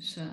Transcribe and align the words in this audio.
Dus, 0.00 0.16
uh... 0.16 0.24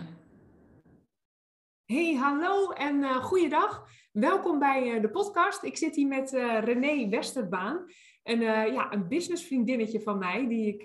Hey, 1.85 2.15
hallo 2.15 2.71
en 2.71 2.95
uh, 2.95 3.15
goeiedag. 3.15 3.87
Welkom 4.11 4.59
bij 4.59 4.95
uh, 4.95 5.01
de 5.01 5.09
podcast. 5.09 5.63
Ik 5.63 5.77
zit 5.77 5.95
hier 5.95 6.07
met 6.07 6.31
René 6.63 7.09
Westerbaan. 7.09 7.85
Een, 8.23 8.39
ja, 8.73 8.93
een 8.93 9.07
businessvriendinnetje 9.07 10.01
van 10.01 10.17
mij, 10.17 10.47
die 10.47 10.67
ik 10.67 10.83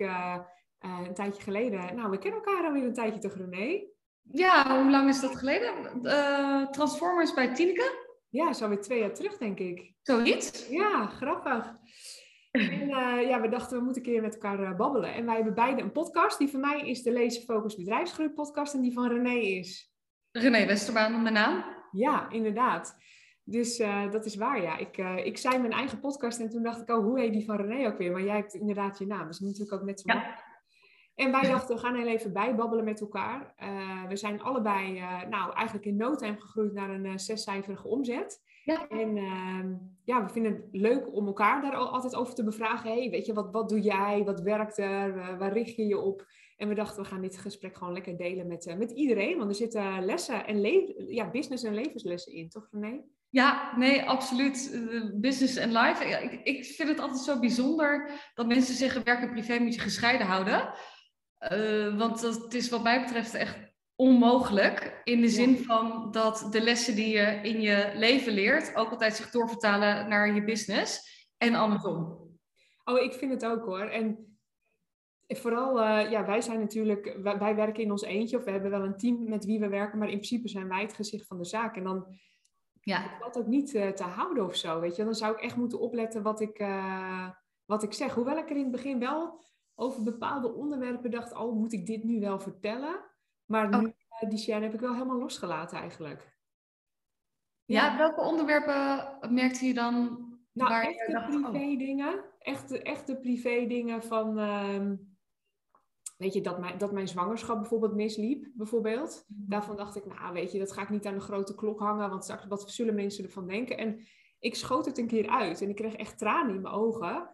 een 0.79 1.15
tijdje 1.15 1.43
geleden... 1.43 1.97
Nou, 1.97 2.11
we 2.11 2.19
kennen 2.19 2.43
elkaar 2.43 2.65
alweer 2.65 2.85
een 2.85 2.95
tijdje 2.95 3.21
toch, 3.21 3.35
René? 3.35 3.85
Ja, 4.23 4.83
hoe 4.83 4.91
lang 4.91 5.09
is 5.09 5.21
dat 5.21 5.37
geleden? 5.37 6.03
Transformers 6.71 7.35
bij 7.35 7.55
Tineke? 7.55 8.07
Ja, 8.29 8.53
zo 8.53 8.69
weer 8.69 8.81
twee 8.81 8.99
jaar 8.99 9.15
terug, 9.15 9.39
denk 9.39 9.59
ik. 9.59 9.95
Zoiets? 10.03 10.69
Ja, 10.69 11.07
grappig. 11.07 11.77
En 12.53 12.83
uh, 12.83 13.29
ja, 13.29 13.41
we 13.41 13.49
dachten 13.49 13.79
we 13.79 13.85
moeten 13.85 14.03
een 14.03 14.09
keer 14.13 14.23
met 14.23 14.35
elkaar 14.35 14.61
uh, 14.61 14.77
babbelen. 14.77 15.15
En 15.15 15.25
wij 15.25 15.35
hebben 15.35 15.55
beide 15.55 15.83
een 15.83 15.93
podcast. 15.93 16.39
Die 16.39 16.49
van 16.49 16.61
mij 16.61 16.81
is 16.81 17.03
de 17.03 17.13
Lezen 17.13 17.43
Focus 17.43 17.77
Bedrijfsgroei 17.77 18.31
podcast. 18.31 18.75
En 18.75 18.81
die 18.81 18.93
van 18.93 19.09
René 19.09 19.35
is... 19.35 19.93
René 20.31 20.67
Westerbaan, 20.67 21.23
mijn 21.23 21.35
naam. 21.35 21.65
Ja, 21.91 22.31
inderdaad. 22.31 22.97
Dus 23.45 23.81
uh, 23.81 24.11
dat 24.11 24.25
is 24.25 24.37
waar, 24.37 24.63
ja. 24.63 24.77
Ik, 24.77 24.97
ik 25.25 25.39
zei 25.39 25.59
mijn 25.59 25.73
eigen 25.73 26.01
podcast 26.01 26.41
en 26.41 26.49
toen 26.49 26.63
dacht 26.63 26.81
ik, 26.81 26.91
oh, 26.91 27.05
hoe 27.05 27.21
heet 27.21 27.33
die 27.33 27.45
van 27.45 27.57
René 27.57 27.87
ook 27.87 27.99
weer? 27.99 28.13
Maar 28.13 28.23
jij 28.23 28.37
hebt 28.37 28.55
inderdaad 28.55 28.99
je 28.99 29.07
naam. 29.07 29.27
Dus 29.27 29.41
natuurlijk 29.41 29.73
ook 29.73 29.83
net 29.83 30.01
zo 30.01 30.13
ja. 30.13 30.41
En 31.15 31.31
wij 31.31 31.43
dachten, 31.43 31.75
we 31.75 31.81
gaan 31.81 31.97
heel 31.97 32.07
even 32.07 32.33
bijbabbelen 32.33 32.85
met 32.85 33.01
elkaar. 33.01 33.55
we 34.09 34.17
zijn 34.17 34.43
allebei, 34.43 35.01
nou, 35.29 35.55
eigenlijk 35.55 35.87
in 35.87 35.97
no 35.97 36.15
time 36.15 36.41
gegroeid 36.41 36.73
naar 36.73 36.91
een 36.91 37.21
zescijferige 37.21 37.89
omzet. 37.89 38.41
Ja. 38.65 38.89
En 38.89 39.17
uh, 39.17 39.65
ja, 40.05 40.25
we 40.25 40.33
vinden 40.33 40.53
het 40.53 40.69
leuk 40.73 41.15
om 41.15 41.27
elkaar 41.27 41.63
daar 41.63 41.75
altijd 41.75 42.15
over 42.15 42.35
te 42.35 42.45
bevragen. 42.45 42.91
Hey, 42.91 43.11
weet 43.11 43.27
je, 43.27 43.33
wat, 43.33 43.51
wat 43.53 43.69
doe 43.69 43.81
jij? 43.81 44.25
Wat 44.25 44.41
werkt 44.41 44.79
er? 44.79 45.17
Uh, 45.17 45.39
waar 45.39 45.53
richt 45.53 45.77
je 45.77 45.87
je 45.87 45.99
op? 45.99 46.27
En 46.57 46.69
we 46.69 46.75
dachten, 46.75 47.03
we 47.03 47.09
gaan 47.09 47.21
dit 47.21 47.39
gesprek 47.39 47.77
gewoon 47.77 47.93
lekker 47.93 48.17
delen 48.17 48.47
met, 48.47 48.67
uh, 48.67 48.75
met 48.75 48.91
iedereen. 48.91 49.39
Want 49.39 49.51
er 49.51 49.57
zitten 49.57 50.05
lessen 50.05 50.47
en 50.47 50.61
ja, 51.09 51.31
business- 51.31 51.63
en 51.63 51.75
levenslessen 51.75 52.33
in, 52.33 52.49
toch 52.49 52.69
René? 52.71 53.01
Ja, 53.29 53.77
nee, 53.77 54.03
absoluut. 54.03 54.85
Business 55.15 55.57
en 55.57 55.73
life. 55.73 56.05
Ik, 56.05 56.41
ik 56.45 56.65
vind 56.65 56.89
het 56.89 57.01
altijd 57.01 57.21
zo 57.21 57.39
bijzonder 57.41 58.11
dat 58.35 58.47
mensen 58.47 58.75
zeggen 58.75 59.05
werk 59.05 59.21
en 59.21 59.31
privé 59.31 59.59
moet 59.59 59.75
je 59.75 59.81
gescheiden 59.81 60.27
houden. 60.27 60.75
Want 61.99 62.21
dat 62.21 62.55
is 62.55 62.69
wat 62.71 62.83
mij 62.83 63.01
betreft 63.01 63.35
echt 63.35 63.72
onmogelijk. 64.03 65.01
In 65.05 65.21
de 65.21 65.29
zin 65.29 65.59
van 65.59 66.11
dat 66.11 66.49
de 66.51 66.61
lessen 66.61 66.95
die 66.95 67.09
je 67.09 67.41
in 67.43 67.61
je 67.61 67.93
leven 67.95 68.33
leert 68.33 68.77
ook 68.77 68.91
altijd 68.91 69.17
zich 69.17 69.31
doorvertalen 69.31 70.09
naar 70.09 70.35
je 70.35 70.45
business 70.45 71.01
en 71.39 71.55
andersom. 71.55 72.21
Oh, 72.85 73.01
ik 73.01 73.13
vind 73.13 73.33
het 73.33 73.45
ook 73.45 73.65
hoor. 73.65 73.81
En 73.81 74.37
vooral, 75.27 75.79
uh, 75.79 76.11
ja, 76.11 76.27
wij 76.27 76.41
zijn 76.41 76.61
natuurlijk, 76.61 77.19
wij, 77.23 77.39
wij, 77.39 77.55
werken 77.55 77.83
in 77.83 77.91
ons 77.91 78.03
eentje 78.03 78.37
of 78.37 78.45
we 78.45 78.51
hebben 78.51 78.71
wel 78.71 78.85
een 78.85 78.97
team 78.97 79.29
met 79.29 79.45
wie 79.45 79.61
we 79.61 79.69
werken, 79.69 79.99
maar 79.99 80.09
in 80.09 80.17
principe 80.17 80.49
zijn 80.49 80.69
wij 80.69 80.83
het 80.83 80.93
gezicht 80.93 81.27
van 81.27 81.39
de 81.39 81.45
zaak. 81.45 81.77
En 81.77 81.85
dan 81.85 82.07
ja. 82.81 83.19
valt 83.19 83.39
ook 83.39 83.47
niet 83.47 83.75
uh, 83.75 83.89
te 83.89 84.03
houden 84.03 84.45
of 84.45 84.57
zo, 84.57 84.81
weet 84.81 84.97
je. 84.97 85.05
Dan 85.05 85.15
zou 85.15 85.33
ik 85.35 85.41
echt 85.41 85.57
moeten 85.57 85.81
opletten 85.81 86.23
wat 86.23 86.41
ik, 86.41 86.61
uh, 86.61 87.29
wat 87.65 87.83
ik 87.83 87.93
zeg. 87.93 88.15
Hoewel 88.15 88.37
ik 88.37 88.51
er 88.51 88.57
in 88.57 88.63
het 88.63 88.73
begin 88.73 88.99
wel 88.99 89.41
over 89.75 90.03
bepaalde 90.03 90.55
onderwerpen 90.55 91.11
dacht, 91.11 91.35
oh, 91.35 91.57
moet 91.57 91.73
ik 91.73 91.87
dit 91.87 92.05
nu 92.05 92.21
wel 92.21 92.41
vertellen? 92.41 93.11
Maar 93.53 93.75
oh. 93.75 93.81
nu, 93.81 93.87
uh, 93.87 94.31
die 94.31 94.39
Shan 94.39 94.63
heb 94.63 94.75
ik 94.75 94.81
wel 94.81 94.93
helemaal 94.93 95.19
losgelaten 95.19 95.79
eigenlijk. 95.79 96.39
Ja, 97.65 97.87
ja 97.87 97.99
welke 97.99 98.21
onderwerpen 98.21 99.35
merkte 99.35 99.67
je 99.67 99.75
dan? 99.75 99.95
Nou, 100.53 100.71
waar 100.71 100.85
echt 100.85 101.07
de 101.07 101.23
privé 101.29 101.73
oh. 101.73 101.79
dingen. 101.79 102.25
Echt, 102.39 102.83
echt 102.83 103.07
de 103.07 103.21
privé 103.21 103.67
dingen 103.67 104.03
van... 104.03 104.39
Uh, 104.39 104.91
weet 106.17 106.33
je, 106.33 106.41
dat 106.41 106.59
mijn, 106.59 106.79
dat 106.79 106.93
mijn 106.93 107.09
zwangerschap 107.09 107.61
bijvoorbeeld 107.61 107.95
misliep, 107.95 108.49
bijvoorbeeld. 108.55 109.25
Mhm. 109.29 109.49
Daarvan 109.49 109.77
dacht 109.77 109.97
ik, 109.97 110.07
nou 110.07 110.33
weet 110.33 110.53
je, 110.53 110.59
dat 110.59 110.73
ga 110.73 110.83
ik 110.83 110.91
niet 110.91 111.07
aan 111.07 111.15
de 111.15 111.21
grote 111.21 111.55
klok 111.55 111.79
hangen, 111.79 112.11
want 112.11 112.25
straks 112.25 112.47
wat 112.47 112.71
zullen 112.71 112.95
mensen 112.95 113.25
ervan 113.25 113.47
denken? 113.47 113.77
En 113.77 114.07
ik 114.39 114.55
schoot 114.55 114.87
het 114.87 114.99
een 114.99 115.07
keer 115.07 115.29
uit 115.29 115.61
en 115.61 115.69
ik 115.69 115.77
kreeg 115.77 115.95
echt 115.95 116.19
tranen 116.19 116.55
in 116.55 116.61
mijn 116.61 116.75
ogen. 116.75 117.31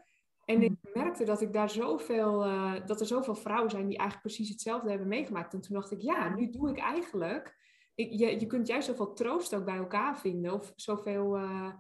En 0.49 0.63
ik 0.63 0.71
mm. 0.71 1.03
merkte 1.03 1.25
dat 1.25 1.41
ik 1.41 1.53
daar 1.53 1.71
zoveel, 1.71 2.47
uh, 2.47 2.75
dat 2.87 3.01
er 3.01 3.07
zoveel 3.07 3.35
vrouwen 3.35 3.71
zijn 3.71 3.87
die 3.87 3.99
eigenlijk 3.99 4.27
precies 4.27 4.49
hetzelfde 4.49 4.89
hebben 4.91 5.09
meegemaakt. 5.09 5.55
En 5.55 5.61
toen 5.61 5.75
dacht 5.75 5.91
ik, 5.91 6.01
ja, 6.01 6.35
nu 6.35 6.51
doe 6.51 6.71
ik 6.71 6.79
eigenlijk. 6.79 7.57
Ik, 7.95 8.13
je, 8.13 8.41
je 8.41 8.47
kunt 8.47 8.67
juist 8.67 8.87
zoveel 8.87 9.13
troost 9.13 9.55
ook 9.55 9.65
bij 9.65 9.77
elkaar 9.77 10.19
vinden. 10.19 10.53
Of 10.53 10.73
zoveel 10.77 11.37
uh, 11.39 11.73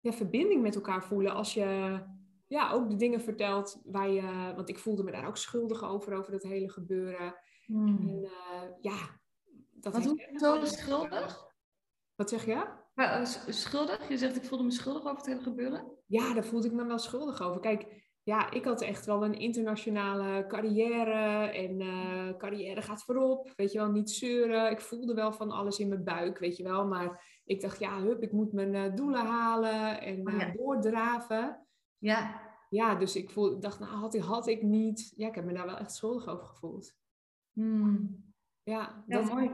ja, 0.00 0.12
verbinding 0.12 0.62
met 0.62 0.74
elkaar 0.74 1.04
voelen. 1.04 1.34
Als 1.34 1.54
je 1.54 2.00
ja, 2.46 2.70
ook 2.70 2.90
de 2.90 2.96
dingen 2.96 3.20
vertelt 3.20 3.80
waar 3.84 4.10
je. 4.10 4.52
Want 4.56 4.68
ik 4.68 4.78
voelde 4.78 5.02
me 5.02 5.10
daar 5.10 5.26
ook 5.26 5.36
schuldig 5.36 5.84
over, 5.84 6.14
over 6.14 6.32
dat 6.32 6.42
hele 6.42 6.70
gebeuren. 6.70 7.34
Mm. 7.66 7.86
En 7.86 8.22
uh, 8.22 8.70
ja, 8.80 9.20
dat 9.70 9.92
Wat 9.92 10.02
doe 10.02 10.16
je 10.16 10.38
zo 10.38 10.64
schuldig? 10.64 11.54
Wat 12.14 12.28
zeg 12.28 12.44
je? 12.44 12.79
Maar, 12.94 13.26
schuldig? 13.48 14.08
Je 14.08 14.16
zegt 14.16 14.36
ik 14.36 14.44
voelde 14.44 14.64
me 14.64 14.70
schuldig 14.70 15.02
over 15.02 15.16
het 15.16 15.26
hele 15.26 15.42
gebeuren? 15.42 15.84
Ja, 16.06 16.34
daar 16.34 16.44
voelde 16.44 16.66
ik 16.66 16.72
me 16.72 16.84
wel 16.84 16.98
schuldig 16.98 17.42
over. 17.42 17.60
Kijk, 17.60 18.10
ja, 18.22 18.50
ik 18.50 18.64
had 18.64 18.82
echt 18.82 19.06
wel 19.06 19.24
een 19.24 19.38
internationale 19.38 20.46
carrière 20.46 21.48
en 21.52 21.80
uh, 21.80 22.36
carrière 22.36 22.82
gaat 22.82 23.04
voorop, 23.04 23.52
weet 23.56 23.72
je 23.72 23.78
wel, 23.78 23.90
niet 23.90 24.10
zeuren. 24.10 24.70
Ik 24.70 24.80
voelde 24.80 25.14
wel 25.14 25.32
van 25.32 25.50
alles 25.50 25.78
in 25.78 25.88
mijn 25.88 26.04
buik, 26.04 26.38
weet 26.38 26.56
je 26.56 26.62
wel, 26.62 26.86
maar 26.86 27.40
ik 27.44 27.60
dacht, 27.60 27.78
ja, 27.78 28.00
hup, 28.00 28.22
ik 28.22 28.32
moet 28.32 28.52
mijn 28.52 28.74
uh, 28.74 28.94
doelen 28.94 29.26
halen 29.26 30.00
en 30.00 30.28
uh, 30.28 30.38
ja. 30.38 30.52
doordraven. 30.52 31.66
Ja. 31.98 32.48
Ja, 32.68 32.94
dus 32.94 33.16
ik 33.16 33.30
voel, 33.30 33.60
dacht, 33.60 33.78
nou, 33.78 33.92
had 33.92 34.14
ik, 34.14 34.22
had 34.22 34.46
ik 34.46 34.62
niet. 34.62 35.12
Ja, 35.16 35.28
ik 35.28 35.34
heb 35.34 35.44
me 35.44 35.52
daar 35.52 35.66
wel 35.66 35.76
echt 35.76 35.94
schuldig 35.94 36.28
over 36.28 36.46
gevoeld. 36.46 36.94
Hmm. 37.52 38.24
Ja, 38.62 39.04
dat... 39.06 39.26
ja, 39.26 39.34
mooi. 39.34 39.50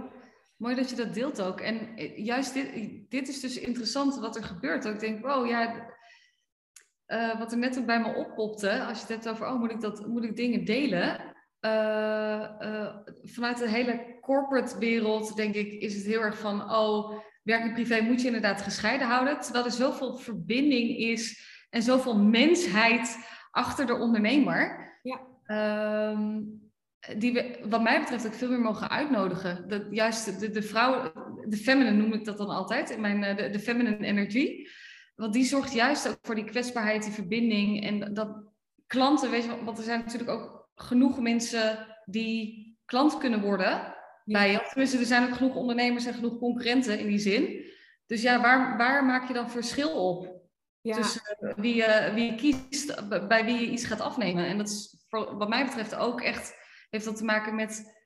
Mooi 0.56 0.74
dat 0.74 0.90
je 0.90 0.96
dat 0.96 1.14
deelt 1.14 1.42
ook. 1.42 1.60
En 1.60 1.92
juist 2.16 2.54
dit, 2.54 2.70
dit 3.10 3.28
is 3.28 3.40
dus 3.40 3.58
interessant 3.58 4.18
wat 4.18 4.36
er 4.36 4.44
gebeurt. 4.44 4.84
Ik 4.84 5.00
denk, 5.00 5.26
wow, 5.26 5.46
ja, 5.46 5.86
uh, 7.06 7.38
wat 7.38 7.52
er 7.52 7.58
net 7.58 7.78
ook 7.78 7.86
bij 7.86 8.00
me 8.00 8.14
oppopte, 8.14 8.84
als 8.84 8.96
je 8.96 9.04
het 9.04 9.12
hebt 9.12 9.28
over, 9.28 9.46
oh, 9.46 9.58
moet 9.58 9.70
ik, 9.70 9.80
dat, 9.80 10.06
moet 10.06 10.24
ik 10.24 10.36
dingen 10.36 10.64
delen? 10.64 11.34
Uh, 11.60 12.50
uh, 12.60 12.96
vanuit 13.22 13.58
de 13.58 13.68
hele 13.68 14.18
corporate 14.20 14.78
wereld, 14.78 15.36
denk 15.36 15.54
ik, 15.54 15.72
is 15.72 15.94
het 15.94 16.04
heel 16.04 16.20
erg 16.20 16.38
van, 16.38 16.72
oh, 16.72 17.18
werk 17.42 17.62
en 17.62 17.72
privé 17.72 18.00
moet 18.00 18.20
je 18.20 18.26
inderdaad 18.26 18.62
gescheiden 18.62 19.06
houden. 19.06 19.40
Terwijl 19.40 19.64
er 19.64 19.70
zoveel 19.70 20.16
verbinding 20.16 20.96
is 20.96 21.40
en 21.70 21.82
zoveel 21.82 22.18
mensheid 22.18 23.16
achter 23.50 23.86
de 23.86 23.94
ondernemer. 23.94 24.90
Ja. 25.02 25.20
Ehm, 25.44 26.40
die 27.16 27.32
we, 27.32 27.58
wat 27.68 27.82
mij 27.82 28.00
betreft, 28.00 28.26
ook 28.26 28.34
veel 28.34 28.50
meer 28.50 28.60
mogen 28.60 28.90
uitnodigen. 28.90 29.68
Dat 29.68 29.82
juist 29.90 30.40
de, 30.40 30.50
de 30.50 30.62
vrouw, 30.62 31.12
de 31.48 31.56
feminine 31.56 31.96
noem 31.96 32.12
ik 32.12 32.24
dat 32.24 32.38
dan 32.38 32.48
altijd, 32.48 32.90
in 32.90 33.00
mijn, 33.00 33.36
de, 33.36 33.50
de 33.50 33.60
feminine 33.60 34.06
energy. 34.06 34.66
Want 35.14 35.32
die 35.32 35.44
zorgt 35.44 35.72
juist 35.72 36.08
ook 36.08 36.18
voor 36.22 36.34
die 36.34 36.44
kwetsbaarheid, 36.44 37.02
die 37.02 37.12
verbinding. 37.12 37.84
En 37.84 38.14
dat 38.14 38.44
klanten, 38.86 39.30
weet 39.30 39.44
je, 39.44 39.64
want 39.64 39.78
er 39.78 39.84
zijn 39.84 40.00
natuurlijk 40.00 40.30
ook 40.30 40.68
genoeg 40.74 41.20
mensen 41.20 41.86
die 42.04 42.78
klant 42.84 43.18
kunnen 43.18 43.40
worden 43.40 43.94
bij 44.24 44.50
je. 44.50 44.62
Tenminste, 44.68 44.98
er 44.98 45.04
zijn 45.04 45.26
ook 45.26 45.34
genoeg 45.34 45.54
ondernemers 45.54 46.06
en 46.06 46.14
genoeg 46.14 46.38
concurrenten 46.38 46.98
in 46.98 47.06
die 47.06 47.18
zin. 47.18 47.64
Dus 48.06 48.22
ja, 48.22 48.40
waar, 48.40 48.76
waar 48.76 49.04
maak 49.04 49.28
je 49.28 49.34
dan 49.34 49.50
verschil 49.50 50.08
op? 50.08 50.34
Ja. 50.80 50.94
Tussen 50.96 51.36
uh, 51.40 51.52
wie, 51.56 51.76
uh, 51.76 52.14
wie 52.14 52.24
je 52.24 52.34
kiest, 52.34 53.08
bij 53.28 53.44
wie 53.44 53.60
je 53.60 53.70
iets 53.70 53.84
gaat 53.84 54.00
afnemen. 54.00 54.46
En 54.46 54.58
dat 54.58 54.68
is 54.68 55.04
voor, 55.08 55.36
wat 55.36 55.48
mij 55.48 55.64
betreft 55.64 55.94
ook 55.94 56.20
echt, 56.20 56.54
heeft 56.90 57.04
dat 57.04 57.16
te 57.16 57.24
maken 57.24 57.54
met, 57.54 57.96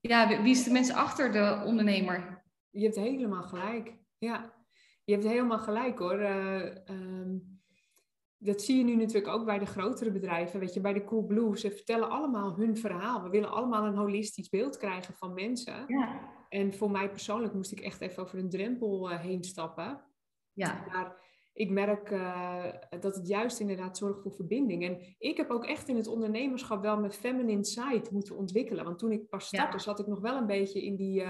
ja, 0.00 0.42
wie 0.42 0.52
is 0.52 0.64
de 0.64 0.70
mensen 0.70 0.94
achter 0.94 1.32
de 1.32 1.62
ondernemer? 1.66 2.42
Je 2.70 2.82
hebt 2.82 2.96
helemaal 2.96 3.42
gelijk, 3.42 3.96
ja. 4.18 4.56
Je 5.04 5.12
hebt 5.12 5.26
helemaal 5.26 5.58
gelijk 5.58 5.98
hoor. 5.98 6.20
Uh, 6.20 6.76
um, 6.90 7.60
dat 8.38 8.62
zie 8.62 8.78
je 8.78 8.84
nu 8.84 8.94
natuurlijk 8.94 9.34
ook 9.34 9.44
bij 9.44 9.58
de 9.58 9.66
grotere 9.66 10.10
bedrijven. 10.10 10.60
Weet 10.60 10.74
je, 10.74 10.80
bij 10.80 10.92
de 10.92 11.04
Cool 11.04 11.26
Blue. 11.26 11.58
Ze 11.58 11.70
vertellen 11.70 12.10
allemaal 12.10 12.56
hun 12.56 12.76
verhaal. 12.76 13.22
We 13.22 13.28
willen 13.28 13.50
allemaal 13.50 13.84
een 13.84 13.96
holistisch 13.96 14.48
beeld 14.48 14.76
krijgen 14.76 15.14
van 15.14 15.34
mensen. 15.34 15.84
Ja. 15.86 16.20
En 16.48 16.74
voor 16.74 16.90
mij 16.90 17.10
persoonlijk 17.10 17.54
moest 17.54 17.72
ik 17.72 17.80
echt 17.80 18.00
even 18.00 18.22
over 18.22 18.38
een 18.38 18.50
drempel 18.50 19.12
uh, 19.12 19.20
heen 19.20 19.44
stappen. 19.44 20.04
Ja. 20.52 20.84
Maar 20.92 21.16
ik 21.58 21.70
merk 21.70 22.10
uh, 22.10 22.64
dat 23.00 23.14
het 23.14 23.28
juist 23.28 23.60
inderdaad 23.60 23.96
zorgt 23.96 24.22
voor 24.22 24.32
verbinding. 24.32 24.84
En 24.84 24.98
ik 25.18 25.36
heb 25.36 25.50
ook 25.50 25.64
echt 25.64 25.88
in 25.88 25.96
het 25.96 26.06
ondernemerschap 26.06 26.82
wel 26.82 26.98
mijn 26.98 27.12
feminine 27.12 27.64
side 27.64 28.06
moeten 28.10 28.36
ontwikkelen. 28.36 28.84
Want 28.84 28.98
toen 28.98 29.12
ik 29.12 29.28
pas 29.28 29.46
startte, 29.46 29.76
ja. 29.76 29.82
zat 29.82 29.98
ik 29.98 30.06
nog 30.06 30.20
wel 30.20 30.36
een 30.36 30.46
beetje 30.46 30.84
in 30.84 30.96
die 30.96 31.22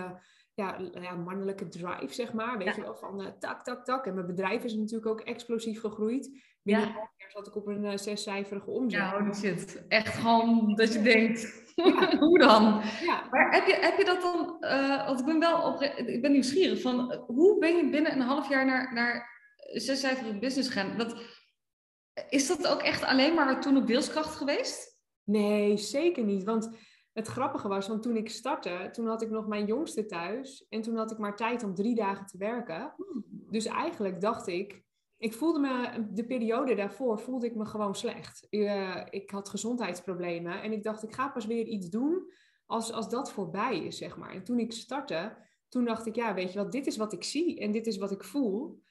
ja, 0.54 0.76
ja, 1.00 1.14
mannelijke 1.14 1.69
drive, 1.69 2.14
zeg 2.14 2.32
maar. 2.32 2.58
Weet 2.58 2.75
je 2.75 2.80
wel, 2.80 2.94
van 2.94 3.20
uh, 3.20 3.26
tak, 3.38 3.64
tak, 3.64 3.84
tak. 3.84 4.06
En 4.06 4.14
mijn 4.14 4.26
bedrijf 4.26 4.64
is 4.64 4.75
natuurlijk 4.75 5.06
ook 5.06 5.20
explosief 5.20 5.80
gegroeid. 5.80 6.30
Binnen 6.62 6.86
een 6.86 6.92
jaar 6.92 7.30
zat 7.30 7.46
ik 7.46 7.56
op 7.56 7.66
een 7.66 7.98
zescijferige 7.98 8.70
omzet. 8.70 9.00
Ja, 9.00 9.20
dat 9.20 9.36
zit 9.36 9.84
echt 9.88 10.14
gewoon 10.14 10.75
dat 10.75 10.92
je 10.92 11.02
denkt, 11.02 11.72
hoe 12.20 12.38
dan? 12.38 12.80
Ja. 13.04 13.28
Maar 13.30 13.54
heb 13.54 13.66
je, 13.66 13.75
heb 13.80 13.98
je 13.98 14.04
dat 14.04 14.22
dan, 14.22 14.56
want 15.06 15.20
ik 15.20 15.26
ben 15.26 15.38
wel 15.38 15.62
op, 15.62 15.82
ik 15.82 16.22
ben 16.22 16.32
nieuwsgierig 16.32 16.80
van, 16.80 17.25
hoe 17.26 17.58
ben 17.58 17.76
je 17.76 17.90
binnen 17.90 18.12
een 18.12 18.20
half 18.20 18.48
jaar 18.48 18.66
naar, 18.66 18.94
naar 18.94 19.38
zescijferige 19.73 20.38
business 20.38 20.69
gaan? 20.69 20.99
Dat, 20.99 21.15
is 22.29 22.47
dat 22.47 22.67
ook 22.67 22.82
echt 22.82 23.03
alleen 23.03 23.35
maar 23.35 23.61
toen 23.61 23.76
op 23.76 23.87
wilskracht 23.87 24.37
geweest? 24.37 24.99
Nee, 25.25 25.76
zeker 25.76 26.25
niet. 26.25 26.44
Want 26.44 26.70
het 27.12 27.26
grappige 27.26 27.69
was, 27.69 27.88
want 27.88 28.03
toen 28.03 28.17
ik 28.17 28.31
startte, 28.31 28.88
toen 28.93 29.06
had 29.06 29.23
ik 29.23 29.31
nog 29.31 29.47
mijn 29.47 29.67
jongste 29.67 30.06
thuis. 30.06 30.67
En 30.69 30.82
toen 30.82 30.97
had 30.97 31.11
ik 31.11 31.19
maar 31.19 31.37
tijd 31.37 31.62
om 31.62 31.75
drie 31.75 31.94
dagen 31.94 32.26
te 32.26 32.38
werken. 32.38 32.94
Dus 33.50 33.67
eigenlijk 33.67 34.20
dacht 34.20 34.47
ik, 34.47 34.82
ik 35.17 35.35
voelde 35.35 35.59
me, 35.59 36.06
de 36.12 36.25
periode 36.25 36.75
daarvoor 36.75 37.19
voelde 37.19 37.47
ik 37.47 37.55
me 37.55 37.64
gewoon 37.64 37.94
slecht. 37.94 38.47
Uh, 38.50 39.03
ik 39.11 39.31
had 39.31 39.49
gezondheidsproblemen 39.49 40.62
en 40.62 40.73
ik 40.73 40.82
dacht, 40.82 41.03
ik 41.03 41.14
ga 41.14 41.29
pas 41.29 41.47
weer 41.47 41.67
iets 41.67 41.88
doen 41.88 42.32
als, 42.67 42.93
als 42.93 43.09
dat 43.09 43.32
voorbij 43.32 43.79
is, 43.85 43.97
zeg 43.97 44.17
maar. 44.17 44.31
En 44.31 44.44
toen 44.44 44.59
ik 44.59 44.73
startte, 44.73 45.37
toen 45.69 45.85
dacht 45.85 46.06
ik, 46.06 46.14
ja, 46.14 46.35
weet 46.35 46.53
je 46.53 46.59
wat, 46.59 46.73
dit 46.73 46.87
is 46.87 46.97
wat 46.97 47.12
ik 47.12 47.25
zie 47.25 47.61
en 47.61 47.73
dit 47.73 47.87
is 47.87 47.97
wat 47.97 48.11
ik 48.11 48.25
voel. 48.25 48.82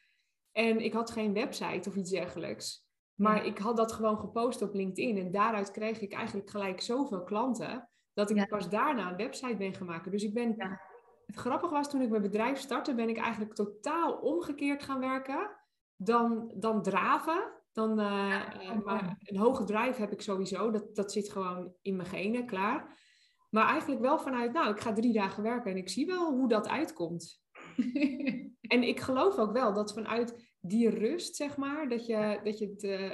En 0.58 0.80
ik 0.80 0.94
had 0.94 1.12
geen 1.12 1.34
website 1.34 1.90
of 1.90 1.96
iets 1.96 2.12
dergelijks. 2.12 2.86
Maar 3.16 3.46
ik 3.46 3.58
had 3.58 3.78
dat 3.78 3.92
gewoon 3.92 4.20
gepost 4.20 4.62
op 4.62 4.74
LinkedIn 4.74 5.18
en 5.18 5.32
daaruit 5.32 5.72
kreeg 5.72 6.02
ik 6.02 6.14
eigenlijk 6.14 6.50
gelijk 6.50 6.82
zoveel 6.82 7.24
klanten 7.24 7.90
dat 8.14 8.30
ik 8.30 8.48
pas 8.48 8.70
daarna 8.70 9.10
een 9.10 9.18
website 9.18 9.56
ben 9.56 9.74
gaan 9.74 9.88
maken. 9.88 10.12
Dus 10.12 10.24
ik 10.24 10.34
ben, 10.34 10.56
het 11.26 11.36
grappige 11.36 11.74
was 11.74 11.90
toen 11.90 12.02
ik 12.02 12.10
mijn 12.10 12.22
bedrijf 12.22 12.60
startte, 12.60 12.96
ben 12.96 13.10
ik 13.10 13.18
eigenlijk 13.18 13.54
totaal 13.54 14.14
omgekeerd 14.14 14.84
gaan 14.84 15.00
werken 15.00 15.50
dan, 15.96 16.52
dan 16.56 16.82
draven. 16.82 17.54
Dan, 17.72 18.00
uh, 18.00 18.78
maar 18.84 19.18
een 19.20 19.38
hoge 19.38 19.64
drive 19.64 20.02
heb 20.02 20.12
ik 20.12 20.22
sowieso, 20.22 20.72
dat, 20.72 20.96
dat 20.96 21.12
zit 21.12 21.32
gewoon 21.32 21.74
in 21.82 21.96
mijn 21.96 22.10
genen, 22.10 22.46
klaar. 22.46 23.00
Maar 23.50 23.68
eigenlijk 23.68 24.02
wel 24.02 24.20
vanuit, 24.20 24.54
nou, 24.54 24.70
ik 24.70 24.80
ga 24.80 24.94
drie 24.94 25.14
dagen 25.14 25.44
werken 25.44 25.72
en 25.72 25.78
ik 25.78 25.90
zie 25.90 26.06
wel 26.06 26.32
hoe 26.32 26.48
dat 26.48 26.68
uitkomt. 26.68 27.42
en 28.62 28.84
ik 28.84 29.00
geloof 29.00 29.38
ook 29.38 29.52
wel 29.52 29.74
dat 29.74 29.94
vanuit 29.94 30.47
die 30.60 30.90
rust, 30.90 31.36
zeg 31.36 31.58
maar, 31.58 31.90
dat 31.90 32.06
je, 32.06 32.40
dat 32.44 32.58
je 32.58 32.68
het, 32.68 32.84
uh, 32.84 33.12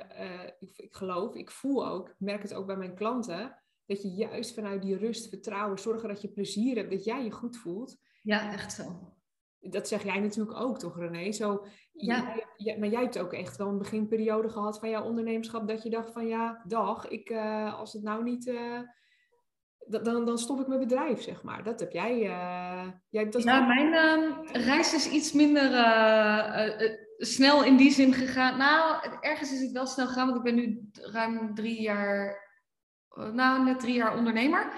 ik, 0.60 0.78
ik, 0.78 0.94
geloof, 0.95 1.36
ik 1.36 1.51
voel 1.51 1.88
ook, 1.88 2.10
ik 2.10 2.16
merk 2.18 2.42
het 2.42 2.54
ook 2.54 2.66
bij 2.66 2.78
mijn 2.78 2.95
klanten, 2.95 3.57
dat 3.86 4.01
je 4.01 4.10
juist 4.10 4.54
vanuit 4.54 4.81
die 4.81 4.98
rust, 4.98 5.30
vertrouwen, 5.30 5.80
zorgen 5.80 6.07
dat 6.07 6.22
je 6.22 6.31
plezier 6.31 6.75
hebt, 6.75 6.92
dat 6.92 7.04
jij 7.04 7.24
je 7.24 7.31
goed 7.31 7.57
voelt. 7.57 7.98
Ja, 8.22 8.51
echt 8.51 8.74
zo. 8.74 9.13
Dat 9.60 9.88
zeg 9.88 10.04
jij 10.04 10.19
natuurlijk 10.19 10.60
ook, 10.60 10.80
toch 10.80 11.00
René? 11.00 11.31
Zo, 11.31 11.66
ja. 11.92 12.36
Jij, 12.57 12.80
maar 12.80 12.90
jij 12.90 13.01
hebt 13.01 13.19
ook 13.19 13.34
echt 13.34 13.57
wel 13.57 13.68
een 13.68 13.78
beginperiode 13.78 14.50
gehad 14.50 14.80
van 14.80 14.90
jouw 14.90 15.04
ondernemerschap, 15.04 15.68
dat 15.68 15.84
je 15.84 15.90
dacht 15.90 16.12
van 16.12 16.28
ja, 16.28 16.63
dag, 16.68 17.07
ik, 17.07 17.30
uh, 17.30 17.80
als 17.80 17.94
het 17.94 18.04
nou 18.04 18.24
niet... 18.24 18.48
Uh, 18.48 18.80
dan, 19.88 20.25
dan 20.25 20.38
stop 20.38 20.60
ik 20.60 20.68
mijn 20.68 20.80
bedrijf, 20.80 21.22
zeg 21.22 21.44
maar. 21.44 21.63
Dat 21.63 21.80
heb 21.80 21.92
jij. 21.92 22.24
Uh, 22.24 22.88
jij 23.10 23.30
dat 23.30 23.44
ja, 23.44 23.68
mijn 23.68 23.94
uh, 23.94 24.66
reis 24.66 24.94
is 24.94 25.10
iets 25.10 25.31
minder 25.31 25.72
snel 27.18 27.63
in 27.63 27.77
die 27.77 27.92
zin 27.92 28.13
gegaan. 28.13 28.57
Nou, 28.57 29.07
ergens 29.19 29.51
is 29.51 29.62
het 29.62 29.71
wel 29.71 29.86
snel 29.86 30.07
gegaan, 30.07 30.25
want 30.25 30.38
ik 30.38 30.44
ben 30.44 30.56
nu 30.56 30.89
ruim 30.92 31.56
drie 31.56 31.81
jaar 31.81 32.44
eh, 33.10 33.31
nou, 33.31 33.63
net 33.63 33.80
drie 33.80 33.94
jaar 33.94 34.18
ondernemer. 34.18 34.74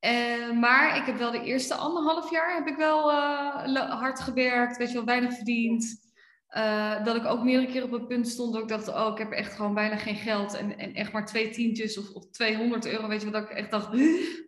Uh, 0.00 0.50
maar 0.60 0.96
ik 0.96 1.04
heb 1.04 1.16
wel 1.16 1.30
de 1.30 1.42
eerste 1.42 1.74
anderhalf 1.74 2.30
jaar 2.30 2.54
heb 2.54 2.66
ik 2.66 2.76
wel 2.76 3.10
uh, 3.10 4.00
hard 4.00 4.20
gewerkt, 4.20 4.76
weet 4.76 4.88
je 4.88 4.94
wel, 4.94 5.04
weinig 5.04 5.34
verdiend. 5.34 6.02
Dat 7.04 7.16
ik 7.16 7.24
ook 7.24 7.42
meerdere 7.42 7.72
keer 7.72 7.82
op 7.82 7.92
een 7.92 8.06
punt 8.06 8.28
stond 8.28 8.52
dat 8.52 8.62
ik 8.62 8.68
dacht, 8.68 8.88
oh, 8.88 9.12
ik 9.12 9.18
heb 9.18 9.30
echt 9.30 9.54
gewoon 9.54 9.74
bijna 9.74 9.96
geen 9.96 10.16
geld 10.16 10.54
en, 10.54 10.78
en 10.78 10.94
echt 10.94 11.12
maar 11.12 11.26
twee 11.26 11.50
tientjes 11.50 11.98
of, 11.98 12.10
of 12.10 12.30
200 12.30 12.86
euro, 12.86 13.08
weet 13.08 13.22
je 13.22 13.30
wat, 13.30 13.40
dat 13.40 13.50
ik 13.50 13.56
echt 13.56 13.70
dacht, 13.70 13.88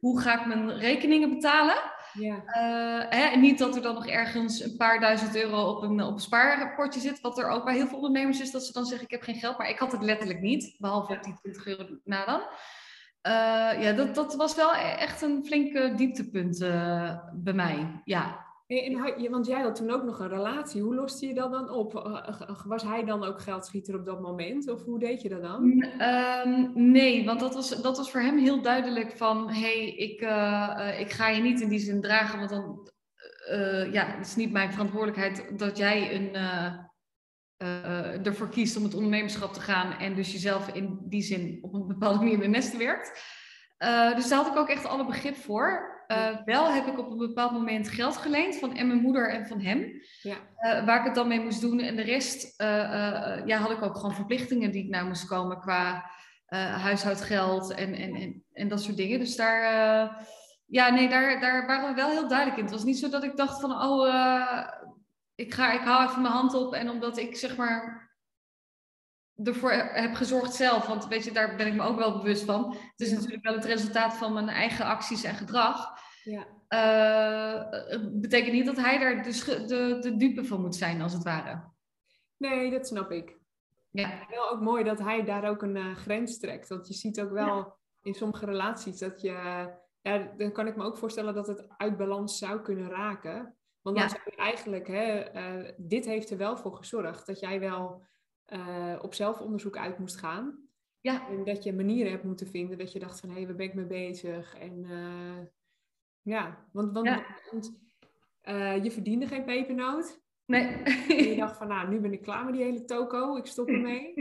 hoe 0.00 0.20
ga 0.20 0.40
ik 0.40 0.46
mijn 0.46 0.78
rekeningen 0.78 1.30
betalen? 1.30 1.76
Ja. 2.18 2.42
hè, 3.08 3.24
en 3.24 3.40
niet 3.40 3.58
dat 3.58 3.76
er 3.76 3.82
dan 3.82 3.94
nog 3.94 4.06
ergens 4.06 4.60
een 4.60 4.76
paar 4.76 5.00
duizend 5.00 5.36
euro 5.36 5.70
op 5.70 5.82
een, 5.82 6.02
op 6.02 6.20
een 6.30 6.92
zit, 6.92 7.20
wat 7.20 7.38
er 7.38 7.48
ook 7.48 7.64
bij 7.64 7.74
heel 7.74 7.86
veel 7.86 7.96
ondernemers 7.96 8.40
is, 8.40 8.50
dat 8.50 8.64
ze 8.64 8.72
dan 8.72 8.84
zeggen, 8.84 9.04
ik 9.06 9.12
heb 9.12 9.22
geen 9.22 9.34
geld, 9.34 9.58
maar 9.58 9.68
ik 9.68 9.78
had 9.78 9.92
het 9.92 10.02
letterlijk 10.02 10.40
niet, 10.40 10.74
behalve 10.78 11.12
op 11.12 11.22
die 11.22 11.34
20 11.40 11.66
euro 11.66 11.86
na 12.04 12.24
dan. 12.24 12.40
Uh, 13.26 13.82
ja, 13.82 13.92
dat, 13.92 14.14
dat 14.14 14.34
was 14.34 14.54
wel 14.54 14.74
e-, 14.74 14.96
echt 14.98 15.22
een 15.22 15.44
flinke 15.44 15.92
dieptepunt 15.96 16.60
uh, 16.60 17.18
bij 17.32 17.52
mij. 17.52 18.00
Ja. 18.04 18.45
En, 18.66 19.30
want 19.30 19.46
jij 19.46 19.60
had 19.60 19.74
toen 19.74 19.90
ook 19.90 20.04
nog 20.04 20.18
een 20.18 20.28
relatie. 20.28 20.82
Hoe 20.82 20.94
loste 20.94 21.26
je 21.26 21.34
dat 21.34 21.52
dan 21.52 21.70
op? 21.70 21.92
Was 22.64 22.82
hij 22.82 23.04
dan 23.04 23.24
ook 23.24 23.40
geldschieter 23.40 23.94
op 23.94 24.04
dat 24.04 24.20
moment? 24.20 24.70
Of 24.70 24.84
hoe 24.84 24.98
deed 24.98 25.22
je 25.22 25.28
dat 25.28 25.42
dan? 25.42 25.84
Um, 26.44 26.72
nee, 26.90 27.24
want 27.24 27.40
dat 27.40 27.54
was, 27.54 27.82
dat 27.82 27.96
was 27.96 28.10
voor 28.10 28.20
hem 28.20 28.38
heel 28.38 28.62
duidelijk 28.62 29.16
van... 29.16 29.48
hé, 29.48 29.60
hey, 29.60 29.94
ik, 29.94 30.20
ik 31.00 31.12
ga 31.12 31.28
je 31.28 31.42
niet 31.42 31.60
in 31.60 31.68
die 31.68 31.78
zin 31.78 32.00
dragen, 32.00 32.38
want 32.38 32.50
dan... 32.50 32.90
ja, 33.92 34.06
het 34.06 34.26
is 34.26 34.36
niet 34.36 34.52
mijn 34.52 34.72
verantwoordelijkheid 34.72 35.58
dat 35.58 35.76
jij 35.76 36.14
een 36.14 36.30
uh, 37.62 38.26
ervoor 38.26 38.48
kiest 38.48 38.76
om 38.76 38.82
het 38.82 38.94
ondernemerschap 38.94 39.52
te 39.52 39.60
gaan 39.60 39.92
en 39.92 40.14
dus 40.14 40.32
jezelf 40.32 40.68
in 40.68 40.98
die 41.02 41.22
zin 41.22 41.58
op 41.60 41.74
een 41.74 41.86
bepaalde 41.86 42.18
manier 42.18 42.42
in 42.42 42.52
de 42.52 42.76
werkt. 42.78 43.34
Dus 44.16 44.28
daar 44.28 44.38
had 44.38 44.52
ik 44.52 44.58
ook 44.58 44.68
echt 44.68 44.86
alle 44.86 45.06
begrip 45.06 45.36
voor. 45.36 45.94
Uh, 46.08 46.28
wel 46.44 46.72
heb 46.72 46.86
ik 46.86 46.98
op 46.98 47.10
een 47.10 47.16
bepaald 47.16 47.52
moment 47.52 47.88
geld 47.88 48.16
geleend 48.16 48.56
van 48.56 48.76
en 48.76 48.86
mijn 48.86 49.00
moeder 49.00 49.30
en 49.30 49.46
van 49.46 49.60
hem. 49.60 50.02
Ja. 50.22 50.36
waar 50.84 50.98
ik 50.98 51.04
het 51.04 51.14
dan 51.14 51.28
mee 51.28 51.40
moest 51.40 51.60
doen. 51.60 51.80
En 51.80 51.96
de 51.96 52.02
rest 52.02 52.54
ja, 53.46 53.58
had 53.58 53.70
ik 53.70 53.82
ook 53.82 53.96
gewoon 53.96 54.14
verplichtingen 54.14 54.70
die 54.70 54.84
ik 54.84 54.90
naar 54.90 55.06
moest 55.06 55.26
komen 55.26 55.60
qua 55.60 56.10
huishoudgeld 56.78 57.74
en, 57.74 57.94
en, 57.94 58.14
en, 58.14 58.44
en, 58.52 58.68
dat 58.68 58.82
soort 58.82 58.96
dingen. 58.96 59.18
Dus 59.18 59.36
daar, 59.36 59.62
ja, 60.66 60.90
nee, 60.90 61.08
daar, 61.08 61.40
daar 61.40 61.66
waren 61.66 61.88
we 61.88 61.94
wel 61.94 62.10
heel 62.10 62.28
duidelijk 62.28 62.58
in. 62.58 62.64
Het 62.64 62.72
was 62.72 62.84
niet 62.84 62.98
zo 62.98 63.08
dat 63.08 63.24
ik 63.24 63.36
dacht 63.36 63.60
van, 63.60 63.72
oh, 63.72 64.08
ik, 65.34 65.54
ga, 65.54 65.72
ik 65.72 65.80
hou 65.80 66.08
even 66.08 66.22
mijn 66.22 66.34
hand 66.34 66.54
op 66.54 66.74
en 66.74 66.90
omdat 66.90 67.18
ik 67.18 67.36
zeg 67.36 67.56
maar 67.56 68.05
ervoor 69.42 69.72
heb 69.72 70.14
gezorgd 70.14 70.54
zelf, 70.54 70.86
want 70.86 71.06
weet 71.06 71.24
je, 71.24 71.32
daar 71.32 71.56
ben 71.56 71.66
ik 71.66 71.74
me 71.74 71.82
ook 71.82 71.98
wel 71.98 72.16
bewust 72.16 72.44
van. 72.44 72.70
Het 72.72 73.00
is 73.00 73.12
natuurlijk 73.12 73.44
wel 73.44 73.54
het 73.54 73.64
resultaat 73.64 74.14
van 74.14 74.32
mijn 74.32 74.48
eigen 74.48 74.84
acties 74.84 75.24
en 75.24 75.34
gedrag. 75.34 75.98
Ja. 76.22 76.46
Uh, 76.68 78.00
betekent 78.12 78.52
niet 78.52 78.66
dat 78.66 78.76
hij 78.76 78.98
daar 78.98 79.22
de, 79.22 79.64
de, 79.66 79.98
de 80.00 80.16
dupe 80.16 80.44
van 80.44 80.60
moet 80.60 80.76
zijn, 80.76 81.02
als 81.02 81.12
het 81.12 81.22
ware. 81.22 81.62
Nee, 82.36 82.70
dat 82.70 82.86
snap 82.86 83.10
ik. 83.10 83.38
Ja. 83.90 84.26
Wel 84.28 84.50
ook 84.50 84.60
mooi 84.60 84.84
dat 84.84 84.98
hij 84.98 85.24
daar 85.24 85.48
ook 85.48 85.62
een 85.62 85.76
uh, 85.76 85.96
grens 85.96 86.38
trekt. 86.38 86.68
Want 86.68 86.88
je 86.88 86.94
ziet 86.94 87.20
ook 87.20 87.30
wel 87.30 87.76
in 88.02 88.14
sommige 88.14 88.44
relaties 88.44 88.98
dat 88.98 89.20
je. 89.20 89.32
Ja, 90.00 90.32
dan 90.36 90.52
kan 90.52 90.66
ik 90.66 90.76
me 90.76 90.84
ook 90.84 90.98
voorstellen 90.98 91.34
dat 91.34 91.46
het 91.46 91.68
uit 91.76 91.96
balans 91.96 92.38
zou 92.38 92.60
kunnen 92.60 92.88
raken. 92.88 93.56
Want 93.82 93.96
dan 93.96 94.06
ja. 94.06 94.08
zou 94.08 94.22
je 94.24 94.36
eigenlijk, 94.36 94.86
hè, 94.86 95.34
uh, 95.34 95.72
dit 95.76 96.04
heeft 96.04 96.30
er 96.30 96.36
wel 96.36 96.56
voor 96.56 96.76
gezorgd 96.76 97.26
dat 97.26 97.40
jij 97.40 97.60
wel 97.60 98.04
uh, 98.52 98.98
op 99.02 99.14
zelfonderzoek 99.14 99.76
uit 99.76 99.98
moest 99.98 100.16
gaan. 100.16 100.68
Ja. 101.00 101.28
En 101.28 101.44
dat 101.44 101.62
je 101.62 101.72
manieren 101.72 102.12
hebt 102.12 102.24
moeten 102.24 102.46
vinden 102.46 102.78
dat 102.78 102.92
je 102.92 102.98
dacht 102.98 103.20
van, 103.20 103.28
hé, 103.28 103.34
hey, 103.34 103.46
waar 103.46 103.56
ben 103.56 103.66
ik 103.66 103.74
mee 103.74 103.86
bezig? 103.86 104.54
En 104.58 104.84
uh, 104.84 105.46
ja, 106.22 106.68
want, 106.72 106.92
want, 106.92 107.06
ja. 107.06 107.24
want 107.50 107.80
je 108.84 108.90
verdiende 108.90 109.26
geen 109.26 109.44
pepernoot. 109.44 110.24
Nee. 110.46 110.66
En 111.08 111.28
je 111.28 111.36
dacht 111.36 111.56
van, 111.56 111.68
nou, 111.68 111.88
nu 111.88 112.00
ben 112.00 112.12
ik 112.12 112.22
klaar 112.22 112.44
met 112.44 112.54
die 112.54 112.62
hele 112.62 112.84
toko, 112.84 113.36
ik 113.36 113.46
stop 113.46 113.68
ermee. 113.68 114.14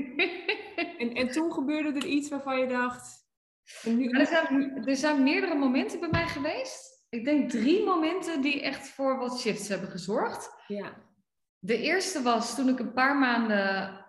en, 0.97 1.13
en 1.13 1.31
toen 1.31 1.51
gebeurde 1.51 1.99
er 1.99 2.05
iets 2.05 2.29
waarvan 2.29 2.59
je 2.59 2.67
dacht... 2.67 3.23
Nu... 3.83 4.09
Er, 4.09 4.25
zijn, 4.25 4.85
er 4.87 4.95
zijn 4.95 5.23
meerdere 5.23 5.55
momenten 5.55 5.99
bij 5.99 6.09
mij 6.09 6.27
geweest 6.27 6.95
ik 7.15 7.25
denk 7.25 7.49
drie 7.49 7.85
momenten 7.85 8.41
die 8.41 8.61
echt 8.61 8.87
voor 8.87 9.17
wat 9.17 9.39
shifts 9.39 9.67
hebben 9.67 9.89
gezorgd. 9.89 10.63
Ja. 10.67 10.93
De 11.59 11.77
eerste 11.77 12.21
was 12.21 12.55
toen 12.55 12.69
ik 12.69 12.79
een 12.79 12.93
paar 12.93 13.17
maanden 13.17 14.04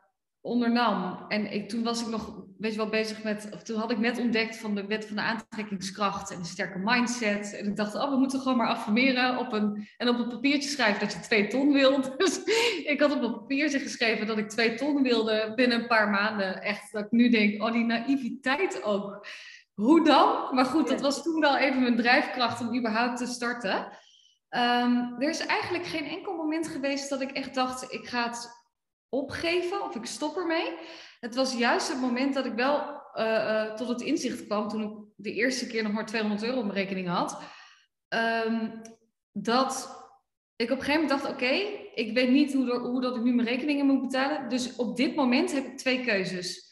ondernam. 0.46 1.24
En 1.28 1.52
ik, 1.52 1.68
toen 1.68 1.82
was 1.82 2.00
ik 2.00 2.08
nog, 2.08 2.42
weet 2.58 2.70
je 2.70 2.76
wel, 2.76 2.88
bezig 2.88 3.22
met... 3.22 3.48
Of 3.52 3.62
toen 3.62 3.78
had 3.78 3.90
ik 3.90 3.98
net 3.98 4.18
ontdekt 4.18 4.56
van 4.56 4.74
de 4.74 4.86
wet 4.86 5.06
van 5.06 5.16
de 5.16 5.22
aantrekkingskracht 5.22 6.30
en 6.30 6.38
een 6.38 6.44
sterke 6.44 6.78
mindset. 6.78 7.56
En 7.58 7.66
ik 7.66 7.76
dacht, 7.76 7.94
oh, 7.94 8.10
we 8.10 8.16
moeten 8.16 8.40
gewoon 8.40 8.56
maar 8.56 8.68
affirmeren 8.68 9.38
op 9.38 9.52
een, 9.52 9.88
en 9.96 10.08
op 10.08 10.18
een 10.18 10.28
papiertje 10.28 10.68
schrijven 10.68 11.00
dat 11.00 11.12
je 11.12 11.20
twee 11.20 11.46
ton 11.46 11.72
wilt. 11.72 12.12
Dus 12.26 12.40
ik 12.84 13.00
had 13.00 13.12
op 13.12 13.22
een 13.22 13.32
papiertje 13.32 13.78
geschreven 13.78 14.26
dat 14.26 14.38
ik 14.38 14.48
twee 14.48 14.74
ton 14.74 15.02
wilde 15.02 15.52
binnen 15.54 15.80
een 15.80 15.86
paar 15.86 16.10
maanden. 16.10 16.62
Echt, 16.62 16.92
dat 16.92 17.04
ik 17.04 17.10
nu 17.10 17.28
denk, 17.28 17.62
oh, 17.62 17.72
die 17.72 17.84
naïviteit 17.84 18.82
ook 18.82 19.26
hoe 19.74 20.04
dan? 20.04 20.54
Maar 20.54 20.64
goed, 20.64 20.88
dat 20.88 21.00
was 21.00 21.22
toen 21.22 21.40
wel 21.40 21.56
even 21.56 21.80
mijn 21.80 21.96
drijfkracht 21.96 22.60
om 22.60 22.76
überhaupt 22.76 23.18
te 23.18 23.26
starten. 23.26 23.76
Um, 24.50 25.14
er 25.18 25.28
is 25.28 25.46
eigenlijk 25.46 25.86
geen 25.86 26.04
enkel 26.04 26.34
moment 26.34 26.68
geweest 26.68 27.08
dat 27.08 27.20
ik 27.20 27.30
echt 27.30 27.54
dacht, 27.54 27.92
ik 27.92 28.06
ga 28.06 28.26
het 28.26 28.65
opgeven 29.08 29.82
of 29.82 29.94
ik 29.94 30.06
stop 30.06 30.36
ermee. 30.36 30.72
Het 31.20 31.34
was 31.34 31.58
juist 31.58 31.88
het 31.88 32.00
moment 32.00 32.34
dat 32.34 32.46
ik 32.46 32.54
wel 32.54 33.04
uh, 33.14 33.25
uh, 33.25 33.75
tot 33.75 33.88
het 33.88 34.00
inzicht 34.00 34.46
kwam 34.46 34.68
toen 34.68 34.82
ik 34.82 34.98
de 35.16 35.32
eerste 35.32 35.66
keer 35.66 35.82
nog 35.82 35.92
maar 35.92 36.06
200 36.06 36.42
euro 36.42 36.58
op 36.58 36.64
mijn 36.64 36.76
rekening 36.76 37.08
had. 37.08 37.38
Um, 38.08 38.80
dat 39.32 40.04
ik 40.56 40.70
op 40.70 40.78
een 40.78 40.84
gegeven 40.84 41.02
moment 41.02 41.20
dacht, 41.20 41.34
oké, 41.34 41.52
ik 41.94 42.14
weet 42.14 42.30
niet 42.30 42.52
hoe, 42.52 42.78
hoe 42.78 43.00
dat 43.00 43.16
ik 43.16 43.22
nu 43.22 43.34
mijn 43.34 43.48
rekeningen 43.48 43.86
moet 43.86 44.00
betalen. 44.00 44.48
Dus 44.48 44.76
op 44.76 44.96
dit 44.96 45.14
moment 45.14 45.52
heb 45.52 45.66
ik 45.66 45.78
twee 45.78 46.04
keuzes. 46.04 46.64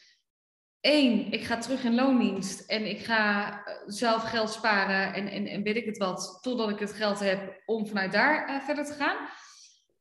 Eén, 0.81 1.31
ik 1.31 1.43
ga 1.43 1.57
terug 1.57 1.83
in 1.83 1.95
loondienst 1.95 2.69
en 2.69 2.89
ik 2.89 2.99
ga 2.99 3.49
eh, 3.65 3.73
zelf 3.85 4.23
geld 4.23 4.49
sparen 4.49 5.13
en, 5.13 5.27
en, 5.27 5.47
en 5.47 5.63
weet 5.63 5.75
ik 5.75 5.85
het 5.85 5.97
wat, 5.97 6.39
totdat 6.41 6.69
ik 6.69 6.79
het 6.79 6.93
geld 6.93 7.19
heb 7.19 7.61
om 7.65 7.87
vanuit 7.87 8.11
daar 8.11 8.61
verder 8.65 8.85
te 8.85 8.93
gaan. 8.93 9.17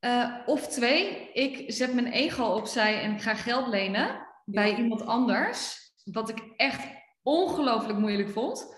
Uh, 0.04 0.34
of 0.46 0.68
twee, 0.68 1.30
ik 1.32 1.72
zet 1.72 1.94
mijn 1.94 2.06
ego 2.06 2.44
opzij 2.44 3.00
en 3.00 3.12
ik 3.12 3.22
ga 3.22 3.34
geld 3.34 3.66
lenen 3.66 4.26
bij 4.44 4.76
iemand 4.76 5.06
anders, 5.06 5.78
wat 6.04 6.28
ik 6.28 6.52
echt 6.56 6.86
ongelooflijk 7.22 7.98
moeilijk 7.98 8.30
vond. 8.30 8.76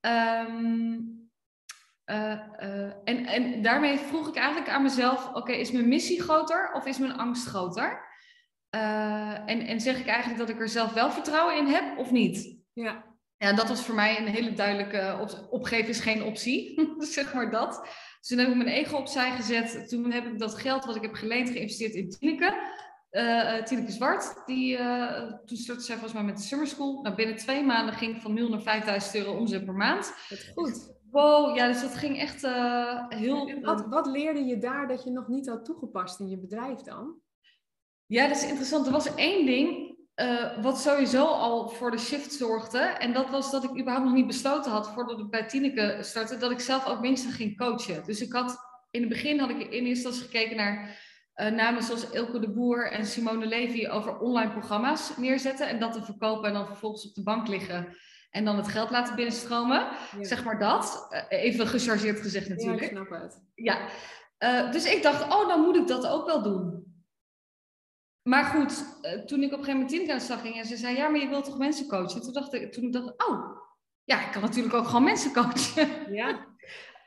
Ehm, 0.00 0.98
eh, 2.04 2.32
eh, 2.32 2.92
en, 3.04 3.26
en 3.26 3.62
daarmee 3.62 3.98
vroeg 3.98 4.28
ik 4.28 4.36
eigenlijk 4.36 4.68
aan 4.68 4.82
mezelf: 4.82 5.34
oké, 5.34 5.52
is 5.52 5.70
mijn 5.70 5.88
missie 5.88 6.22
groter 6.22 6.72
of 6.72 6.86
is 6.86 6.98
mijn 6.98 7.16
angst 7.16 7.46
groter? 7.46 8.10
Eh, 8.70 9.32
en, 9.32 9.60
en 9.60 9.80
zeg 9.80 9.98
ik 9.98 10.06
eigenlijk 10.06 10.38
dat 10.38 10.48
ik 10.48 10.60
er 10.60 10.68
zelf 10.68 10.92
wel 10.92 11.10
vertrouwen 11.10 11.56
in 11.56 11.66
heb 11.66 11.98
of 11.98 12.10
niet? 12.10 12.56
Ja. 12.72 13.10
Ja, 13.36 13.52
dat 13.52 13.68
was 13.68 13.80
voor 13.80 13.94
mij 13.94 14.18
een 14.18 14.26
hele 14.26 14.52
duidelijke 14.52 15.18
op, 15.20 15.46
opgeven 15.50 15.88
is 15.88 16.00
geen 16.00 16.22
optie, 16.22 16.80
zeg 17.16 17.34
maar 17.34 17.50
dat. 17.50 17.88
Dus 18.22 18.30
toen 18.30 18.38
heb 18.38 18.48
ik 18.48 18.56
mijn 18.56 18.68
ego 18.68 18.96
opzij 18.96 19.30
gezet. 19.30 19.88
Toen 19.88 20.10
heb 20.10 20.26
ik 20.26 20.38
dat 20.38 20.54
geld 20.54 20.84
wat 20.84 20.96
ik 20.96 21.02
heb 21.02 21.14
geleend 21.14 21.50
geïnvesteerd 21.50 21.94
in 21.94 22.10
Tineke. 22.10 22.80
Uh, 23.10 23.62
Tineke 23.62 23.92
Zwart, 23.92 24.42
die, 24.46 24.78
uh, 24.78 25.32
toen 25.44 25.56
startte 25.56 25.84
zij 25.84 25.94
volgens 25.94 26.14
mij 26.14 26.24
met 26.24 26.36
de 26.36 26.42
Summer 26.42 26.66
School. 26.66 27.02
Nou, 27.02 27.14
binnen 27.14 27.36
twee 27.36 27.64
maanden 27.64 27.94
ging 27.94 28.14
ik 28.14 28.22
van 28.22 28.34
0 28.34 28.48
naar 28.48 28.62
5000 28.62 29.14
euro 29.14 29.38
omzet 29.38 29.64
per 29.64 29.74
maand. 29.74 30.14
Dat 30.28 30.50
goed. 30.54 30.90
Wow, 31.10 31.56
ja, 31.56 31.66
dus 31.66 31.80
dat 31.80 31.94
ging 31.94 32.18
echt 32.18 32.44
uh, 32.44 33.08
heel... 33.08 33.48
En 33.48 33.62
wat, 33.62 33.86
wat 33.86 34.06
leerde 34.06 34.44
je 34.44 34.58
daar 34.58 34.88
dat 34.88 35.04
je 35.04 35.10
nog 35.10 35.28
niet 35.28 35.48
had 35.48 35.64
toegepast 35.64 36.20
in 36.20 36.28
je 36.28 36.38
bedrijf 36.38 36.78
dan? 36.80 37.14
Ja, 38.06 38.28
dat 38.28 38.36
is 38.36 38.46
interessant. 38.48 38.86
Er 38.86 38.92
was 38.92 39.14
één 39.14 39.46
ding 39.46 39.96
uh, 40.22 40.62
wat 40.62 40.80
sowieso 40.80 41.24
al 41.24 41.68
voor 41.68 41.90
de 41.90 41.98
shift 41.98 42.32
zorgde. 42.32 42.78
En 42.78 43.12
dat 43.12 43.30
was 43.30 43.50
dat 43.50 43.64
ik 43.64 43.70
überhaupt 43.70 44.04
nog 44.04 44.14
niet 44.14 44.26
besloten 44.26 44.70
had, 44.70 44.90
voordat 44.90 45.18
ik 45.18 45.30
bij 45.30 45.46
Tineke 45.46 45.98
startte, 46.00 46.36
dat 46.36 46.50
ik 46.50 46.60
zelf 46.60 46.86
ook 46.86 47.00
mensen 47.00 47.32
ging 47.32 47.56
coachen. 47.56 48.04
Dus 48.04 48.20
ik 48.20 48.32
had, 48.32 48.58
in 48.90 49.00
het 49.00 49.08
begin 49.08 49.38
had 49.38 49.50
ik 49.50 49.58
in 49.58 49.66
eerste 49.70 49.88
instantie 49.88 50.22
gekeken 50.22 50.56
naar 50.56 51.00
uh, 51.36 51.46
namen 51.46 51.82
zoals 51.82 52.10
Ilke 52.10 52.38
de 52.38 52.50
Boer 52.50 52.90
en 52.90 53.06
Simone 53.06 53.46
Levy 53.46 53.88
over 53.88 54.18
online 54.18 54.50
programma's 54.50 55.16
neerzetten. 55.16 55.68
En 55.68 55.80
dat 55.80 55.92
te 55.92 56.02
verkopen 56.02 56.48
en 56.48 56.54
dan 56.54 56.66
vervolgens 56.66 57.08
op 57.08 57.14
de 57.14 57.22
bank 57.22 57.48
liggen. 57.48 57.96
En 58.30 58.44
dan 58.44 58.56
het 58.56 58.68
geld 58.68 58.90
laten 58.90 59.14
binnenstromen. 59.14 59.78
Ja. 59.78 60.24
Zeg 60.24 60.44
maar 60.44 60.58
dat. 60.58 61.08
Uh, 61.10 61.42
even 61.42 61.66
gechargeerd 61.66 62.20
gezegd 62.20 62.48
natuurlijk. 62.48 62.80
Ja, 62.80 62.86
ik 62.86 62.92
snap 62.92 63.20
het. 63.20 63.42
Ja. 63.54 63.88
dus 64.70 64.84
ik 64.84 65.02
dacht, 65.02 65.22
oh, 65.22 65.48
dan 65.48 65.60
moet 65.60 65.76
ik 65.76 65.86
dat 65.86 66.06
ook 66.06 66.26
wel 66.26 66.42
doen. 66.42 66.91
Maar 68.22 68.44
goed, 68.44 68.84
uh, 69.02 69.12
toen 69.12 69.42
ik 69.42 69.52
op 69.52 69.58
een 69.58 69.64
gegeven 69.64 70.00
moment 70.02 70.22
slag 70.22 70.40
ging 70.40 70.56
en 70.56 70.64
ze 70.64 70.76
zei, 70.76 70.96
ja, 70.96 71.08
maar 71.08 71.20
je 71.20 71.28
wilt 71.28 71.44
toch 71.44 71.58
mensen 71.58 71.88
coachen? 71.88 72.22
Toen 72.22 72.32
dacht 72.32 72.52
ik, 72.52 72.72
toen 72.72 72.90
dacht 72.90 73.08
ik, 73.08 73.28
oh, 73.28 73.56
ja, 74.04 74.26
ik 74.26 74.32
kan 74.32 74.42
natuurlijk 74.42 74.74
ook 74.74 74.86
gewoon 74.86 75.04
mensen 75.04 75.32
coachen. 75.32 75.88
Ja. 76.14 76.46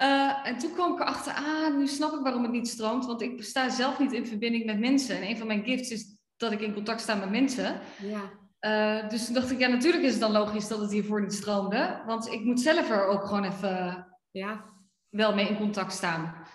uh, 0.01 0.47
en 0.47 0.57
toen 0.57 0.73
kwam 0.73 0.93
ik 0.93 0.99
erachter, 0.99 1.33
ah, 1.33 1.75
nu 1.75 1.87
snap 1.87 2.13
ik 2.13 2.19
waarom 2.19 2.43
het 2.43 2.51
niet 2.51 2.67
stroomt, 2.67 3.05
want 3.05 3.21
ik 3.21 3.43
sta 3.43 3.69
zelf 3.69 3.99
niet 3.99 4.11
in 4.11 4.27
verbinding 4.27 4.65
met 4.65 4.79
mensen. 4.79 5.15
En 5.15 5.29
een 5.29 5.37
van 5.37 5.47
mijn 5.47 5.63
gifts 5.63 5.89
is 5.89 6.19
dat 6.37 6.51
ik 6.51 6.61
in 6.61 6.73
contact 6.73 7.01
sta 7.01 7.15
met 7.15 7.29
mensen. 7.29 7.79
Ja. 8.01 8.43
Uh, 8.59 9.09
dus 9.09 9.25
toen 9.25 9.33
dacht 9.33 9.51
ik, 9.51 9.59
ja, 9.59 9.67
natuurlijk 9.67 10.03
is 10.03 10.11
het 10.11 10.19
dan 10.19 10.31
logisch 10.31 10.67
dat 10.67 10.79
het 10.79 10.91
hiervoor 10.91 11.21
niet 11.21 11.33
stroomde, 11.33 12.01
want 12.05 12.27
ik 12.31 12.43
moet 12.43 12.61
zelf 12.61 12.89
er 12.89 13.05
ook 13.05 13.25
gewoon 13.25 13.43
even 13.43 14.07
ja. 14.31 14.65
wel 15.09 15.35
mee 15.35 15.47
in 15.47 15.57
contact 15.57 15.93
staan. 15.93 16.47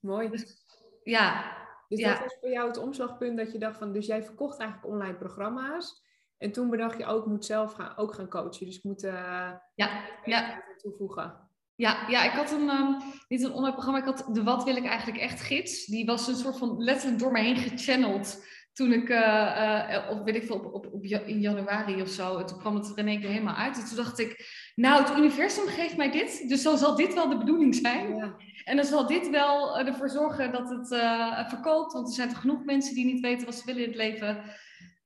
Mooi. 0.00 0.30
Dus, 0.30 0.56
ja, 1.02 1.52
dus 1.96 2.04
ja. 2.04 2.12
dat 2.12 2.22
was 2.22 2.36
voor 2.40 2.50
jou 2.50 2.68
het 2.68 2.76
omslagpunt 2.76 3.36
dat 3.36 3.52
je 3.52 3.58
dacht 3.58 3.78
van, 3.78 3.92
dus 3.92 4.06
jij 4.06 4.22
verkocht 4.22 4.58
eigenlijk 4.58 4.92
online 4.92 5.14
programma's. 5.14 6.02
En 6.38 6.52
toen 6.52 6.70
bedacht 6.70 6.98
je 6.98 7.06
ook, 7.06 7.24
ik 7.24 7.30
moet 7.30 7.44
zelf 7.44 7.72
gaan, 7.72 7.96
ook 7.96 8.14
gaan 8.14 8.28
coachen. 8.28 8.66
Dus 8.66 8.76
ik 8.76 8.84
moet 8.84 9.04
uh, 9.04 9.50
ja, 9.74 9.90
ja. 10.24 10.62
toevoegen. 10.76 11.48
Ja, 11.74 12.08
ja, 12.08 12.24
ik 12.24 12.30
had 12.30 12.50
een, 12.50 12.68
um, 12.68 12.96
niet 13.28 13.42
een 13.42 13.52
online 13.52 13.72
programma, 13.72 13.98
ik 13.98 14.04
had 14.04 14.28
de 14.32 14.42
Wat 14.42 14.64
wil 14.64 14.76
ik 14.76 14.84
eigenlijk 14.84 15.20
echt 15.20 15.40
gids. 15.40 15.86
Die 15.86 16.06
was 16.06 16.26
een 16.26 16.36
soort 16.36 16.58
van 16.58 16.82
letterlijk 16.82 17.18
door 17.18 17.32
me 17.32 17.40
heen 17.40 17.56
gechanneld 17.56 18.44
toen 18.74 18.92
ik, 18.92 19.08
uh, 19.08 20.06
op, 20.10 20.24
weet 20.24 20.34
ik 20.34 20.46
veel, 20.46 20.56
op, 20.56 20.74
op, 20.74 20.92
op, 20.92 21.04
in 21.04 21.40
januari 21.40 22.02
of 22.02 22.08
zo, 22.08 22.36
en 22.38 22.46
toen 22.46 22.58
kwam 22.58 22.74
het 22.74 22.88
er 22.88 22.98
in 22.98 23.08
één 23.08 23.20
keer 23.20 23.28
helemaal 23.28 23.54
uit. 23.54 23.78
En 23.78 23.84
toen 23.84 23.96
dacht 23.96 24.18
ik, 24.18 24.46
nou, 24.74 25.02
het 25.02 25.18
universum 25.18 25.66
geeft 25.66 25.96
mij 25.96 26.10
dit, 26.10 26.48
dus 26.48 26.62
dan 26.62 26.78
zal 26.78 26.96
dit 26.96 27.14
wel 27.14 27.28
de 27.28 27.38
bedoeling 27.38 27.74
zijn. 27.74 28.16
Ja. 28.16 28.36
En 28.64 28.76
dan 28.76 28.84
zal 28.84 29.06
dit 29.06 29.30
wel 29.30 29.80
uh, 29.80 29.86
ervoor 29.86 30.08
zorgen 30.08 30.52
dat 30.52 30.70
het 30.70 30.90
uh, 30.90 31.48
verkoopt, 31.48 31.92
want 31.92 32.08
er 32.08 32.14
zijn 32.14 32.28
toch 32.28 32.40
genoeg 32.40 32.64
mensen 32.64 32.94
die 32.94 33.04
niet 33.04 33.20
weten 33.20 33.46
wat 33.46 33.54
ze 33.54 33.64
willen 33.64 33.82
in 33.82 33.88
het 33.88 33.96
leven. 33.96 34.36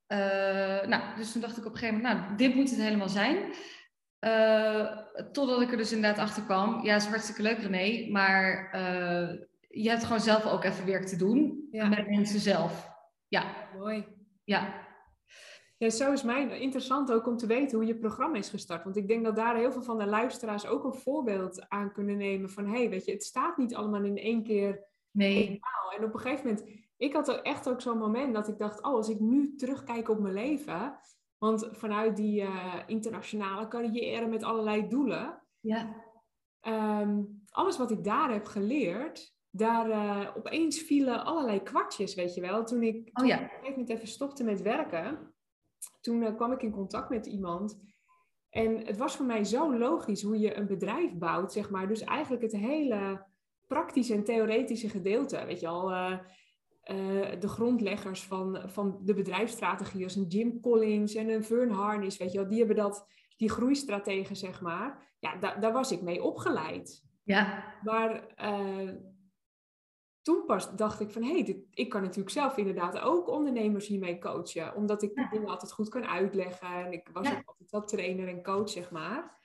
Uh, 0.08 0.88
nou, 0.88 1.02
dus 1.16 1.32
toen 1.32 1.40
dacht 1.40 1.56
ik 1.56 1.66
op 1.66 1.72
een 1.72 1.78
gegeven 1.78 2.02
moment, 2.02 2.18
nou, 2.18 2.36
dit 2.36 2.54
moet 2.54 2.70
het 2.70 2.80
helemaal 2.80 3.08
zijn. 3.08 3.36
totdat 5.32 5.60
ik 5.60 5.70
er 5.70 5.76
dus 5.76 5.92
inderdaad 5.92 6.24
achter 6.24 6.42
kwam, 6.42 6.84
ja, 6.84 6.96
is 6.96 7.06
hartstikke 7.06 7.42
leuk 7.42 7.58
René, 7.58 8.10
maar 8.10 8.68
je 9.68 9.88
hebt 9.88 10.04
gewoon 10.04 10.20
zelf 10.20 10.46
ook 10.46 10.64
even 10.64 10.86
werk 10.86 11.06
te 11.06 11.16
doen 11.16 11.68
ja. 11.70 11.88
met 11.88 12.08
mensen 12.08 12.40
zelf. 12.40 12.96
Ja. 13.28 13.68
Mooi. 13.76 14.06
Ja. 14.44 14.86
Ja, 15.78 15.90
zo 15.90 16.12
is 16.12 16.22
mij 16.22 16.60
interessant 16.60 17.12
ook 17.12 17.26
om 17.26 17.36
te 17.36 17.46
weten 17.46 17.78
hoe 17.78 17.86
je 17.86 17.98
programma 17.98 18.38
is 18.38 18.48
gestart. 18.48 18.84
Want 18.84 18.96
ik 18.96 19.08
denk 19.08 19.24
dat 19.24 19.36
daar 19.36 19.56
heel 19.56 19.72
veel 19.72 19.82
van 19.82 19.98
de 19.98 20.06
luisteraars 20.06 20.66
ook 20.66 20.84
een 20.84 20.94
voorbeeld 20.94 21.68
aan 21.68 21.92
kunnen 21.92 22.16
nemen 22.16 22.50
van... 22.50 22.66
hé, 22.66 22.78
hey, 22.78 22.90
weet 22.90 23.04
je, 23.04 23.12
het 23.12 23.24
staat 23.24 23.56
niet 23.56 23.74
allemaal 23.74 24.04
in 24.04 24.16
één 24.16 24.42
keer 24.42 24.84
nee. 25.10 25.60
En 25.96 26.04
op 26.04 26.14
een 26.14 26.20
gegeven 26.20 26.46
moment... 26.46 26.86
Ik 26.96 27.12
had 27.12 27.28
er 27.28 27.42
echt 27.42 27.68
ook 27.68 27.80
zo'n 27.80 27.98
moment 27.98 28.34
dat 28.34 28.48
ik 28.48 28.58
dacht... 28.58 28.82
oh, 28.82 28.92
als 28.92 29.08
ik 29.08 29.20
nu 29.20 29.54
terugkijk 29.54 30.08
op 30.08 30.18
mijn 30.18 30.34
leven... 30.34 30.98
want 31.38 31.68
vanuit 31.72 32.16
die 32.16 32.42
uh, 32.42 32.74
internationale 32.86 33.68
carrière 33.68 34.26
met 34.26 34.42
allerlei 34.42 34.88
doelen... 34.88 35.42
Ja. 35.60 36.06
Um, 37.00 37.42
alles 37.50 37.78
wat 37.78 37.90
ik 37.90 38.04
daar 38.04 38.32
heb 38.32 38.46
geleerd 38.46 39.36
daar 39.58 39.88
uh, 39.88 40.36
opeens 40.36 40.82
vielen 40.82 41.24
allerlei 41.24 41.62
kwartjes, 41.62 42.14
weet 42.14 42.34
je 42.34 42.40
wel. 42.40 42.64
Toen 42.64 42.82
ik 42.82 43.10
oh, 43.12 43.26
ja. 43.26 43.34
op 43.36 43.42
een 43.42 43.48
gegeven 43.48 43.70
moment 43.70 43.90
even 43.90 44.08
stopte 44.08 44.44
met 44.44 44.62
werken, 44.62 45.34
toen 46.00 46.22
uh, 46.22 46.36
kwam 46.36 46.52
ik 46.52 46.62
in 46.62 46.70
contact 46.70 47.10
met 47.10 47.26
iemand. 47.26 47.80
En 48.50 48.86
het 48.86 48.96
was 48.96 49.16
voor 49.16 49.26
mij 49.26 49.44
zo 49.44 49.78
logisch 49.78 50.22
hoe 50.22 50.38
je 50.38 50.56
een 50.56 50.66
bedrijf 50.66 51.12
bouwt, 51.14 51.52
zeg 51.52 51.70
maar. 51.70 51.88
Dus 51.88 52.00
eigenlijk 52.00 52.42
het 52.42 52.56
hele 52.56 53.26
praktische 53.66 54.14
en 54.14 54.24
theoretische 54.24 54.88
gedeelte, 54.88 55.44
weet 55.44 55.60
je 55.60 55.68
al. 55.68 55.90
Uh, 55.92 56.18
de 57.38 57.48
grondleggers 57.48 58.22
van, 58.22 58.62
van 58.66 59.00
de 59.04 59.14
bedrijfsstrategie, 59.14 60.04
als 60.04 60.16
een 60.16 60.26
Jim 60.26 60.60
Collins 60.60 61.14
en 61.14 61.28
een 61.28 61.44
Vern 61.44 61.70
Harnish, 61.70 62.18
weet 62.18 62.32
je 62.32 62.38
wel, 62.38 62.48
die 62.48 62.58
hebben 62.58 62.76
dat, 62.76 63.06
die 63.36 63.50
groeistrategen, 63.50 64.36
zeg 64.36 64.60
maar. 64.60 65.16
Ja, 65.18 65.36
da 65.36 65.54
daar 65.54 65.72
was 65.72 65.92
ik 65.92 66.02
mee 66.02 66.22
opgeleid. 66.22 67.04
Ja. 67.24 67.74
Maar 67.82 68.34
toen 70.22 70.44
pas 70.46 70.76
dacht 70.76 71.00
ik 71.00 71.10
van, 71.10 71.22
hé, 71.22 71.40
hey, 71.40 71.64
ik 71.70 71.88
kan 71.88 72.02
natuurlijk 72.02 72.30
zelf 72.30 72.56
inderdaad 72.56 72.98
ook 72.98 73.28
ondernemers 73.28 73.86
hiermee 73.86 74.18
coachen. 74.18 74.74
Omdat 74.74 75.02
ik 75.02 75.14
die 75.14 75.28
dingen 75.30 75.48
altijd 75.48 75.72
goed 75.72 75.88
kan 75.88 76.06
uitleggen. 76.06 76.68
En 76.84 76.92
ik 76.92 77.08
was 77.12 77.28
Ja. 77.28 77.36
ook 77.36 77.42
altijd 77.46 77.70
wel 77.70 77.84
trainer 77.84 78.28
en 78.28 78.42
coach, 78.42 78.68
zeg 78.68 78.90
maar. 78.90 79.36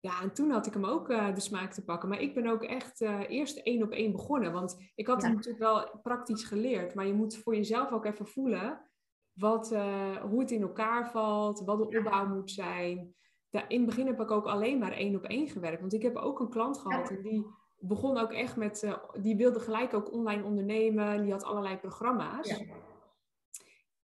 Ja, 0.00 0.20
en 0.22 0.34
toen 0.34 0.50
had 0.50 0.66
ik 0.66 0.72
hem 0.72 0.84
ook 0.84 1.08
eh, 1.10 1.34
de 1.34 1.40
smaak 1.40 1.72
te 1.72 1.84
pakken. 1.84 2.08
Maar 2.08 2.20
ik 2.20 2.34
ben 2.34 2.46
ook 2.46 2.62
echt 2.62 3.00
eh, 3.00 3.20
eerst 3.28 3.58
één 3.58 3.82
op 3.82 3.90
één 3.90 4.12
begonnen. 4.12 4.52
Want 4.52 4.76
ik 4.94 5.06
had 5.06 5.20
Ja. 5.22 5.26
het 5.26 5.36
natuurlijk 5.36 5.64
wel 5.64 5.98
praktisch 6.02 6.44
geleerd. 6.44 6.94
Maar 6.94 7.06
je 7.06 7.12
moet 7.14 7.36
voor 7.36 7.54
jezelf 7.56 7.92
ook 7.92 8.04
even 8.04 8.26
voelen 8.26 8.90
wat, 9.32 9.72
eh, 9.72 10.16
hoe 10.16 10.40
het 10.40 10.50
in 10.50 10.62
elkaar 10.62 11.10
valt. 11.10 11.60
Wat 11.64 11.78
de 11.78 11.98
opbouw 11.98 12.26
moet 12.26 12.50
zijn. 12.50 13.14
Da- 13.50 13.68
in 13.68 13.76
het 13.76 13.86
begin 13.86 14.06
heb 14.06 14.20
ik 14.20 14.30
ook 14.30 14.46
alleen 14.46 14.78
maar 14.78 14.92
één 14.92 15.16
op 15.16 15.24
één 15.24 15.48
gewerkt. 15.48 15.80
Want 15.80 15.92
ik 15.92 16.02
heb 16.02 16.16
ook 16.16 16.40
een 16.40 16.50
klant 16.50 16.78
gehad 16.78 17.10
en 17.10 17.22
die 17.22 17.46
begon 17.88 18.18
ook 18.18 18.32
echt 18.32 18.56
met, 18.56 18.82
eh, 18.82 18.94
die 19.20 19.36
wilde 19.36 19.60
gelijk 19.60 19.94
ook 19.94 20.12
online 20.12 20.44
ondernemen. 20.44 21.06
En 21.06 21.22
die 21.22 21.32
had 21.32 21.44
allerlei 21.44 21.76
programma's. 21.76 22.48
Ja. 22.48 22.64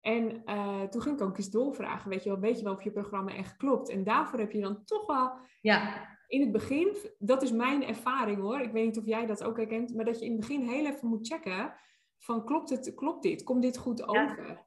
En 0.01 0.43
eh, 0.45 0.83
toen 0.83 1.03
ging 1.03 1.21
ik 1.21 1.27
ook 1.27 1.37
eens 1.37 1.51
doorvragen, 1.51 2.11
weet 2.11 2.23
je 2.23 2.31
wel, 2.31 2.39
weet 2.39 2.59
je 2.59 2.65
wel 2.65 2.73
of 2.73 2.83
je 2.83 2.91
programma 2.91 3.35
echt 3.35 3.57
klopt? 3.57 3.89
En 3.89 4.05
daarvoor 4.05 4.39
heb 4.39 4.53
je 4.53 4.61
dan 4.61 4.85
toch 4.85 5.07
wel 5.07 5.33
Ja. 5.61 6.07
in 6.27 6.41
het 6.41 6.53
begin, 6.53 6.97
dat 7.19 7.43
is 7.43 7.53
mijn 7.53 7.85
ervaring 7.85 8.41
hoor, 8.41 8.61
ik 8.61 8.73
weet 8.73 8.85
niet 8.85 8.99
of 8.99 9.07
jij 9.07 9.27
dat 9.27 9.45
ook 9.45 9.57
herkent, 9.57 9.95
maar 9.95 10.05
dat 10.05 10.19
je 10.19 10.25
in 10.25 10.31
het 10.31 10.41
begin 10.41 10.69
heel 10.69 10.87
even 10.87 11.09
moet 11.09 11.27
checken 11.29 11.75
van 12.19 12.45
klopt, 12.45 12.71
het, 12.71 12.95
klopt 12.95 13.23
dit? 13.23 13.43
Komt 13.43 13.63
dit 13.63 13.77
goed 13.79 13.99
Ja. 13.99 14.05
over? 14.05 14.67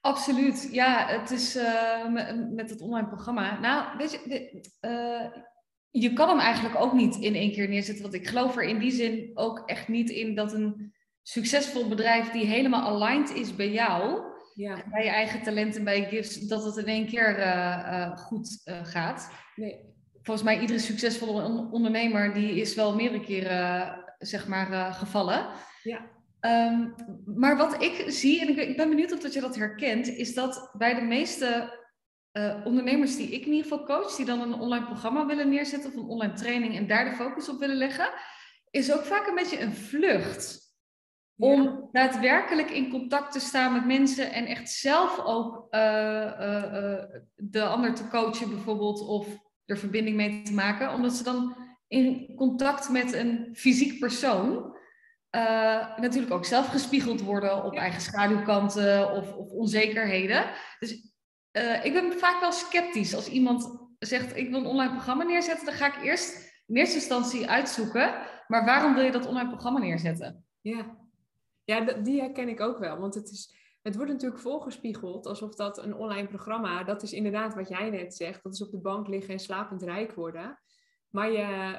Absoluut, 0.00 0.68
ja, 0.72 1.06
het 1.06 1.30
is 1.30 1.56
eh, 1.56 2.08
met, 2.08 2.52
met 2.52 2.70
het 2.70 2.80
online 2.80 3.08
programma. 3.08 3.58
Nou, 3.58 3.96
weet 3.96 4.12
je, 4.12 4.20
de- 4.28 5.48
je 6.00 6.12
kan 6.12 6.28
hem 6.28 6.38
eigenlijk 6.38 6.80
ook 6.80 6.92
niet 6.92 7.16
in 7.16 7.34
één 7.34 7.52
keer 7.52 7.68
neerzetten. 7.68 8.02
Want 8.02 8.14
ik 8.14 8.26
geloof 8.28 8.56
er 8.56 8.62
in 8.62 8.78
die 8.78 8.90
zin 8.90 9.30
ook 9.34 9.62
echt 9.66 9.88
niet 9.88 10.10
in 10.10 10.34
dat 10.34 10.52
een 10.52 10.92
succesvol 11.22 11.88
bedrijf 11.88 12.30
die 12.30 12.46
helemaal 12.46 12.82
aligned 13.02 13.34
is 13.34 13.56
bij 13.56 13.70
jou, 13.70 14.22
Ja, 14.54 14.84
bij 14.90 15.04
je 15.04 15.10
eigen 15.10 15.42
talenten, 15.42 15.84
bij 15.84 16.00
je 16.00 16.06
gifts, 16.06 16.38
dat 16.38 16.64
het 16.64 16.76
in 16.76 16.86
één 16.86 17.06
keer 17.06 17.36
eh, 17.38 18.02
eh, 18.02 18.16
goed 18.16 18.60
eh, 18.64 18.84
gaat. 18.84 19.30
nee. 19.56 19.92
Volgens 20.22 20.46
mij, 20.46 20.60
iedere 20.60 20.78
succesvolle 20.78 21.42
on- 21.42 21.72
ondernemer 21.72 22.34
die 22.34 22.60
is 22.60 22.74
wel 22.74 22.94
meerdere 22.94 23.24
keren 23.24 24.04
zeg 24.18 24.46
maar, 24.48 24.92
gevallen. 24.92 25.46
Ja. 25.82 26.00
Ehm, 26.40 26.88
maar 27.24 27.56
wat 27.56 27.82
ik 27.82 28.04
zie, 28.08 28.40
en 28.40 28.68
ik 28.68 28.76
ben 28.76 28.88
benieuwd 28.88 29.12
of 29.12 29.18
dat 29.20 29.32
je 29.32 29.40
dat 29.40 29.56
herkent, 29.56 30.08
is 30.08 30.34
dat 30.34 30.70
bij 30.78 30.94
de 30.94 31.00
meeste 31.00 31.78
eh, 32.34 32.60
ondernemers 32.64 33.16
die 33.16 33.28
ik 33.28 33.46
in 33.46 33.52
ieder 33.52 33.62
geval 33.62 33.84
coach, 33.84 34.16
die 34.16 34.26
dan 34.26 34.40
een 34.40 34.54
online 34.54 34.84
programma 34.84 35.26
willen 35.26 35.48
neerzetten 35.48 35.90
of 35.90 35.96
een 35.96 36.08
online 36.08 36.32
training 36.32 36.76
en 36.76 36.86
daar 36.86 37.04
de 37.04 37.16
focus 37.16 37.48
op 37.48 37.58
willen 37.58 37.76
leggen, 37.76 38.08
is 38.70 38.92
ook 38.92 39.04
vaak 39.04 39.26
een 39.26 39.34
beetje 39.34 39.60
een 39.60 39.74
vlucht. 39.74 40.62
Om 41.36 41.88
daadwerkelijk 41.92 42.70
in 42.70 42.90
contact 42.90 43.32
te 43.32 43.40
staan 43.40 43.72
met 43.72 43.86
mensen 43.86 44.32
en 44.32 44.46
echt 44.46 44.70
zelf 44.70 45.20
ook 45.24 45.66
eh, 45.70 46.24
eh, 46.24 47.04
de 47.34 47.62
ander 47.64 47.94
te 47.94 48.08
coachen 48.08 48.50
bijvoorbeeld. 48.50 49.00
Of 49.00 49.26
er 49.64 49.78
verbinding 49.78 50.16
mee 50.16 50.42
te 50.42 50.54
maken, 50.54 50.92
omdat 50.92 51.12
ze 51.12 51.22
dan 51.22 51.56
in 51.86 52.34
contact 52.36 52.88
met 52.88 53.12
een 53.12 53.48
fysiek 53.52 53.98
persoon 54.00 54.76
uh, 55.30 55.96
natuurlijk 55.96 56.32
ook 56.32 56.44
zelf 56.44 56.68
gespiegeld 56.68 57.20
worden 57.20 57.64
op 57.64 57.74
eigen 57.74 58.00
schaduwkanten 58.00 59.12
of, 59.12 59.34
of 59.34 59.50
onzekerheden. 59.50 60.44
Dus 60.78 61.13
uh, 61.56 61.84
ik 61.84 61.92
ben 61.92 62.12
vaak 62.12 62.40
wel 62.40 62.52
sceptisch 62.52 63.14
als 63.14 63.28
iemand 63.28 63.88
zegt 63.98 64.36
ik 64.36 64.50
wil 64.50 64.58
een 64.58 64.66
online 64.66 64.92
programma 64.92 65.24
neerzetten, 65.24 65.66
dan 65.66 65.74
ga 65.74 65.86
ik 65.86 66.04
eerst 66.04 66.52
in 66.66 66.76
eerste 66.76 66.94
instantie 66.94 67.48
uitzoeken, 67.48 68.14
maar 68.46 68.64
waarom 68.64 68.94
wil 68.94 69.04
je 69.04 69.10
dat 69.10 69.26
online 69.26 69.48
programma 69.48 69.78
neerzetten? 69.78 70.44
Ja, 70.60 70.96
ja 71.64 71.80
die 71.80 72.20
herken 72.20 72.48
ik 72.48 72.60
ook 72.60 72.78
wel, 72.78 72.98
want 72.98 73.14
het 73.14 73.30
is 73.30 73.54
het 73.84 73.96
wordt 73.96 74.12
natuurlijk 74.12 74.40
volgespiegeld 74.40 75.26
alsof 75.26 75.54
dat 75.54 75.78
een 75.78 75.94
online 75.94 76.28
programma, 76.28 76.84
dat 76.84 77.02
is 77.02 77.12
inderdaad 77.12 77.54
wat 77.54 77.68
jij 77.68 77.90
net 77.90 78.14
zegt, 78.14 78.42
dat 78.42 78.52
is 78.52 78.62
op 78.62 78.70
de 78.70 78.80
bank 78.80 79.08
liggen 79.08 79.32
en 79.32 79.38
slapend 79.38 79.82
rijk 79.82 80.14
worden. 80.14 80.58
Maar 81.10 81.30
je, 81.30 81.78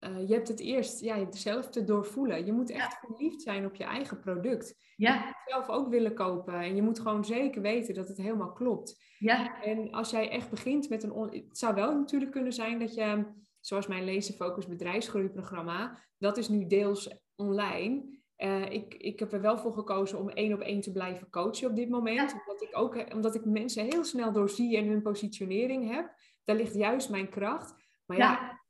uh, 0.00 0.28
je 0.28 0.34
hebt 0.34 0.48
het 0.48 0.60
eerst 0.60 1.00
ja, 1.00 1.26
zelf 1.30 1.68
te 1.68 1.84
doorvoelen. 1.84 2.46
Je 2.46 2.52
moet 2.52 2.70
echt 2.70 2.98
verliefd 2.98 3.42
zijn 3.42 3.66
op 3.66 3.74
je 3.74 3.84
eigen 3.84 4.20
product. 4.20 4.74
Ja. 4.96 5.12
Je 5.12 5.18
moet 5.18 5.26
het 5.26 5.42
zelf 5.46 5.68
ook 5.68 5.88
willen 5.88 6.14
kopen. 6.14 6.54
En 6.54 6.76
je 6.76 6.82
moet 6.82 7.00
gewoon 7.00 7.24
zeker 7.24 7.62
weten 7.62 7.94
dat 7.94 8.08
het 8.08 8.16
helemaal 8.16 8.52
klopt. 8.52 9.04
Ja. 9.18 9.62
En 9.62 9.90
als 9.90 10.10
jij 10.10 10.30
echt 10.30 10.50
begint 10.50 10.88
met 10.88 11.02
een... 11.02 11.44
Het 11.48 11.58
zou 11.58 11.74
wel 11.74 11.94
natuurlijk 11.94 12.30
kunnen 12.30 12.52
zijn 12.52 12.78
dat 12.78 12.94
je, 12.94 13.24
zoals 13.60 13.86
mijn 13.86 14.04
Lezen 14.04 14.34
Focus 14.34 14.66
bedrijfsgroeiprogramma, 14.66 15.98
dat 16.18 16.36
is 16.36 16.48
nu 16.48 16.66
deels 16.66 17.20
online. 17.36 18.16
Uh, 18.38 18.70
ik, 18.70 18.94
ik 18.94 19.18
heb 19.18 19.32
er 19.32 19.40
wel 19.40 19.58
voor 19.58 19.72
gekozen 19.72 20.18
om 20.18 20.28
één 20.28 20.52
op 20.52 20.60
één 20.60 20.80
te 20.80 20.92
blijven 20.92 21.30
coachen 21.30 21.68
op 21.68 21.76
dit 21.76 21.88
moment. 21.88 22.32
Omdat, 22.32 22.62
ik 22.62 22.76
ook, 22.76 23.14
omdat 23.14 23.34
ik 23.34 23.44
mensen 23.44 23.84
heel 23.84 24.04
snel 24.04 24.32
doorzie 24.32 24.76
en 24.76 24.86
hun 24.86 25.02
positionering 25.02 25.90
heb. 25.94 26.14
Daar 26.44 26.56
ligt 26.56 26.74
juist 26.74 27.10
mijn 27.10 27.28
kracht. 27.28 27.74
Maar 28.06 28.16
ja, 28.16 28.32
ja 28.32 28.66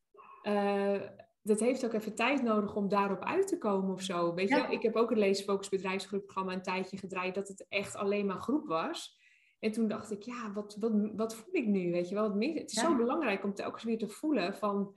uh, 0.49 1.01
dat 1.43 1.61
heeft 1.61 1.85
ook 1.85 1.93
even 1.93 2.15
tijd 2.15 2.43
nodig 2.43 2.75
om 2.75 2.89
daarop 2.89 3.25
uit 3.25 3.47
te 3.47 3.59
komen 3.59 3.93
of 3.93 4.03
zo. 4.03 4.35
Weet 4.35 4.49
je, 4.49 4.67
ik 4.71 4.83
heb 4.83 4.97
ook 4.97 5.11
het 5.11 5.19
Leesfocus 5.19 5.69
bedrijfsgroepprogramma 5.69 6.53
een 6.53 6.63
tijdje 6.63 6.99
gedraaid 6.99 7.35
dat 7.35 7.49
het 7.49 7.67
echt 7.69 7.97
alleen 7.97 8.27
maar 8.27 8.41
groep 8.41 8.67
was. 8.67 9.17
En 9.59 9.73
toen 9.73 9.89
dacht 9.89 10.11
ik, 10.11 10.23
ja, 10.23 10.53
wat, 10.53 10.77
wat, 10.81 10.93
wat 11.17 11.35
voel 11.35 11.55
ik 11.55 11.67
nu? 11.67 11.91
Weet 11.91 12.09
je 12.09 12.15
wel, 12.15 12.41
het, 12.41 12.71
is 12.71 12.81
zo 12.81 12.97
belangrijk 12.97 13.45
om 13.45 13.55
telkens 13.55 13.85
weer 13.85 13.99
te 13.99 14.09
voelen 14.09 14.55
van, 14.55 14.95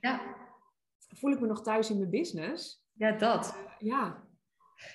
voel 1.07 1.31
ik 1.31 1.39
me 1.39 1.47
nog 1.47 1.61
thuis 1.61 1.89
in 1.89 1.97
mijn 1.97 2.09
business? 2.09 2.85
Ja, 2.93 3.11
dat. 3.11 3.55
Uh, 3.55 3.89
ja, 3.89 4.23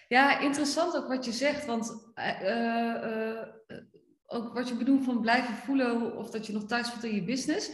ja, 0.09 0.39
interessant 0.39 0.97
ook 0.97 1.09
wat 1.09 1.25
je 1.25 1.33
zegt, 1.33 1.67
want 1.67 2.13
uh, 2.43 3.43
ook 4.27 4.55
wat 4.55 4.69
je 4.69 4.77
bedoelt 4.77 5.05
van 5.05 5.21
blijven 5.21 5.55
voelen 5.55 6.17
of 6.17 6.31
dat 6.31 6.47
je 6.47 6.53
nog 6.53 6.65
thuis 6.65 6.91
voelt 6.91 7.05
in 7.05 7.15
je 7.15 7.25
business. 7.25 7.71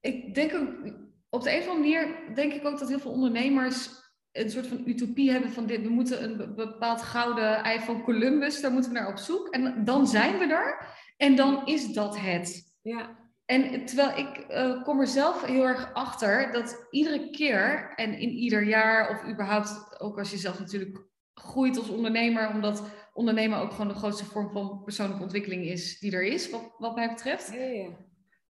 Ik 0.00 0.34
denk 0.34 0.54
ook, 0.54 0.92
op 1.30 1.42
de 1.42 1.52
een 1.52 1.60
of 1.60 1.68
andere 1.68 1.78
manier 1.78 2.34
denk 2.34 2.52
ik 2.52 2.66
ook 2.66 2.78
dat 2.78 2.88
heel 2.88 2.98
veel 2.98 3.10
ondernemers 3.10 3.90
een 4.32 4.50
soort 4.50 4.66
van 4.66 4.82
utopie 4.86 5.30
hebben 5.30 5.50
van 5.50 5.66
dit. 5.66 5.82
We 5.82 5.88
moeten 5.88 6.22
een 6.24 6.54
bepaald 6.54 7.02
gouden 7.02 7.62
ei 7.62 7.80
van 7.80 8.02
Columbus, 8.02 8.60
daar 8.60 8.72
moeten 8.72 8.92
we 8.92 8.98
naar 8.98 9.08
op 9.08 9.18
zoek. 9.18 9.48
En 9.48 9.84
dan 9.84 10.06
zijn 10.06 10.38
we 10.38 10.44
er 10.44 10.86
en 11.16 11.36
dan 11.36 11.66
is 11.66 11.92
dat 11.92 12.18
het. 12.18 12.74
Ja. 12.82 13.18
En 13.44 13.84
terwijl 13.84 14.18
ik 14.18 14.46
uh, 14.50 14.82
kom 14.82 15.00
er 15.00 15.06
zelf 15.06 15.44
heel 15.44 15.66
erg 15.66 15.94
achter 15.94 16.52
dat 16.52 16.86
iedere 16.90 17.30
keer 17.30 17.92
en 17.96 18.18
in 18.18 18.30
ieder 18.30 18.62
jaar, 18.62 19.10
of 19.10 19.30
überhaupt 19.30 20.00
ook 20.00 20.18
als 20.18 20.30
je 20.30 20.36
zelf 20.36 20.58
natuurlijk 20.58 21.08
groeit 21.34 21.78
als 21.78 21.88
ondernemer, 21.88 22.48
omdat 22.48 22.82
ondernemen 23.12 23.58
ook 23.58 23.70
gewoon 23.70 23.88
de 23.88 23.94
grootste 23.94 24.24
vorm 24.24 24.50
van 24.50 24.82
persoonlijke 24.84 25.22
ontwikkeling 25.22 25.64
is 25.64 25.98
die 25.98 26.12
er 26.12 26.22
is, 26.22 26.50
wat, 26.50 26.74
wat 26.78 26.94
mij 26.94 27.08
betreft. 27.08 27.52
Ja, 27.52 27.64
ja. 27.64 27.88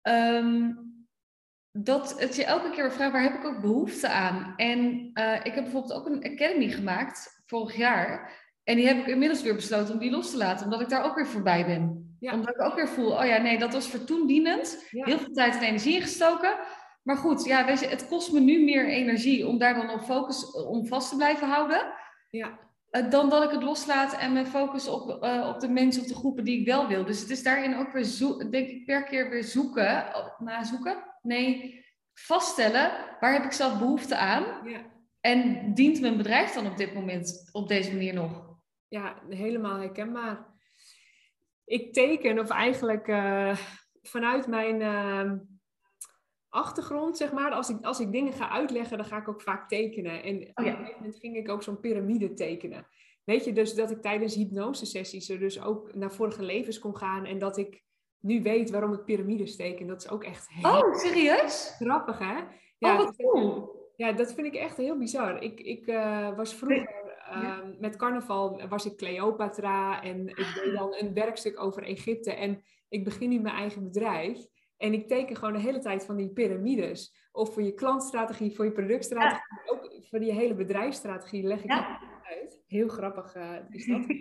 Ehm, 0.01 0.71
dat 1.83 2.19
het 2.19 2.35
je 2.35 2.43
elke 2.43 2.69
keer 2.69 2.91
vraagt, 2.91 3.11
waar 3.11 3.23
heb 3.23 3.35
ik 3.35 3.45
ook 3.45 3.61
behoefte 3.61 4.09
aan? 4.09 4.53
En 4.55 5.11
uh, 5.13 5.35
ik 5.43 5.53
heb 5.53 5.63
bijvoorbeeld 5.63 5.93
ook 5.93 6.05
een 6.05 6.23
academy 6.23 6.69
gemaakt 6.69 7.43
vorig 7.45 7.75
jaar. 7.75 8.31
En 8.63 8.75
die 8.75 8.87
heb 8.87 8.97
ik 8.97 9.07
inmiddels 9.07 9.41
weer 9.41 9.55
besloten 9.55 9.93
om 9.93 9.99
die 9.99 10.11
los 10.11 10.31
te 10.31 10.37
laten, 10.37 10.65
omdat 10.65 10.81
ik 10.81 10.89
daar 10.89 11.03
ook 11.03 11.15
weer 11.15 11.27
voorbij 11.27 11.65
ben. 11.65 12.15
Ja. 12.19 12.33
Omdat 12.33 12.55
ik 12.55 12.61
ook 12.61 12.75
weer 12.75 12.87
voel, 12.87 13.11
oh 13.11 13.25
ja, 13.25 13.37
nee, 13.37 13.57
dat 13.57 13.73
was 13.73 13.89
voor 13.89 14.03
toen 14.03 14.27
dienend. 14.27 14.87
Heel 14.89 15.17
veel 15.17 15.33
tijd 15.33 15.55
en 15.55 15.61
energie 15.61 15.95
ingestoken. 15.95 16.55
Maar 17.03 17.17
goed, 17.17 17.43
ja, 17.45 17.65
weet 17.65 17.79
je, 17.79 17.87
het 17.87 18.07
kost 18.07 18.31
me 18.31 18.39
nu 18.39 18.63
meer 18.63 18.87
energie 18.87 19.47
om 19.47 19.57
daar 19.57 19.75
dan 19.75 19.89
op 19.89 20.01
focus 20.01 20.51
om 20.51 20.87
vast 20.87 21.09
te 21.09 21.15
blijven 21.15 21.47
houden. 21.47 21.93
Ja. 22.29 22.59
Eh, 22.89 23.09
dan 23.09 23.29
dat 23.29 23.43
ik 23.43 23.49
het 23.49 23.63
loslaat 23.63 24.17
en 24.17 24.33
me 24.33 24.45
focus 24.45 24.87
op, 24.87 25.23
uh, 25.23 25.51
op 25.53 25.59
de 25.59 25.67
mensen 25.67 26.01
of 26.01 26.07
de 26.07 26.15
groepen 26.15 26.43
die 26.43 26.59
ik 26.59 26.65
wel 26.65 26.87
wil. 26.87 27.05
Dus 27.05 27.19
het 27.19 27.29
is 27.29 27.43
daarin 27.43 27.75
ook 27.75 27.91
weer, 27.91 28.03
zo, 28.03 28.37
denk 28.49 28.67
ik, 28.67 28.85
per 28.85 29.03
keer 29.03 29.29
weer 29.29 29.43
zoeken, 29.43 30.05
nazoeken. 30.39 30.97
Nee, 31.27 31.85
vaststellen, 32.13 33.15
waar 33.19 33.33
heb 33.33 33.43
ik 33.43 33.51
zelf 33.51 33.79
behoefte 33.79 34.17
aan? 34.17 34.69
Ja. 34.69 34.95
En 35.19 35.73
dient 35.73 36.01
mijn 36.01 36.17
bedrijf 36.17 36.53
dan 36.53 36.67
op 36.67 36.77
dit 36.77 36.93
moment 36.93 37.49
op 37.51 37.67
deze 37.67 37.91
manier 37.91 38.13
nog? 38.13 38.55
Ja, 38.87 39.21
helemaal 39.29 39.79
herkenbaar. 39.79 40.55
Ik 41.65 41.93
teken, 41.93 42.39
of 42.39 42.49
eigenlijk 42.49 43.07
uh, 43.07 43.57
vanuit 44.01 44.47
mijn 44.47 44.81
ehm, 44.81 45.37
achtergrond, 46.49 47.17
zeg 47.17 47.31
maar. 47.31 47.51
Als 47.51 47.69
ik, 47.69 47.85
als 47.85 47.99
ik 47.99 48.11
dingen 48.11 48.33
ga 48.33 48.49
uitleggen, 48.49 48.97
dan 48.97 49.05
ga 49.05 49.17
ik 49.17 49.27
ook 49.27 49.41
vaak 49.41 49.69
tekenen. 49.69 50.23
En 50.23 50.35
oh, 50.35 50.41
op 50.41 50.57
een 50.57 50.65
gegeven 50.65 50.95
moment 50.95 51.19
ging 51.19 51.35
ik 51.35 51.49
ook 51.49 51.63
zo'n 51.63 51.79
piramide 51.79 52.33
tekenen. 52.33 52.87
Weet 53.23 53.45
je, 53.45 53.53
dus 53.53 53.75
dat 53.75 53.91
ik 53.91 54.01
tijdens 54.01 54.35
hypnosesessies 54.35 55.29
er 55.29 55.39
dus 55.39 55.61
ook 55.61 55.95
naar 55.95 56.11
vorige 56.11 56.43
levens 56.43 56.79
kon 56.79 56.97
gaan. 56.97 57.25
En 57.25 57.37
dat 57.37 57.57
ik 57.57 57.85
nu 58.19 58.41
weet 58.41 58.69
waarom 58.69 58.93
ik 58.93 59.03
piramides 59.03 59.55
teken. 59.55 59.87
Dat 59.87 60.03
is 60.03 60.09
ook 60.09 60.23
echt 60.23 60.49
heel 60.49 60.71
oh, 60.71 60.95
serieus? 60.95 61.75
grappig, 61.79 62.19
hè? 62.19 62.35
Ja, 62.77 62.91
oh, 62.91 62.97
wat 62.97 63.15
cool. 63.15 63.75
Ja, 63.95 64.11
dat 64.11 64.33
vind 64.33 64.47
ik 64.47 64.55
echt 64.55 64.77
heel 64.77 64.97
bizar. 64.97 65.41
Ik, 65.43 65.59
ik 65.59 65.87
uh, 65.87 66.35
was 66.35 66.53
vroeger 66.53 67.15
ehm, 67.29 67.73
met 67.79 67.95
carnaval 67.95 68.67
was 68.67 68.85
ik 68.85 68.97
Cleopatra 68.97 70.03
en 70.03 70.27
ik 70.27 70.61
deed 70.63 70.73
dan 70.77 70.95
een 70.99 71.13
werkstuk 71.13 71.59
over 71.59 71.83
Egypte. 71.83 72.33
En 72.33 72.63
ik 72.89 73.03
begin 73.03 73.29
nu 73.29 73.39
mijn 73.39 73.55
eigen 73.55 73.83
bedrijf. 73.83 74.45
En 74.77 74.93
ik 74.93 75.07
teken 75.07 75.35
gewoon 75.35 75.53
de 75.53 75.59
hele 75.59 75.79
tijd 75.79 76.05
van 76.05 76.15
die 76.15 76.29
piramides. 76.29 77.27
Of 77.31 77.53
voor 77.53 77.63
je 77.63 77.73
klantstrategie, 77.73 78.55
voor 78.55 78.65
je 78.65 78.71
productstrategie, 78.71 79.71
ook 79.71 79.91
voor 80.09 80.19
die 80.19 80.31
hele 80.31 80.55
bedrijfsstrategie 80.55 81.47
leg 81.47 81.63
ik 81.63 81.71
ja. 81.71 82.01
uit. 82.23 82.63
Heel 82.67 82.87
grappig 82.87 83.35
uh, 83.35 83.55
is 83.69 83.87
dat. 83.87 84.05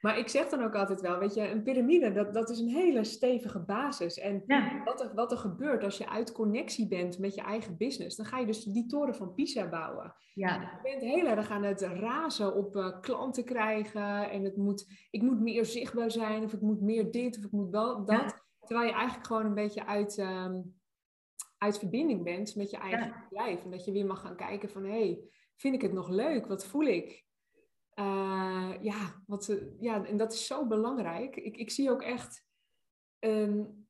maar 0.00 0.18
ik 0.18 0.28
zeg 0.28 0.48
dan 0.48 0.62
ook 0.62 0.74
altijd 0.74 1.00
wel, 1.00 1.18
weet 1.18 1.34
je, 1.34 1.50
een 1.50 1.62
piramide, 1.62 2.12
dat, 2.12 2.34
dat 2.34 2.50
is 2.50 2.58
een 2.58 2.68
hele 2.68 3.04
stevige 3.04 3.60
basis. 3.60 4.18
En 4.18 4.42
wat, 4.84 5.00
er, 5.00 5.14
wat 5.14 5.32
er 5.32 5.38
gebeurt 5.38 5.84
als 5.84 5.98
je 5.98 6.08
uit 6.08 6.32
connectie 6.32 6.88
bent 6.88 7.18
met 7.18 7.34
je 7.34 7.40
eigen 7.40 7.76
business, 7.76 8.16
dan 8.16 8.26
ga 8.26 8.38
je 8.38 8.46
dus 8.46 8.64
die 8.64 8.86
toren 8.86 9.14
van 9.14 9.34
Pisa 9.34 9.68
bouwen. 9.68 10.14
Ja. 10.34 10.60
Je 10.60 10.90
bent 10.90 11.02
heel 11.02 11.26
erg 11.26 11.50
aan 11.50 11.62
het 11.62 11.80
razen 11.80 12.54
op 12.54 12.76
uh, 12.76 13.00
klanten 13.00 13.44
krijgen 13.44 14.30
en 14.30 14.44
het 14.44 14.56
moet, 14.56 15.06
ik 15.10 15.22
moet 15.22 15.40
meer 15.40 15.64
zichtbaar 15.64 16.10
zijn, 16.10 16.44
of 16.44 16.52
ik 16.52 16.60
moet 16.60 16.80
meer 16.80 17.10
dit, 17.10 17.38
of 17.38 17.44
ik 17.44 17.52
moet 17.52 17.70
wel 17.70 18.04
dat. 18.04 18.46
Terwijl 18.60 18.88
je 18.88 18.94
eigenlijk 18.94 19.26
gewoon 19.26 19.44
een 19.44 19.54
beetje 19.54 19.86
uit, 19.86 20.18
ehm, 20.18 20.62
uit 21.58 21.78
verbinding 21.78 22.24
bent 22.24 22.56
met 22.56 22.70
je 22.70 22.76
eigen 22.76 23.06
ja. 23.06 23.26
bedrijf. 23.28 23.64
En 23.64 23.70
dat 23.70 23.84
je 23.84 23.92
weer 23.92 24.06
mag 24.06 24.20
gaan 24.20 24.36
kijken 24.36 24.68
van, 24.68 24.84
hé, 24.84 24.90
hey, 24.90 25.20
vind 25.56 25.74
ik 25.74 25.82
het 25.82 25.92
nog 25.92 26.08
leuk? 26.08 26.46
Wat 26.46 26.66
voel 26.66 26.86
ik? 26.86 27.26
Uh, 27.98 28.72
ja, 28.80 29.22
wat, 29.26 29.56
ja, 29.80 30.04
en 30.04 30.16
dat 30.16 30.32
is 30.32 30.46
zo 30.46 30.66
belangrijk. 30.66 31.36
Ik, 31.36 31.56
ik 31.56 31.70
zie 31.70 31.90
ook 31.90 32.02
echt, 32.02 32.44
um, 33.18 33.86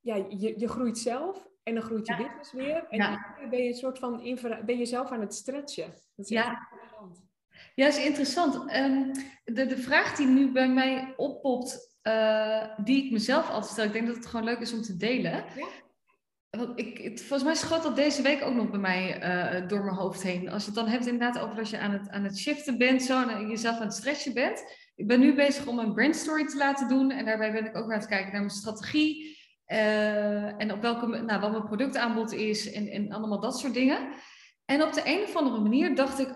ja, 0.00 0.14
je, 0.14 0.54
je 0.58 0.68
groeit 0.68 0.98
zelf 0.98 1.48
en 1.62 1.74
dan 1.74 1.82
groeit 1.82 2.06
je 2.06 2.12
ja. 2.12 2.18
business 2.18 2.52
weer. 2.52 2.86
En 2.88 2.98
dan 2.98 3.50
ben 3.50 3.62
je 3.62 3.68
een 3.68 3.74
soort 3.74 3.98
van, 3.98 4.38
ben 4.64 4.78
je 4.78 4.86
zelf 4.86 5.10
aan 5.10 5.20
het 5.20 5.34
stretchen. 5.34 5.90
Dat 6.14 6.24
is 6.24 6.28
ja. 6.28 6.50
interessant. 6.50 7.26
Ja, 7.74 7.84
dat 7.84 7.96
is 7.96 8.04
interessant. 8.04 8.54
Um, 8.54 9.12
de, 9.44 9.66
de 9.66 9.78
vraag 9.78 10.16
die 10.16 10.26
nu 10.26 10.52
bij 10.52 10.68
mij 10.68 11.14
oppopt, 11.16 11.96
uh, 12.02 12.78
die 12.84 13.04
ik 13.04 13.12
mezelf 13.12 13.50
altijd 13.50 13.72
stel. 13.72 13.84
Ik 13.84 13.92
denk 13.92 14.06
dat 14.06 14.16
het 14.16 14.26
gewoon 14.26 14.44
leuk 14.44 14.58
is 14.58 14.72
om 14.72 14.82
te 14.82 14.96
delen. 14.96 15.32
Ja? 15.32 15.66
Ik, 16.74 17.18
volgens 17.18 17.42
mij 17.42 17.54
schoot 17.54 17.82
dat 17.82 17.96
deze 17.96 18.22
week 18.22 18.42
ook 18.42 18.54
nog 18.54 18.70
bij 18.70 18.80
mij 18.80 19.22
uh, 19.22 19.68
door 19.68 19.84
mijn 19.84 19.96
hoofd 19.96 20.22
heen. 20.22 20.50
Als 20.50 20.62
je 20.62 20.70
het 20.70 20.78
dan 20.78 20.88
hebt 20.88 21.06
inderdaad 21.06 21.42
over 21.42 21.58
als 21.58 21.70
je 21.70 21.78
aan 21.78 21.90
het, 21.90 22.08
aan 22.08 22.24
het 22.24 22.38
shiften 22.38 22.78
bent, 22.78 23.02
zo, 23.02 23.28
en 23.28 23.48
jezelf 23.48 23.76
aan 23.76 23.82
het 23.82 23.94
stretchen 23.94 24.34
bent. 24.34 24.64
Ik 24.96 25.06
ben 25.06 25.20
nu 25.20 25.34
bezig 25.34 25.66
om 25.66 25.78
een 25.78 25.94
brandstory 25.94 26.46
te 26.46 26.56
laten 26.56 26.88
doen. 26.88 27.10
En 27.10 27.24
daarbij 27.24 27.52
ben 27.52 27.66
ik 27.66 27.76
ook 27.76 27.92
aan 27.92 27.98
het 27.98 28.06
kijken 28.06 28.32
naar 28.32 28.40
mijn 28.40 28.50
strategie. 28.50 29.36
Uh, 29.66 30.60
en 30.60 30.72
op 30.72 30.82
welke, 30.82 31.06
nou, 31.06 31.40
wat 31.40 31.50
mijn 31.50 31.64
productaanbod 31.64 32.32
is 32.32 32.72
en, 32.72 32.88
en 32.88 33.12
allemaal 33.12 33.40
dat 33.40 33.58
soort 33.58 33.74
dingen. 33.74 34.08
En 34.64 34.82
op 34.82 34.92
de 34.92 35.02
een 35.04 35.22
of 35.22 35.36
andere 35.36 35.60
manier 35.60 35.94
dacht 35.94 36.18
ik, 36.18 36.28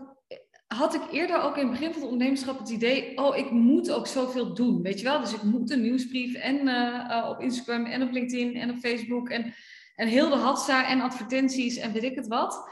had 0.66 0.94
ik 0.94 1.02
eerder 1.12 1.42
ook 1.42 1.56
in 1.56 1.62
het 1.62 1.70
begin 1.70 1.92
van 1.92 2.02
het 2.02 2.10
ondernemerschap 2.10 2.58
het 2.58 2.68
idee, 2.68 3.18
oh, 3.18 3.36
ik 3.36 3.50
moet 3.50 3.90
ook 3.90 4.06
zoveel 4.06 4.54
doen, 4.54 4.82
weet 4.82 4.98
je 4.98 5.04
wel? 5.04 5.20
Dus 5.20 5.34
ik 5.34 5.42
moet 5.42 5.70
een 5.70 5.82
nieuwsbrief 5.82 6.34
en 6.34 6.68
uh, 6.68 7.26
op 7.28 7.40
Instagram 7.40 7.84
en 7.84 8.02
op 8.02 8.12
LinkedIn 8.12 8.56
en 8.56 8.70
op 8.70 8.78
Facebook 8.78 9.28
en, 9.28 9.54
en 9.94 10.08
heel 10.08 10.28
de 10.28 10.36
hatsa 10.36 10.86
en 10.88 11.00
advertenties 11.00 11.76
en 11.76 11.92
weet 11.92 12.02
ik 12.02 12.14
het 12.14 12.26
wat. 12.26 12.70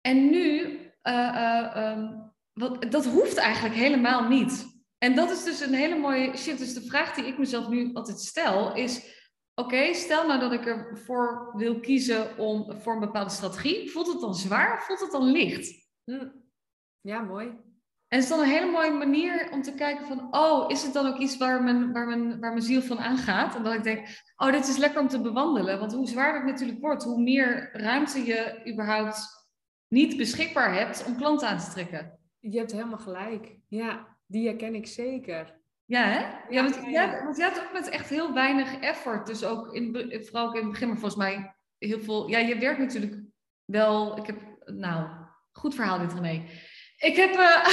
En 0.00 0.30
nu, 0.30 0.78
uh, 1.02 1.74
um, 1.76 2.32
wat, 2.52 2.90
dat 2.90 3.06
hoeft 3.06 3.36
eigenlijk 3.36 3.74
helemaal 3.74 4.28
niet. 4.28 4.66
En 4.98 5.14
dat 5.14 5.30
is 5.30 5.44
dus 5.44 5.60
een 5.60 5.74
hele 5.74 5.98
mooie 5.98 6.36
shit. 6.36 6.58
Dus 6.58 6.74
de 6.74 6.82
vraag 6.82 7.14
die 7.14 7.26
ik 7.26 7.38
mezelf 7.38 7.68
nu 7.68 7.90
altijd 7.94 8.20
stel 8.20 8.74
is, 8.74 9.22
oké, 9.54 9.94
stel 9.94 10.26
nou 10.26 10.40
dat 10.40 10.52
ik 10.52 10.66
ervoor 10.66 11.52
wil 11.56 11.80
kiezen 11.80 12.38
om, 12.38 12.80
voor 12.80 12.94
een 12.94 13.00
bepaalde 13.00 13.30
strategie. 13.30 13.90
Voelt 13.90 14.06
het 14.06 14.20
dan 14.20 14.34
zwaar? 14.34 14.82
Voelt 14.82 15.00
het 15.00 15.10
dan 15.10 15.24
licht? 15.24 15.88
Hm. 16.04 16.28
Ja, 17.00 17.20
mooi. 17.20 17.63
En 18.14 18.20
het 18.20 18.28
is 18.28 18.36
dan 18.36 18.44
een 18.44 18.52
hele 18.52 18.70
mooie 18.70 18.90
manier 18.90 19.48
om 19.52 19.62
te 19.62 19.74
kijken 19.74 20.06
van, 20.06 20.28
oh, 20.30 20.70
is 20.70 20.82
het 20.82 20.92
dan 20.92 21.06
ook 21.06 21.18
iets 21.18 21.36
waar 21.36 21.62
mijn, 21.62 21.92
waar 21.92 22.06
mijn, 22.06 22.40
waar 22.40 22.50
mijn 22.52 22.62
ziel 22.62 22.82
van 22.82 22.98
aangaat? 22.98 23.56
En 23.56 23.62
dat 23.62 23.74
ik 23.74 23.82
denk, 23.82 24.06
oh, 24.36 24.52
dit 24.52 24.68
is 24.68 24.76
lekker 24.76 25.00
om 25.00 25.08
te 25.08 25.20
bewandelen. 25.20 25.78
Want 25.78 25.92
hoe 25.92 26.06
zwaarder 26.06 26.40
het 26.42 26.50
natuurlijk 26.50 26.80
wordt, 26.80 27.04
hoe 27.04 27.22
meer 27.22 27.70
ruimte 27.72 28.24
je 28.24 28.70
überhaupt 28.72 29.48
niet 29.88 30.16
beschikbaar 30.16 30.74
hebt 30.74 31.04
om 31.06 31.16
klanten 31.16 31.48
aan 31.48 31.58
te 31.58 31.70
trekken. 31.70 32.18
Je 32.40 32.58
hebt 32.58 32.72
helemaal 32.72 32.98
gelijk. 32.98 33.58
Ja, 33.68 34.16
die 34.26 34.46
herken 34.46 34.74
ik 34.74 34.86
zeker. 34.86 35.60
Ja, 35.84 36.04
hè? 36.04 36.54
Ja, 36.54 36.62
want, 36.62 36.80
ja, 36.90 37.24
want 37.24 37.36
je 37.36 37.42
hebt 37.42 37.60
ook 37.64 37.72
met 37.72 37.88
echt 37.88 38.08
heel 38.08 38.32
weinig 38.32 38.80
effort. 38.80 39.26
Dus 39.26 39.44
ook 39.44 39.74
in, 39.74 40.12
vooral 40.24 40.46
ook 40.46 40.54
in 40.54 40.62
het 40.62 40.70
begin, 40.70 40.88
maar 40.88 40.98
volgens 40.98 41.20
mij 41.22 41.54
heel 41.78 42.00
veel. 42.00 42.28
Ja, 42.28 42.38
je 42.38 42.58
werkt 42.58 42.78
natuurlijk 42.78 43.22
wel. 43.64 44.18
Ik 44.18 44.26
heb, 44.26 44.40
nou, 44.64 45.08
goed 45.52 45.74
verhaal 45.74 45.98
dit, 45.98 46.12
René. 46.12 46.42
Ik 47.04 47.16
heb, 47.16 47.30
uh, 47.30 47.66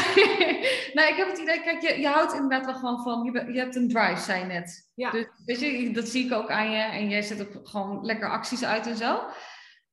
nou, 0.95 1.09
ik 1.09 1.15
heb 1.15 1.27
het 1.27 1.37
idee, 1.37 1.61
kijk, 1.61 1.81
je, 1.81 1.99
je 1.99 2.07
houdt 2.07 2.33
inderdaad 2.33 2.65
wel 2.65 2.75
gewoon 2.75 3.03
van, 3.03 3.23
je, 3.23 3.53
je 3.53 3.59
hebt 3.59 3.75
een 3.75 3.87
drive, 3.87 4.21
zei 4.21 4.39
je 4.39 4.45
net. 4.45 4.91
Ja. 4.95 5.11
Dus 5.11 5.27
weet 5.45 5.59
je, 5.59 5.91
dat 5.91 6.07
zie 6.07 6.25
ik 6.25 6.33
ook 6.33 6.49
aan 6.49 6.71
je. 6.71 6.81
En 6.81 7.09
jij 7.09 7.21
zet 7.21 7.41
ook 7.41 7.67
gewoon 7.67 8.05
lekker 8.05 8.29
acties 8.29 8.63
uit 8.63 8.87
en 8.87 8.95
zo. 8.95 9.23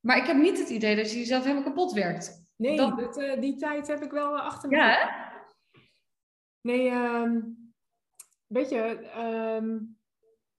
Maar 0.00 0.16
ik 0.16 0.26
heb 0.26 0.36
niet 0.36 0.58
het 0.58 0.68
idee 0.68 0.96
dat 0.96 1.10
je 1.10 1.18
jezelf 1.18 1.42
helemaal 1.42 1.62
kapot 1.62 1.92
werkt. 1.92 2.46
Nee, 2.56 2.76
dat, 2.76 3.18
uh, 3.18 3.40
die 3.40 3.56
tijd 3.56 3.86
heb 3.86 4.02
ik 4.02 4.10
wel 4.10 4.38
achter 4.38 4.68
me. 4.68 4.76
Ja, 4.76 4.88
hè? 4.88 5.26
Nee, 6.60 6.90
um, 6.90 7.56
weet 8.46 8.68
je, 8.68 9.10
ehm, 9.14 9.78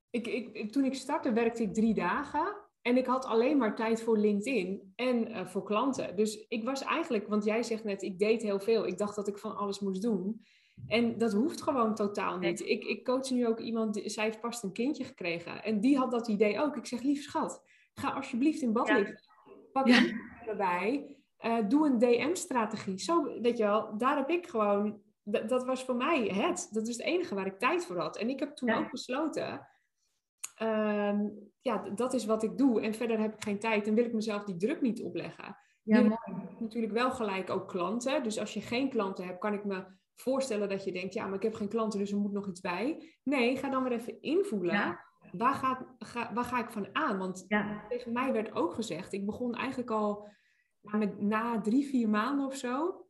ik, 0.09 0.27
ik, 0.27 0.71
toen 0.71 0.85
ik 0.85 0.93
startte 0.93 1.33
werkte 1.33 1.63
ik 1.63 1.73
drie 1.73 1.93
dagen. 1.93 2.68
En 2.89 2.97
ik 2.97 3.05
had 3.05 3.25
alleen 3.25 3.57
maar 3.57 3.75
tijd 3.75 4.01
voor 4.01 4.17
LinkedIn 4.17 4.93
en 4.95 5.31
uh, 5.31 5.45
voor 5.45 5.63
klanten. 5.63 6.15
Dus 6.15 6.45
ik 6.47 6.63
was 6.63 6.83
eigenlijk, 6.83 7.27
want 7.27 7.43
jij 7.43 7.63
zegt 7.63 7.83
net, 7.83 8.01
ik 8.01 8.19
deed 8.19 8.41
heel 8.41 8.59
veel. 8.59 8.87
Ik 8.87 8.97
dacht 8.97 9.15
dat 9.15 9.27
ik 9.27 9.37
van 9.37 9.57
alles 9.57 9.79
moest 9.79 10.01
doen. 10.01 10.45
En 10.87 11.17
dat 11.17 11.33
hoeft 11.33 11.61
gewoon 11.61 11.95
totaal 11.95 12.37
niet. 12.37 12.59
Ik, 12.59 12.83
ik 12.83 13.05
coach 13.05 13.29
nu 13.29 13.47
ook 13.47 13.59
iemand, 13.59 13.93
die, 13.93 14.09
zij 14.09 14.23
heeft 14.23 14.39
pas 14.41 14.63
een 14.63 14.71
kindje 14.71 15.03
gekregen. 15.03 15.63
En 15.63 15.79
die 15.79 15.97
had 15.97 16.11
dat 16.11 16.27
idee 16.27 16.59
ook. 16.59 16.75
Ik 16.75 16.85
zeg, 16.85 17.01
lief 17.01 17.23
schat, 17.23 17.63
ga 17.93 18.09
alsjeblieft 18.09 18.61
in 18.61 18.73
bad 18.73 18.87
ja. 18.87 18.97
liggen. 18.97 19.19
Pak 19.71 19.87
ja. 19.87 20.01
erbij. 20.45 21.17
Uh, 21.45 21.57
doe 21.67 21.87
een 21.87 21.99
DM-strategie. 21.99 22.99
Zo, 22.99 23.39
weet 23.41 23.57
je 23.57 23.63
wel, 23.63 23.97
daar 23.97 24.17
heb 24.17 24.29
ik 24.29 24.47
gewoon 24.47 25.01
dat 25.31 25.65
was 25.65 25.83
voor 25.83 25.95
mij 25.95 26.21
het. 26.21 26.67
Dat 26.71 26.87
is 26.87 26.97
het 26.97 27.05
enige 27.05 27.35
waar 27.35 27.45
ik 27.45 27.59
tijd 27.59 27.85
voor 27.85 27.99
had. 27.99 28.17
En 28.17 28.29
ik 28.29 28.39
heb 28.39 28.55
toen 28.55 28.73
ook 28.73 28.91
besloten, 28.91 29.67
ehm, 30.59 31.29
ja, 31.61 31.89
dat 31.89 32.13
is 32.13 32.25
wat 32.25 32.43
ik 32.43 32.57
doe. 32.57 32.81
En 32.81 32.93
verder 32.93 33.19
heb 33.19 33.33
ik 33.33 33.43
geen 33.43 33.59
tijd 33.59 33.87
en 33.87 33.93
wil 33.93 34.05
ik 34.05 34.13
mezelf 34.13 34.43
die 34.43 34.55
druk 34.55 34.81
niet 34.81 35.01
opleggen. 35.01 35.57
Ja, 35.83 36.01
mooi. 36.01 36.43
Natuurlijk 36.59 36.93
wel 36.93 37.11
gelijk 37.11 37.49
ook 37.49 37.67
klanten. 37.67 38.23
Dus 38.23 38.39
als 38.39 38.53
je 38.53 38.61
geen 38.61 38.89
klanten 38.89 39.25
hebt, 39.25 39.39
kan 39.39 39.53
ik 39.53 39.65
me 39.65 39.85
voorstellen 40.15 40.69
dat 40.69 40.83
je 40.83 40.91
denkt, 40.91 41.13
ja, 41.13 41.25
maar 41.25 41.35
ik 41.35 41.43
heb 41.43 41.53
geen 41.53 41.69
klanten, 41.69 41.99
dus 41.99 42.11
er 42.11 42.17
moet 42.17 42.31
nog 42.31 42.47
iets 42.47 42.61
bij. 42.61 43.13
Nee, 43.23 43.57
ga 43.57 43.69
dan 43.69 43.83
maar 43.83 43.91
even 43.91 44.21
invoelen. 44.21 44.99
Waar, 45.31 45.55
ga, 45.55 45.95
ga, 45.99 46.33
waar 46.33 46.43
ga 46.43 46.59
ik 46.59 46.69
van 46.69 46.95
aan? 46.95 47.17
Want 47.17 47.45
tegen 47.89 48.11
mij 48.11 48.31
werd 48.31 48.55
ook 48.55 48.73
gezegd, 48.73 49.13
ik 49.13 49.25
begon 49.25 49.55
eigenlijk 49.55 49.91
al 49.91 50.27
met, 50.81 51.21
na 51.21 51.61
drie, 51.61 51.85
vier 51.85 52.09
maanden 52.09 52.45
of 52.45 52.55
zo, 52.55 53.05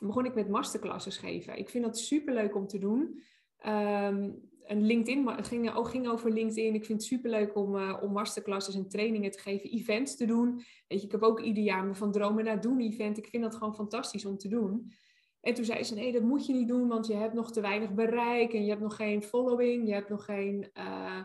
begon 0.00 0.24
ik 0.24 0.34
met 0.34 0.48
masterclasses 0.48 1.16
geven. 1.16 1.58
Ik 1.58 1.70
vind 1.70 1.84
dat 1.84 1.98
super 1.98 2.34
leuk 2.34 2.54
om 2.54 2.66
te 2.66 2.78
doen. 2.78 3.22
Um, 3.66 4.50
een 4.64 4.86
LinkedIn, 4.86 5.28
het 5.28 5.48
ging, 5.48 5.74
ook 5.74 5.88
ging 5.88 6.08
over 6.08 6.30
LinkedIn. 6.30 6.74
Ik 6.74 6.84
vind 6.84 6.98
het 6.98 7.08
super 7.08 7.30
leuk 7.30 7.56
om, 7.56 7.76
uh, 7.76 7.98
om 8.02 8.12
masterclasses 8.12 8.74
en 8.74 8.88
trainingen 8.88 9.30
te 9.30 9.38
geven, 9.38 9.70
events 9.70 10.16
te 10.16 10.24
doen. 10.24 10.54
Weet 10.88 11.00
je, 11.00 11.06
ik 11.06 11.12
heb 11.12 11.22
ook 11.22 11.40
ieder 11.40 11.62
jaar 11.62 11.84
me 11.84 11.94
van 11.94 12.12
dromen 12.12 12.44
naar 12.44 12.60
doen 12.60 12.80
event. 12.80 13.18
Ik 13.18 13.26
vind 13.26 13.42
dat 13.42 13.54
gewoon 13.54 13.74
fantastisch 13.74 14.24
om 14.24 14.38
te 14.38 14.48
doen. 14.48 14.92
En 15.40 15.54
toen 15.54 15.64
zei 15.64 15.82
ze, 15.82 15.94
nee, 15.94 16.12
dat 16.12 16.22
moet 16.22 16.46
je 16.46 16.52
niet 16.52 16.68
doen, 16.68 16.88
want 16.88 17.06
je 17.06 17.14
hebt 17.14 17.34
nog 17.34 17.52
te 17.52 17.60
weinig 17.60 17.94
bereik 17.94 18.52
en 18.52 18.62
je 18.62 18.68
hebt 18.68 18.82
nog 18.82 18.96
geen 18.96 19.22
following, 19.22 19.86
je 19.88 19.94
hebt 19.94 20.08
nog 20.08 20.24
geen, 20.24 20.70
uh, 20.78 21.24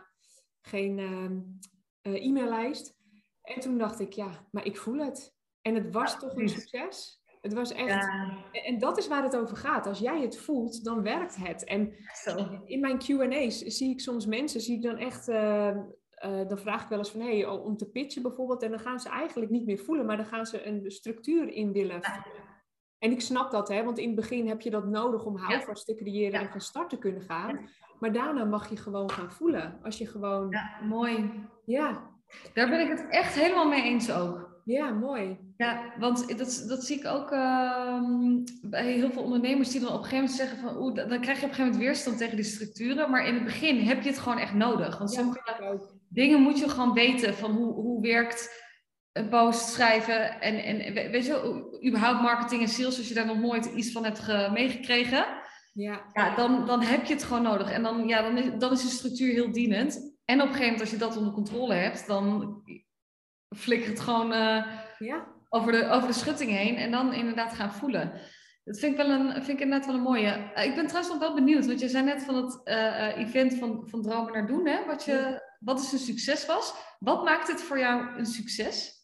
geen 0.60 0.98
uh, 2.02 2.26
e-maillijst. 2.26 2.96
En 3.42 3.60
toen 3.60 3.78
dacht 3.78 4.00
ik, 4.00 4.12
ja, 4.12 4.48
maar 4.50 4.66
ik 4.66 4.76
voel 4.76 4.98
het. 4.98 5.36
En 5.62 5.74
het 5.74 5.92
was 5.92 6.18
toch 6.18 6.36
een 6.36 6.48
succes. 6.48 7.17
Het 7.40 7.52
was 7.52 7.72
echt. 7.72 8.08
En 8.52 8.78
dat 8.78 8.98
is 8.98 9.08
waar 9.08 9.22
het 9.22 9.36
over 9.36 9.56
gaat. 9.56 9.86
Als 9.86 9.98
jij 9.98 10.20
het 10.20 10.38
voelt, 10.38 10.84
dan 10.84 11.02
werkt 11.02 11.36
het. 11.36 11.64
En 11.64 11.94
in 12.64 12.80
mijn 12.80 12.98
QA's 12.98 13.58
zie 13.58 13.90
ik 13.90 14.00
soms 14.00 14.26
mensen, 14.26 14.60
zie 14.60 14.76
ik 14.76 14.82
dan 14.82 14.96
echt. 14.96 15.28
Uh, 15.28 15.76
dan 16.48 16.58
vraag 16.58 16.82
ik 16.82 16.88
wel 16.88 16.98
eens 16.98 17.10
van 17.10 17.20
hey, 17.20 17.46
om 17.46 17.76
te 17.76 17.90
pitchen 17.90 18.22
bijvoorbeeld. 18.22 18.62
En 18.62 18.70
dan 18.70 18.80
gaan 18.80 19.00
ze 19.00 19.08
eigenlijk 19.08 19.50
niet 19.50 19.66
meer 19.66 19.78
voelen, 19.78 20.06
maar 20.06 20.16
dan 20.16 20.26
gaan 20.26 20.46
ze 20.46 20.66
een 20.66 20.90
structuur 20.90 21.48
in 21.48 21.72
willen. 21.72 22.00
En 22.98 23.10
ik 23.10 23.20
snap 23.20 23.50
dat, 23.50 23.68
hè, 23.68 23.84
want 23.84 23.98
in 23.98 24.06
het 24.06 24.16
begin 24.16 24.48
heb 24.48 24.60
je 24.60 24.70
dat 24.70 24.86
nodig 24.86 25.24
om 25.24 25.36
houvast 25.36 25.86
te 25.86 25.94
creëren 25.94 26.40
en 26.40 26.50
van 26.50 26.60
start 26.60 26.90
te 26.90 26.98
kunnen 26.98 27.22
gaan. 27.22 27.68
Maar 27.98 28.12
daarna 28.12 28.44
mag 28.44 28.70
je 28.70 28.76
gewoon 28.76 29.10
gaan 29.10 29.32
voelen. 29.32 29.78
Als 29.82 29.98
je 29.98 30.06
gewoon. 30.06 30.50
Ja, 30.50 30.80
mooi. 30.82 31.30
Ja. 31.64 32.10
Daar 32.54 32.68
ben 32.68 32.80
ik 32.80 32.88
het 32.88 33.06
echt 33.08 33.34
helemaal 33.34 33.68
mee 33.68 33.82
eens 33.82 34.12
ook. 34.12 34.47
Ja, 34.68 34.90
mooi. 34.90 35.38
Ja, 35.56 35.94
want 35.98 36.38
dat, 36.38 36.64
dat 36.68 36.84
zie 36.84 36.98
ik 36.98 37.06
ook 37.06 37.30
ehm, 37.30 38.44
bij 38.62 38.92
heel 38.92 39.10
veel 39.10 39.22
ondernemers 39.22 39.70
die 39.70 39.80
dan 39.80 39.88
op 39.88 39.98
een 39.98 40.04
gegeven 40.04 40.24
moment 40.24 40.38
zeggen 40.38 40.58
van 40.58 40.76
oeh, 40.76 40.94
dan 40.94 41.20
krijg 41.20 41.40
je 41.40 41.44
op 41.44 41.50
een 41.50 41.54
gegeven 41.54 41.64
moment 41.64 41.82
weerstand 41.82 42.18
tegen 42.18 42.36
die 42.36 42.44
structuren. 42.44 43.10
Maar 43.10 43.26
in 43.26 43.34
het 43.34 43.44
begin 43.44 43.78
heb 43.78 44.02
je 44.02 44.08
het 44.08 44.18
gewoon 44.18 44.38
echt 44.38 44.54
nodig. 44.54 44.98
Want 44.98 45.12
sommige 45.12 45.80
dingen 46.08 46.40
moet 46.40 46.58
je 46.58 46.68
gewoon 46.68 46.92
weten 46.92 47.34
van 47.34 47.50
hoe, 47.50 47.72
hoe 47.72 48.02
werkt 48.02 48.64
een 49.12 49.28
post 49.28 49.68
schrijven 49.68 50.40
en, 50.40 50.84
en 50.84 50.92
weet 51.10 51.26
je, 51.26 51.78
überhaupt 51.86 52.22
marketing 52.22 52.62
en 52.62 52.68
sales, 52.68 52.98
als 52.98 53.08
je 53.08 53.14
daar 53.14 53.26
nog 53.26 53.38
nooit 53.38 53.64
iets 53.64 53.92
van 53.92 54.04
hebt 54.04 54.52
meegekregen. 54.52 55.26
Ja. 55.72 56.02
ja 56.12 56.34
dan, 56.34 56.66
dan 56.66 56.82
heb 56.82 57.04
je 57.04 57.14
het 57.14 57.24
gewoon 57.24 57.42
nodig. 57.42 57.70
En 57.70 57.82
dan, 57.82 58.08
ja, 58.08 58.22
dan, 58.22 58.38
is, 58.38 58.50
dan 58.58 58.72
is 58.72 58.82
de 58.82 58.88
structuur 58.88 59.32
heel 59.32 59.52
dienend. 59.52 60.16
En 60.24 60.40
op 60.40 60.46
een 60.46 60.54
gegeven 60.54 60.72
moment, 60.72 60.80
als 60.80 60.90
je 60.90 60.96
dat 60.96 61.16
onder 61.16 61.32
controle 61.32 61.74
hebt, 61.74 62.06
dan 62.06 62.56
flikker 63.56 63.88
het 63.88 64.00
gewoon 64.00 64.32
uh, 64.32 64.66
ja. 64.98 65.26
over, 65.48 65.72
de, 65.72 65.88
over 65.88 66.08
de 66.08 66.14
schutting 66.14 66.50
heen 66.50 66.76
en 66.76 66.90
dan 66.90 67.12
inderdaad 67.12 67.52
gaan 67.52 67.72
voelen. 67.72 68.12
Dat 68.64 68.78
vind 68.78 68.92
ik, 68.92 69.06
wel 69.06 69.10
een, 69.10 69.32
vind 69.32 69.48
ik 69.48 69.60
inderdaad 69.60 69.86
wel 69.86 69.94
een 69.94 70.00
mooie. 70.00 70.52
Uh, 70.56 70.64
ik 70.64 70.74
ben 70.74 70.86
trouwens 70.86 71.12
nog 71.12 71.18
wel 71.18 71.34
benieuwd, 71.34 71.66
want 71.66 71.80
je 71.80 71.88
zei 71.88 72.04
net 72.04 72.22
van 72.22 72.34
het 72.34 72.60
uh, 72.64 73.16
event 73.16 73.54
van, 73.54 73.88
van 73.88 74.02
Dromen 74.02 74.32
naar 74.32 74.46
Doen, 74.46 74.66
hè? 74.66 74.86
Wat, 74.86 75.04
je, 75.04 75.42
wat 75.60 75.80
is 75.80 75.92
een 75.92 75.98
succes 75.98 76.46
was. 76.46 76.74
Wat 76.98 77.24
maakt 77.24 77.48
het 77.48 77.62
voor 77.62 77.78
jou 77.78 78.18
een 78.18 78.26
succes? 78.26 78.96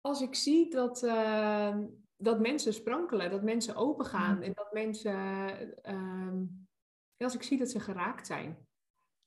Als 0.00 0.20
ik 0.20 0.34
zie 0.34 0.70
dat, 0.70 1.02
ehm, 1.02 1.84
dat 2.16 2.40
mensen 2.40 2.74
sprankelen, 2.74 3.30
dat 3.30 3.42
mensen 3.42 3.76
open 3.76 4.06
gaan 4.06 4.42
en 4.42 4.52
dat 4.54 4.72
mensen, 4.72 5.14
ehm, 5.82 6.44
als 7.16 7.34
ik 7.34 7.42
zie 7.42 7.58
dat 7.58 7.70
ze 7.70 7.80
geraakt 7.80 8.26
zijn. 8.26 8.66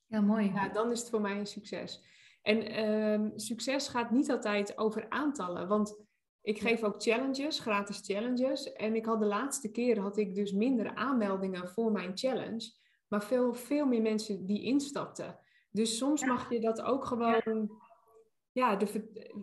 Ja, 0.06 0.22
mooi. 0.22 0.52
Ja, 0.54 0.70
dan 0.70 0.92
is 0.92 1.00
het 1.00 1.10
voor 1.10 1.22
mij 1.22 1.38
een 1.38 1.48
succes. 1.48 2.02
En 2.50 2.68
ehm, 2.68 3.30
succes 3.36 3.88
gaat 3.88 4.12
niet 4.12 4.32
altijd 4.32 4.78
over 4.78 5.10
aantallen, 5.10 5.68
want 5.68 6.04
ik 6.42 6.60
geef 6.60 6.84
ook 6.84 7.02
challenges, 7.02 7.60
gratis 7.60 8.02
challenges. 8.04 8.74
En 8.74 8.96
ik 8.96 9.06
had 9.06 9.20
de 9.20 9.26
laatste 9.26 9.72
keer 9.72 10.00
had 10.00 10.18
ik 10.18 10.36
dus 10.36 10.52
minder 10.52 10.96
aanmeldingen 10.96 11.70
voor 11.70 11.92
mijn 11.92 12.18
challenge, 12.18 12.72
maar 13.08 13.24
veel, 13.24 13.54
veel 13.54 13.86
meer 13.86 14.02
mensen 14.02 14.46
die 14.46 14.64
instapten. 14.64 15.40
Dus 15.72 15.98
soms 15.98 16.26
mag 16.26 16.50
je 16.50 16.60
dat 16.60 16.82
ook 16.82 17.06
gewoon, 17.06 17.72
ja, 18.52 18.76
de 18.76 18.88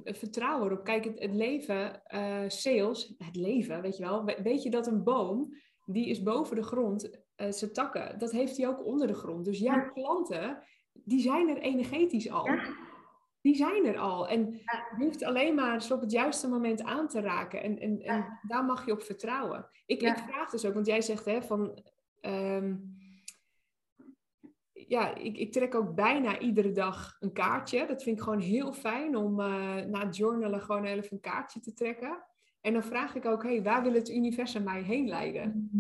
vertrouwen 0.05 0.71
erop. 0.71 0.85
Kijk, 0.85 1.05
het, 1.05 1.19
het 1.19 1.35
leven, 1.35 2.03
uh, 2.14 2.45
sales, 2.47 3.14
het 3.19 3.37
leven, 3.37 3.83
weet 3.83 3.97
je 3.97 4.05
wel. 4.05 4.25
Weet 4.25 4.62
je 4.62 4.71
dat 4.71 4.87
een 4.87 5.05
boom, 5.05 5.55
die 5.85 6.09
is 6.09 6.23
boven 6.23 6.57
de 6.57 6.62
grond, 6.62 7.11
uh, 7.37 7.51
zijn 7.51 7.73
takken, 7.73 8.19
dat 8.19 8.33
heeft 8.33 8.57
hij 8.57 8.69
ook 8.69 8.85
onder 8.87 9.07
de 9.07 9.14
grond. 9.14 9.45
Dus 9.45 9.59
jouw 9.59 9.92
klanten, 9.92 10.62
die 10.92 11.21
zijn 11.21 11.49
er 11.49 11.59
energetisch 11.59 12.31
al. 12.31 12.49
Die 13.47 13.57
zijn 13.57 13.87
er 13.87 13.99
al. 13.99 14.29
En 14.29 14.53
je 14.99 15.05
hoeft 15.05 15.25
alleen 15.25 15.55
maar 15.55 15.83
ze 15.83 15.95
op 15.95 16.01
het 16.01 16.11
juiste 16.11 16.49
moment 16.49 16.83
aan 16.83 17.09
te 17.09 17.21
raken. 17.21 17.63
En, 17.63 17.79
en, 17.79 18.01
en 18.01 18.39
daar 18.43 18.65
mag 18.65 18.87
je 18.87 18.93
op 18.93 19.03
vertrouwen. 19.03 19.69
Ik, 19.87 20.03
ik 20.03 20.19
vraag 20.19 20.51
dus 20.51 20.65
ook, 20.65 20.75
want 20.75 20.87
jij 20.87 21.03
zegt 21.03 21.25
hè, 21.25 21.43
van... 21.43 21.83
Ehm, 22.21 22.75
ja, 24.73 25.15
ik, 25.15 25.37
ik, 25.37 25.53
trek 25.53 25.75
ook 25.75 25.95
bijna 25.95 26.39
iedere 26.39 26.73
dag 26.73 27.17
een 27.21 27.33
kaartje. 27.33 27.87
Dat 27.87 28.03
vind 28.03 28.17
ik 28.17 28.23
gewoon 28.23 28.41
heel 28.41 28.73
fijn 28.73 29.17
om 29.17 29.41
uh, 29.41 29.47
na 29.75 30.07
het 30.07 30.17
journalen 30.17 30.61
gewoon 30.61 30.85
even 30.85 31.13
een 31.13 31.21
kaartje 31.21 31.61
te 31.61 31.73
trekken. 31.73 32.25
En 32.61 32.73
dan 32.73 32.83
vraag 32.83 33.15
ik 33.15 33.25
ook, 33.25 33.43
hey, 33.43 33.63
waar 33.63 33.83
wil 33.83 33.93
het 33.93 34.11
universum 34.11 34.63
mij 34.63 34.83
heen 34.83 35.09
leiden? 35.09 35.71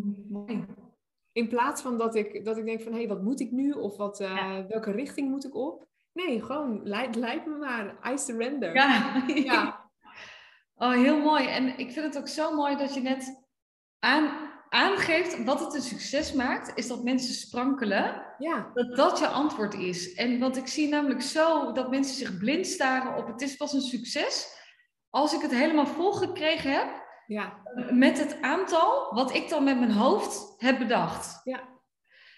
In 1.32 1.48
plaats 1.48 1.82
van 1.82 1.98
dat 1.98 2.14
ik, 2.14 2.44
dat 2.44 2.56
ik 2.56 2.64
denk 2.64 2.80
van, 2.80 2.92
hé, 2.92 2.98
hey, 2.98 3.08
wat 3.08 3.22
moet 3.22 3.40
ik 3.40 3.50
nu? 3.50 3.72
Of 3.72 3.96
wat, 3.96 4.20
uh, 4.20 4.58
welke 4.68 4.90
richting 4.90 5.30
moet 5.30 5.44
ik 5.44 5.54
op? 5.54 5.86
Nee, 6.16 6.42
gewoon, 6.42 6.80
leid, 6.84 7.14
leid 7.16 7.46
me 7.46 7.56
maar. 7.56 8.12
I 8.12 8.18
surrender. 8.18 8.74
Ja. 8.74 9.22
ja. 9.26 9.74
Oh, 10.78 10.92
heel 10.92 11.18
mooi. 11.20 11.46
En 11.46 11.78
ik 11.78 11.92
vind 11.92 12.06
het 12.06 12.18
ook 12.18 12.28
zo 12.28 12.54
mooi 12.54 12.76
dat 12.76 12.94
je 12.94 13.00
net 13.00 13.46
aan, 13.98 14.30
aangeeft 14.68 15.44
wat 15.44 15.60
het 15.60 15.74
een 15.74 15.80
succes 15.82 16.32
maakt, 16.32 16.72
is 16.78 16.86
dat 16.88 17.02
mensen 17.02 17.34
sprankelen. 17.34 18.22
Ja. 18.38 18.70
Dat 18.74 18.96
dat 18.96 19.18
je 19.18 19.26
antwoord 19.26 19.74
is. 19.74 20.14
En 20.14 20.38
want 20.38 20.56
ik 20.56 20.66
zie 20.66 20.88
namelijk 20.88 21.22
zo 21.22 21.72
dat 21.72 21.90
mensen 21.90 22.16
zich 22.16 22.38
blind 22.38 22.66
staren 22.66 23.16
op 23.16 23.26
het 23.26 23.40
is 23.42 23.56
pas 23.56 23.72
een 23.72 23.80
succes. 23.80 24.48
Als 25.10 25.34
ik 25.34 25.40
het 25.40 25.50
helemaal 25.50 25.86
volgekregen 25.86 26.72
heb 26.72 26.88
Ja. 27.26 27.62
met 27.90 28.18
het 28.18 28.42
aantal 28.42 29.14
wat 29.14 29.34
ik 29.34 29.48
dan 29.48 29.64
met 29.64 29.78
mijn 29.78 29.92
hoofd 29.92 30.54
heb 30.56 30.78
bedacht. 30.78 31.40
ja. 31.44 31.60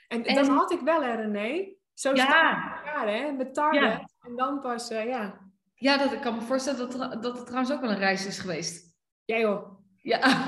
En, 0.09 0.25
En- 0.25 0.35
dat 0.35 0.49
had 0.49 0.73
ik 0.73 0.81
wel, 0.81 1.03
hè, 1.03 1.15
René. 1.15 1.77
Zo 1.99 2.15
Ja. 2.15 2.25
staan 2.25 2.73
elkaar, 2.77 3.09
hè? 3.09 3.33
Met 3.33 3.55
target. 3.55 3.83
Ja. 3.83 4.09
En 4.21 4.37
dan 4.37 4.61
pas, 4.61 4.91
eh, 4.91 5.05
ja. 5.07 5.39
Ja, 5.75 5.97
dat, 5.99 6.13
ik 6.13 6.21
kan 6.21 6.35
me 6.35 6.41
voorstellen 6.41 6.91
dat, 6.91 7.23
dat 7.23 7.37
het 7.37 7.47
trouwens 7.47 7.73
ook 7.73 7.81
wel 7.81 7.91
een 7.91 7.99
reis 7.99 8.27
is 8.27 8.39
geweest. 8.39 8.97
Ja, 9.25 9.39
joh. 9.39 9.77
Ja, 10.03 10.47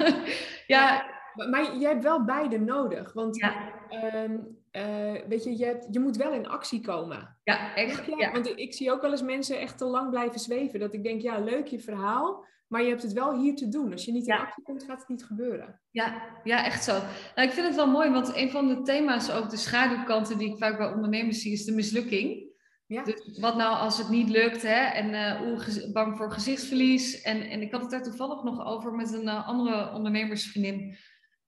ja, 0.66 1.04
Maar, 1.34 1.48
maar 1.48 1.76
je 1.76 1.86
hebt 1.86 2.02
wel 2.02 2.24
beide 2.24 2.58
nodig. 2.58 3.12
Want 3.12 3.36
ja, 3.36 3.72
ehm, 3.88 4.38
eh, 4.70 5.22
weet 5.28 5.44
je, 5.44 5.56
je, 5.58 5.64
hebt, 5.64 5.86
je 5.90 6.00
moet 6.00 6.16
wel 6.16 6.32
in 6.32 6.48
actie 6.48 6.80
komen. 6.80 7.36
ja, 7.44 7.74
echt. 7.74 8.06
Ja. 8.18 8.32
Want 8.32 8.58
ik 8.58 8.74
zie 8.74 8.92
ook 8.92 9.02
wel 9.02 9.10
eens 9.10 9.22
mensen 9.22 9.60
echt 9.60 9.78
te 9.78 9.84
lang 9.84 10.10
blijven 10.10 10.40
zweven. 10.40 10.80
Dat 10.80 10.94
ik 10.94 11.02
denk, 11.02 11.20
ja, 11.20 11.38
leuk 11.38 11.66
je 11.66 11.80
verhaal. 11.80 12.44
Maar 12.70 12.82
je 12.82 12.88
hebt 12.88 13.02
het 13.02 13.12
wel 13.12 13.40
hier 13.40 13.56
te 13.56 13.68
doen. 13.68 13.92
Als 13.92 14.04
je 14.04 14.12
niet 14.12 14.26
in 14.26 14.34
Ja. 14.34 14.40
actie 14.40 14.62
komt, 14.62 14.84
gaat 14.84 14.98
het 14.98 15.08
niet 15.08 15.24
gebeuren. 15.24 15.80
Ja, 15.90 16.22
ja, 16.44 16.64
echt 16.64 16.84
zo. 16.84 16.92
Nou, 17.34 17.48
ik 17.48 17.54
vind 17.54 17.66
het 17.66 17.76
wel 17.76 17.90
mooi, 17.90 18.10
want 18.10 18.36
een 18.36 18.50
van 18.50 18.68
de 18.68 18.82
thema's, 18.82 19.30
ook 19.30 19.50
de 19.50 19.56
schaduwkanten 19.56 20.38
die 20.38 20.50
ik 20.52 20.58
vaak 20.58 20.78
bij 20.78 20.92
ondernemers 20.92 21.42
zie, 21.42 21.52
is 21.52 21.64
de 21.64 21.72
mislukking. 21.72 22.48
Ja. 22.86 23.02
Dus 23.04 23.38
wat 23.40 23.56
nou 23.56 23.76
als 23.76 23.98
het 23.98 24.08
niet 24.08 24.28
lukt, 24.28 24.62
hè? 24.62 24.82
En 24.84 25.14
eh, 25.14 25.58
gez- 25.60 25.90
bang 25.92 26.16
voor 26.16 26.32
gezichtsverlies. 26.32 27.22
En, 27.22 27.40
en 27.50 27.60
ik 27.62 27.72
had 27.72 27.80
het 27.80 27.90
daar 27.90 28.02
toevallig 28.02 28.42
nog 28.42 28.64
over 28.66 28.92
met 28.92 29.12
een 29.12 29.28
eh, 29.28 29.48
andere 29.48 29.92
ondernemersvriendin 29.92 30.96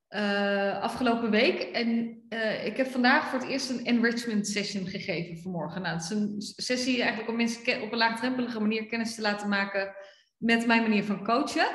eh, 0.09 0.81
afgelopen 0.81 1.31
week. 1.31 1.63
En 1.63 2.21
ik 2.65 2.77
heb 2.77 2.87
vandaag 2.87 3.29
voor 3.31 3.39
het 3.39 3.49
eerst 3.49 3.71
een 3.71 3.85
enrichment 3.85 4.47
session 4.49 4.87
gegeven 4.87 5.43
vanmorgen. 5.43 5.83
Nou, 5.83 5.95
het 5.95 6.05
is 6.05 6.11
een 6.11 6.35
sessie 6.41 6.99
eigenlijk 7.01 7.31
om 7.31 7.37
mensen 7.37 7.83
op 7.83 7.93
een 7.93 7.99
laagdrempelige 7.99 8.61
manier 8.61 8.87
kennis 8.87 9.15
te 9.15 9.21
laten 9.23 9.49
maken 9.49 9.95
met 10.43 10.67
mijn 10.67 10.83
manier 10.83 11.05
van 11.05 11.25
coachen. 11.25 11.67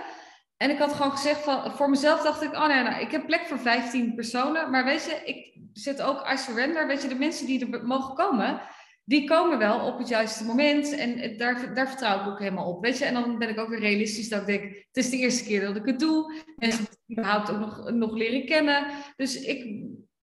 En 0.57 0.69
ik 0.69 0.77
had 0.77 0.93
gewoon 0.93 1.11
gezegd 1.11 1.43
van, 1.43 1.71
voor 1.71 1.89
mezelf 1.89 2.21
dacht 2.21 2.41
ik, 2.41 2.53
oh 2.53 2.67
nee, 2.67 2.83
nou, 2.83 3.01
ik 3.01 3.11
heb 3.11 3.25
plek 3.25 3.45
voor 3.45 3.59
15 3.59 4.15
personen. 4.15 4.71
Maar 4.71 4.85
weet 4.85 5.05
je, 5.05 5.21
ik 5.25 5.57
zit 5.73 6.01
ook 6.01 6.31
I 6.33 6.37
surrender. 6.37 6.87
Weet 6.87 7.01
je, 7.01 7.07
de 7.07 7.15
mensen 7.15 7.45
die 7.45 7.71
er 7.71 7.85
mogen 7.85 8.15
komen, 8.15 8.61
die 9.03 9.27
komen 9.27 9.57
wel 9.57 9.79
op 9.79 9.97
het 9.97 10.07
juiste 10.07 10.43
moment. 10.43 10.95
En 10.95 11.37
daar, 11.37 11.73
daar 11.73 11.87
vertrouw 11.87 12.21
ik 12.21 12.27
ook 12.27 12.39
helemaal 12.39 12.69
op. 12.69 12.83
Weet 12.83 12.97
je, 12.97 13.05
en 13.05 13.13
dan 13.13 13.37
ben 13.37 13.49
ik 13.49 13.59
ook 13.59 13.69
weer 13.69 13.79
realistisch 13.79 14.29
dat 14.29 14.41
ik 14.41 14.47
denk, 14.47 14.63
het 14.63 14.97
is 15.05 15.09
de 15.09 15.17
eerste 15.17 15.43
keer 15.43 15.61
dat 15.61 15.75
ik 15.75 15.85
het 15.85 15.99
doe. 15.99 16.43
Mensen 16.55 16.85
überhaupt 17.11 17.49
ook 17.49 17.59
nog, 17.59 17.91
nog 17.91 18.11
leren 18.11 18.45
kennen. 18.45 18.87
Dus 19.15 19.41
ik, 19.41 19.85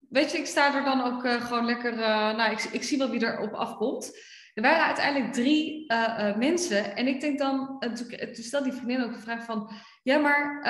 weet 0.09 0.33
je, 0.33 0.39
ik 0.39 0.47
sta 0.47 0.75
er 0.75 0.85
dan 0.85 1.01
ook 1.01 1.25
eh, 1.25 1.47
gewoon 1.47 1.65
lekker, 1.65 1.93
eh, 1.93 2.37
nou, 2.37 2.53
ik, 2.53 2.63
ik 2.63 2.83
zie 2.83 2.99
wel 2.99 3.11
wie 3.11 3.27
er 3.27 3.41
op 3.41 3.53
afkomt. 3.53 4.13
Er 4.59 4.65
waren 4.65 4.85
uiteindelijk 4.85 5.33
drie 5.33 5.87
eh, 5.87 6.29
eh, 6.29 6.37
mensen. 6.37 6.97
En 6.97 7.07
ik 7.07 7.21
denk 7.21 7.39
dan, 7.39 7.77
en 7.79 7.95
toen, 7.95 8.07
stelde 8.33 8.71
die 8.71 8.79
vriendin 8.79 9.05
ook 9.05 9.13
de 9.13 9.21
vraag 9.21 9.45
van, 9.45 9.71
ja, 10.03 10.19
maar 10.19 10.61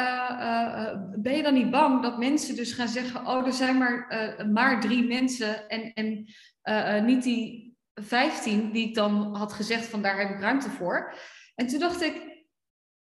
ben 1.18 1.36
je 1.36 1.42
dan 1.42 1.54
niet 1.54 1.70
bang 1.70 2.02
dat 2.02 2.18
mensen 2.18 2.56
dus 2.56 2.72
gaan 2.72 2.88
zeggen, 2.88 3.26
oh, 3.26 3.46
er 3.46 3.52
zijn 3.52 3.78
maar, 3.78 4.06
maar 4.52 4.80
drie 4.80 5.06
mensen 5.06 5.68
en, 5.68 5.92
en 5.92 7.04
niet 7.04 7.22
die 7.22 7.76
vijftien 7.94 8.72
die 8.72 8.88
ik 8.88 8.94
dan 8.94 9.36
had 9.36 9.52
gezegd 9.52 9.86
van 9.86 10.02
daar 10.02 10.18
heb 10.18 10.30
ik 10.30 10.40
ruimte 10.40 10.70
voor. 10.70 11.14
En 11.54 11.66
toen 11.66 11.80
dacht 11.80 12.02
ik, 12.02 12.46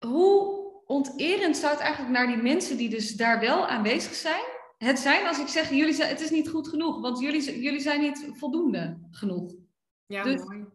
hoe 0.06 0.64
onterend 0.86 1.58
zou 1.58 1.72
het 1.72 1.82
eigenlijk 1.82 2.14
naar 2.14 2.28
die 2.28 2.44
mensen 2.44 2.78
die 2.78 2.90
dus 2.90 3.12
daar 3.16 3.40
wel 3.40 3.68
aanwezig 3.68 4.14
zijn, 4.14 4.44
het 4.78 5.00
zijn 5.00 5.28
als 5.28 5.40
ik 5.40 5.48
zeg, 5.48 5.70
jullie 5.70 5.94
zijn, 5.94 6.10
het 6.10 6.22
is 6.22 6.30
niet 6.30 6.50
goed 6.50 6.68
genoeg, 6.68 7.02
want 7.02 7.20
jullie, 7.20 7.62
jullie 7.62 7.80
zijn 7.80 8.02
niet 8.02 8.30
voldoende 8.34 9.00
genoeg. 9.12 9.54
Ja, 10.06 10.24
Dus- 10.24 10.44
mooi. 10.44 10.75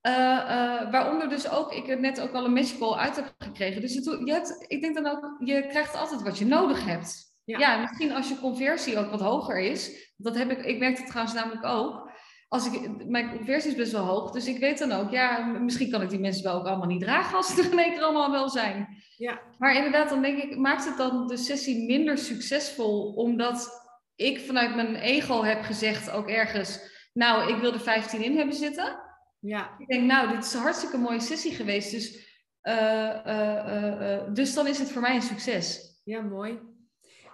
Eh, 0.00 0.12
eh, 0.12 0.90
waaronder 0.90 1.28
dus 1.28 1.50
ook, 1.50 1.72
ik 1.72 1.88
er 1.88 2.00
net 2.00 2.20
ook 2.20 2.32
al 2.32 2.44
een 2.44 2.52
matchcall 2.52 2.98
uit 2.98 3.16
heb 3.16 3.34
gekregen. 3.38 3.80
Dus 3.80 3.94
het, 3.94 4.04
je 4.04 4.32
hebt, 4.32 4.64
ik 4.66 4.82
denk 4.82 4.94
dan 4.94 5.06
ook, 5.06 5.36
je 5.44 5.66
krijgt 5.66 5.94
altijd 5.96 6.22
wat 6.22 6.38
je 6.38 6.46
nodig 6.46 6.84
hebt. 6.84 7.34
Ja. 7.44 7.58
Ja. 7.58 7.80
misschien 7.80 8.12
als 8.12 8.28
je 8.28 8.40
conversie 8.40 8.98
ook 8.98 9.10
wat 9.10 9.20
hoger 9.20 9.58
is. 9.58 10.12
Dat 10.16 10.36
heb 10.36 10.50
ik, 10.50 10.64
ik 10.64 10.78
merk 10.78 10.98
het 10.98 11.06
trouwens 11.06 11.34
namelijk 11.34 11.64
ook. 11.64 12.10
Als 12.48 12.66
ik, 12.66 13.06
mijn 13.06 13.36
conversie 13.36 13.70
is 13.70 13.76
best 13.76 13.92
wel 13.92 14.04
hoog, 14.04 14.30
dus 14.30 14.46
ik 14.46 14.58
weet 14.58 14.78
dan 14.78 14.92
ook, 14.92 15.10
ja, 15.10 15.38
misschien 15.44 15.90
kan 15.90 16.02
ik 16.02 16.10
die 16.10 16.18
mensen 16.18 16.42
wel 16.42 16.54
ook 16.54 16.66
allemaal 16.66 16.86
niet 16.86 17.00
dragen 17.00 17.36
als 17.36 17.54
ze 17.54 17.62
er 17.62 17.72
in 17.72 17.78
één 17.78 17.92
keer 17.92 18.02
allemaal 18.02 18.30
wel 18.30 18.48
zijn. 18.48 19.02
Ja. 19.16 19.40
Maar 19.58 19.74
inderdaad, 19.74 20.08
dan 20.08 20.22
denk 20.22 20.42
ik, 20.42 20.56
maakt 20.56 20.84
het 20.84 20.96
dan 20.96 21.26
de 21.26 21.36
sessie 21.36 21.86
minder 21.86 22.18
succesvol, 22.18 23.12
omdat 23.12 23.86
ik 24.16 24.40
vanuit 24.40 24.74
mijn 24.74 24.94
ego 24.94 25.42
heb 25.42 25.62
gezegd, 25.62 26.10
ook 26.10 26.28
ergens, 26.28 26.80
nou, 27.12 27.52
ik 27.54 27.60
wil 27.60 27.72
er 27.72 27.80
15 27.80 28.22
in 28.22 28.36
hebben 28.36 28.56
zitten. 28.56 29.09
Ja. 29.40 29.74
Ik 29.78 29.86
denk, 29.88 30.04
nou, 30.04 30.28
dit 30.34 30.44
is 30.44 30.54
een 30.54 30.60
hartstikke 30.60 30.98
mooie 30.98 31.20
sessie 31.20 31.52
geweest. 31.52 31.90
Dus, 31.90 32.28
eh, 32.60 33.26
eh, 33.26 34.14
eh, 34.14 34.34
dus 34.34 34.54
dan 34.54 34.66
is 34.66 34.78
het 34.78 34.90
voor 34.92 35.02
mij 35.02 35.14
een 35.14 35.22
succes. 35.22 35.94
Ja, 36.04 36.20
mooi. 36.20 36.58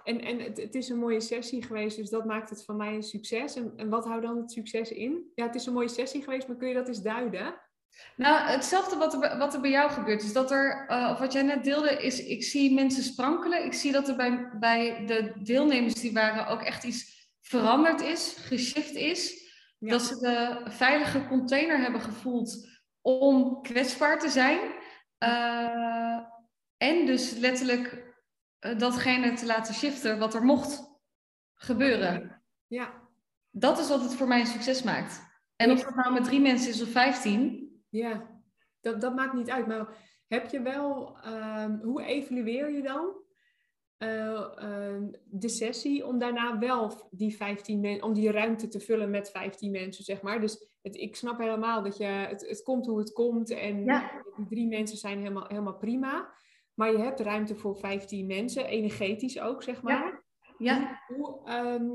En, 0.03 0.21
en 0.21 0.39
het, 0.39 0.57
het 0.57 0.75
is 0.75 0.89
een 0.89 0.97
mooie 0.99 1.21
sessie 1.21 1.63
geweest, 1.63 1.97
dus 1.97 2.09
dat 2.09 2.25
maakt 2.25 2.49
het 2.49 2.63
van 2.65 2.77
mij 2.77 2.93
een 2.93 3.03
succes. 3.03 3.55
En, 3.55 3.73
en 3.75 3.89
wat 3.89 4.05
houdt 4.05 4.25
dan 4.25 4.37
het 4.37 4.51
succes 4.51 4.91
in? 4.91 5.31
Ja, 5.35 5.45
het 5.45 5.55
is 5.55 5.65
een 5.65 5.73
mooie 5.73 5.87
sessie 5.87 6.23
geweest, 6.23 6.47
maar 6.47 6.57
kun 6.57 6.67
je 6.67 6.73
dat 6.73 6.87
eens 6.87 7.01
duiden? 7.01 7.61
Nou, 8.15 8.49
hetzelfde 8.49 8.95
wat 8.97 9.13
er, 9.13 9.19
bij- 9.19 9.37
wat 9.37 9.53
er 9.53 9.61
bij 9.61 9.69
jou 9.69 9.91
gebeurt. 9.91 10.21
Dus 10.21 10.33
dat 10.33 10.51
er, 10.51 10.85
of 11.11 11.19
wat 11.19 11.33
jij 11.33 11.41
net 11.41 11.63
deelde, 11.63 12.03
is 12.03 12.25
ik 12.25 12.43
zie 12.43 12.73
mensen 12.73 13.03
sprankelen. 13.03 13.65
Ik 13.65 13.73
zie 13.73 13.91
dat 13.91 14.07
er 14.07 14.15
bij, 14.15 14.49
bij 14.59 15.05
de 15.05 15.33
deelnemers 15.43 15.93
die 15.93 16.13
waren 16.13 16.47
ook 16.47 16.61
echt 16.61 16.83
iets 16.83 17.29
veranderd 17.41 18.01
is, 18.01 18.35
geshift 18.39 18.95
is. 18.95 19.46
Ja. 19.77 19.89
Dat 19.91 20.01
ze 20.01 20.17
de 20.19 20.71
veilige 20.71 21.27
container 21.27 21.79
hebben 21.79 22.01
gevoeld 22.01 22.67
om 23.01 23.61
kwetsbaar 23.61 24.19
te 24.19 24.29
zijn. 24.29 24.59
Eh, 25.17 26.19
en 26.77 27.05
dus 27.05 27.37
letterlijk 27.37 28.15
eh, 28.59 28.77
datgene 28.77 29.33
te 29.33 29.45
laten 29.45 29.73
shiften 29.73 30.19
wat 30.19 30.33
er 30.33 30.43
mocht 30.43 30.83
gebeuren. 31.53 32.41
Ja, 32.67 32.93
Dat 33.51 33.79
is 33.79 33.89
wat 33.89 34.01
het 34.01 34.15
voor 34.15 34.27
mij 34.27 34.39
een 34.39 34.45
succes 34.47 34.83
maakt. 34.83 35.25
En 35.55 35.71
of 35.71 35.85
het 35.85 35.95
nou 35.95 36.13
met 36.13 36.23
drie 36.23 36.41
mensen 36.41 36.69
is 36.69 36.81
of 36.81 36.89
vijftien. 36.89 37.71
ja. 37.89 38.35
Dat, 38.81 39.01
dat 39.01 39.15
maakt 39.15 39.33
niet 39.33 39.49
uit. 39.49 39.67
Maar 39.67 39.87
heb 40.27 40.49
je 40.49 40.61
wel, 40.61 41.17
ehm, 41.21 41.79
hoe 41.79 42.03
evalueer 42.03 42.71
je 42.71 42.81
dan 42.81 43.15
eh, 43.97 44.57
ehm, 44.57 45.07
de 45.25 45.49
sessie 45.49 46.05
om 46.05 46.19
daarna 46.19 46.57
wel 46.57 47.07
die 47.11 47.35
15 47.35 47.79
mensen, 47.79 48.03
om 48.03 48.13
die 48.13 48.31
ruimte 48.31 48.67
te 48.67 48.79
vullen 48.79 49.09
met 49.09 49.29
15 49.31 49.71
mensen, 49.71 50.03
zeg 50.03 50.21
maar. 50.21 50.41
Dus 50.41 50.67
het, 50.81 50.95
ik 50.95 51.15
snap 51.15 51.37
helemaal 51.37 51.83
dat 51.83 51.97
je, 51.97 52.03
het, 52.05 52.47
het 52.47 52.63
komt 52.63 52.85
hoe 52.85 52.99
het 52.99 53.13
komt 53.13 53.49
en 53.49 53.83
Ja. 53.83 54.11
die 54.35 54.45
drie 54.47 54.67
mensen 54.67 54.97
zijn 54.97 55.17
helemaal, 55.17 55.47
helemaal 55.47 55.77
prima. 55.77 56.29
Maar 56.73 56.91
je 56.91 56.97
hebt 56.97 57.19
ruimte 57.19 57.55
voor 57.55 57.75
15 57.77 58.27
mensen, 58.27 58.65
energetisch 58.65 59.39
ook, 59.39 59.63
zeg 59.63 59.81
maar. 59.81 60.23
Ja, 60.57 61.01
Hoe, 61.07 61.41
ehm, 61.45 61.89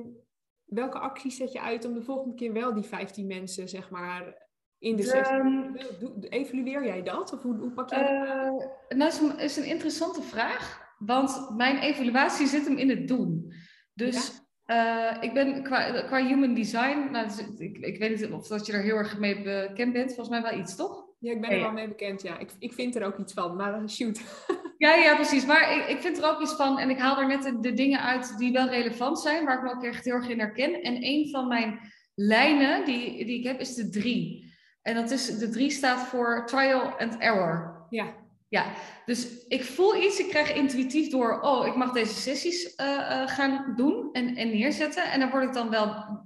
welke 0.65 0.99
acties 0.99 1.37
zet 1.37 1.53
je 1.53 1.61
uit 1.61 1.85
om 1.85 1.95
de 1.95 2.03
volgende 2.03 2.35
keer 2.35 2.53
wel 2.53 2.75
die 2.75 2.83
15 2.85 3.27
mensen, 3.27 3.69
zeg 3.69 3.91
maar, 3.91 4.49
in 4.79 4.97
de 4.97 5.03
sessie? 5.03 5.71
Doe- 5.99 6.29
Evalueer 6.29 6.85
jij 6.85 7.03
dat? 7.03 7.33
Of 7.33 7.43
hoe, 7.43 7.57
hoe 7.57 7.71
pak 7.73 7.91
jij 7.91 8.19
dat? 8.19 8.62
Eh, 8.88 8.97
nou, 8.99 9.11
is 9.11 9.21
een, 9.21 9.38
is 9.38 9.57
een 9.57 9.65
interessante 9.65 10.23
vraag. 10.23 10.91
Want 11.07 11.51
mijn 11.57 11.79
evaluatie 11.79 12.47
zit 12.47 12.67
hem 12.67 12.77
in 12.77 12.88
het 12.88 13.09
doen. 13.09 13.55
Dus 13.95 14.41
eh, 14.65 15.17
ik 15.21 15.33
ben 15.33 15.62
qua, 15.62 16.03
qua 16.03 16.27
human 16.27 16.55
design, 16.55 17.09
nou, 17.11 17.27
dus 17.27 17.38
ik, 17.59 17.79
ik 17.79 17.99
weet 17.99 18.11
niet 18.11 18.33
of 18.33 18.47
dat 18.47 18.67
je 18.67 18.73
er 18.73 18.83
heel 18.83 18.97
erg 18.97 19.19
mee 19.19 19.43
bekend 19.43 19.93
bent. 19.93 20.15
Volgens 20.15 20.29
mij 20.29 20.43
wel 20.43 20.61
iets, 20.61 20.77
toch? 20.77 21.05
Ja, 21.19 21.33
ik 21.33 21.41
ben 21.41 21.51
er 21.51 21.61
wel 21.61 21.73
mee 21.73 21.88
bekend, 21.88 22.23
ja. 22.23 22.38
Ik, 22.38 22.51
ik 22.59 22.73
vind 22.73 22.97
er 22.97 23.05
ook 23.05 23.19
iets 23.19 23.33
van, 23.33 23.57
maar 23.57 23.75
eh, 23.75 23.88
shoot. 23.88 24.21
Ja, 24.83 24.95
ja, 24.95 25.15
precies. 25.15 25.47
Maar 25.47 25.77
ik, 25.77 25.87
ik 25.87 26.01
vind 26.01 26.19
er 26.19 26.31
ook 26.31 26.41
iets 26.41 26.55
van, 26.55 26.79
en 26.79 26.91
ik 26.91 26.99
haal 26.99 27.19
er 27.19 27.27
net 27.27 27.43
de, 27.43 27.61
de 27.61 27.73
dingen 27.73 28.01
uit 28.01 28.38
die 28.38 28.53
wel 28.53 28.69
relevant 28.69 29.21
zijn, 29.21 29.45
waar 29.45 29.57
ik 29.57 29.62
me 29.62 29.71
ook 29.71 29.85
echt 29.85 30.05
heel 30.05 30.15
erg 30.15 30.29
in 30.29 30.38
herken. 30.38 30.83
En 30.83 31.05
een 31.05 31.29
van 31.31 31.49
mijn 31.49 31.81
lijnen 32.15 32.85
die, 32.85 33.25
die 33.25 33.38
ik 33.38 33.45
heb 33.45 33.61
is 33.61 33.75
de 33.75 33.88
drie. 33.88 34.53
En 34.83 34.95
dat 34.95 35.11
is, 35.11 35.38
de 35.38 35.49
drie 35.49 35.71
staat 35.71 36.07
voor 36.07 36.47
trial 36.47 36.99
and 36.99 37.19
error. 37.19 37.87
Ja, 37.91 38.15
Ja, 38.53 38.73
dus 39.05 39.47
ik 39.49 39.65
voel 39.65 39.97
iets, 39.97 40.19
ik 40.19 40.29
krijg 40.29 40.55
intuïtief 40.55 41.11
door, 41.11 41.41
oh, 41.41 41.67
ik 41.67 41.75
mag 41.75 41.93
deze 41.93 42.15
sessies 42.15 42.75
eh, 42.75 43.23
eh, 43.23 43.29
gaan 43.29 43.73
doen 43.77 44.09
en, 44.12 44.37
en 44.37 44.49
neerzetten. 44.51 45.11
En 45.11 45.21
daar 45.21 45.31
word 45.31 45.45
ik 45.45 45.53
dan 45.53 45.71
wel 45.71 46.21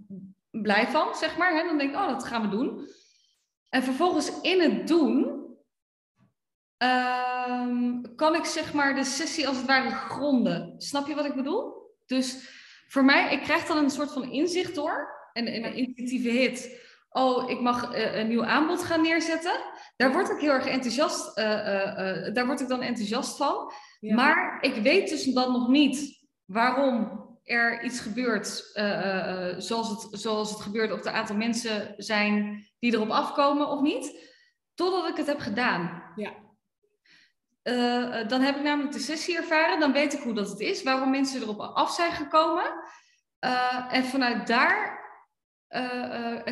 blij 0.51 0.87
van, 0.87 1.15
zeg 1.15 1.37
maar. 1.37 1.55
Hè? 1.55 1.65
Dan 1.65 1.79
denk 1.79 1.91
ik, 1.91 1.97
oh, 1.97 2.09
dat 2.09 2.25
gaan 2.25 2.43
we 2.43 2.49
doen. 2.49 2.89
En 3.69 3.83
vervolgens 3.83 4.41
in 4.41 4.61
het 4.61 4.89
doen, 4.89 5.47
ehm, 6.77 8.03
kan 8.17 8.35
ik 8.35 8.45
zeg 8.45 8.73
maar 8.73 8.95
de 8.95 9.05
sessie 9.05 9.49
als 9.49 9.57
het 9.57 9.67
ware 9.67 9.91
gronden. 9.91 10.75
Snap 10.79 11.07
je 11.07 11.15
wat 11.15 11.25
ik 11.27 11.35
bedoel? 11.35 11.93
Dus 12.07 12.49
voor 12.89 13.05
mij, 13.05 13.33
ik 13.33 13.43
krijg 13.43 13.67
dan 13.67 13.77
een 13.77 13.91
soort 13.91 14.13
van 14.13 14.31
inzicht 14.31 14.75
door, 14.75 15.29
en, 15.33 15.47
en 15.47 15.65
een 15.65 15.75
intuïtieve 15.75 16.29
hit. 16.29 16.86
Oh, 17.17 17.51
ik 17.51 17.61
mag 17.61 17.93
eh, 17.93 18.19
een 18.19 18.29
nieuw 18.29 18.45
aanbod 18.45 18.83
gaan 18.85 19.03
neerzetten. 19.03 19.61
Daar 19.97 20.13
word 20.13 20.31
ik 20.31 20.39
heel 20.39 20.53
erg 20.53 20.67
enthousiast, 20.67 21.37
eh, 21.37 22.27
eh, 22.27 22.35
daar 22.35 22.47
word 22.47 22.61
ik 22.61 22.69
dan 22.69 22.83
enthousiast 22.83 23.37
van. 23.37 23.73
ja. 24.01 24.15
Maar 24.15 24.59
ik 24.61 24.75
weet 24.75 25.09
dus 25.09 25.25
dan 25.25 25.53
nog 25.53 25.69
niet 25.69 26.27
waarom 26.45 27.25
er 27.45 27.85
iets 27.85 28.01
gebeurt 28.01 28.71
zoals, 29.59 29.89
het, 29.89 30.21
zoals 30.21 30.51
het 30.51 30.61
gebeurt, 30.61 30.93
of 30.93 31.05
er 31.05 31.13
aantal 31.13 31.37
mensen 31.37 31.95
zijn 31.97 32.65
die 32.79 32.95
erop 32.95 33.11
afkomen 33.11 33.69
of 33.69 33.81
niet, 33.81 34.35
totdat 34.75 35.09
ik 35.09 35.17
het 35.17 35.27
heb 35.27 35.39
gedaan. 35.39 36.13
Ja. 36.17 36.33
Dan 38.25 38.41
heb 38.41 38.57
ik 38.57 38.63
namelijk 38.63 38.93
de 38.93 38.99
sessie 38.99 39.37
ervaren, 39.37 39.81
dan 39.81 39.93
weet 39.93 40.13
ik 40.13 40.21
hoe 40.21 40.35
dat 40.35 40.49
het 40.49 40.61
is, 40.61 40.83
waarom 40.83 41.11
mensen 41.11 41.43
erop 41.43 41.61
af 41.61 41.91
zijn 41.91 42.13
gekomen. 42.13 42.65
en 43.91 44.05
vanuit 44.05 44.47
daar 44.47 45.06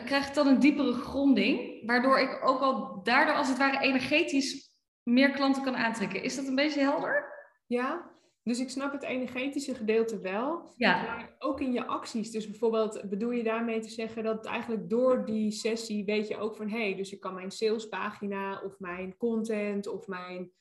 krijg 0.05 0.29
ik 0.29 0.35
dan 0.35 0.47
een 0.47 0.61
diepere 0.61 0.93
gronding, 0.93 1.87
waardoor 1.87 2.19
ik 2.19 2.41
ook 2.43 2.61
al 2.61 3.03
daardoor 3.03 3.35
als 3.35 3.49
het 3.49 3.59
ware 3.59 3.81
energetisch 3.81 4.71
meer 5.03 5.31
klanten 5.31 5.63
kan 5.63 5.77
aantrekken. 5.77 6.23
Is 6.23 6.37
dat 6.37 6.47
een 6.47 6.55
beetje 6.55 6.81
helder? 6.81 7.33
Ja, 7.67 8.15
dus 8.45 8.61
ik 8.61 8.71
snap 8.71 8.93
het 8.93 9.03
energetische 9.03 9.75
gedeelte 9.75 10.21
wel. 10.21 10.73
Ja. 10.77 11.03
Maar 11.03 11.37
ook 11.39 11.61
in 11.61 11.73
je 11.73 11.87
acties. 11.87 12.31
Dus 12.31 12.51
bijvoorbeeld, 12.51 13.03
bedoel 13.09 13.31
je 13.31 13.43
daarmee 13.43 13.81
te 13.81 13.89
zeggen 13.89 14.23
dat 14.23 14.47
eigenlijk 14.47 14.91
door 14.91 15.25
die 15.25 15.51
sessie 15.51 16.05
weet 16.05 16.29
je 16.29 16.37
ook 16.37 16.57
van 16.57 16.69
hé, 16.69 16.85
hey, 16.85 16.97
dus 16.97 17.13
ik 17.13 17.21
kan 17.21 17.35
mijn 17.35 17.51
salespagina 17.51 18.61
of 18.65 18.79
mijn 18.79 19.17
content 19.17 19.87
of 19.87 20.07
mijn 20.07 20.53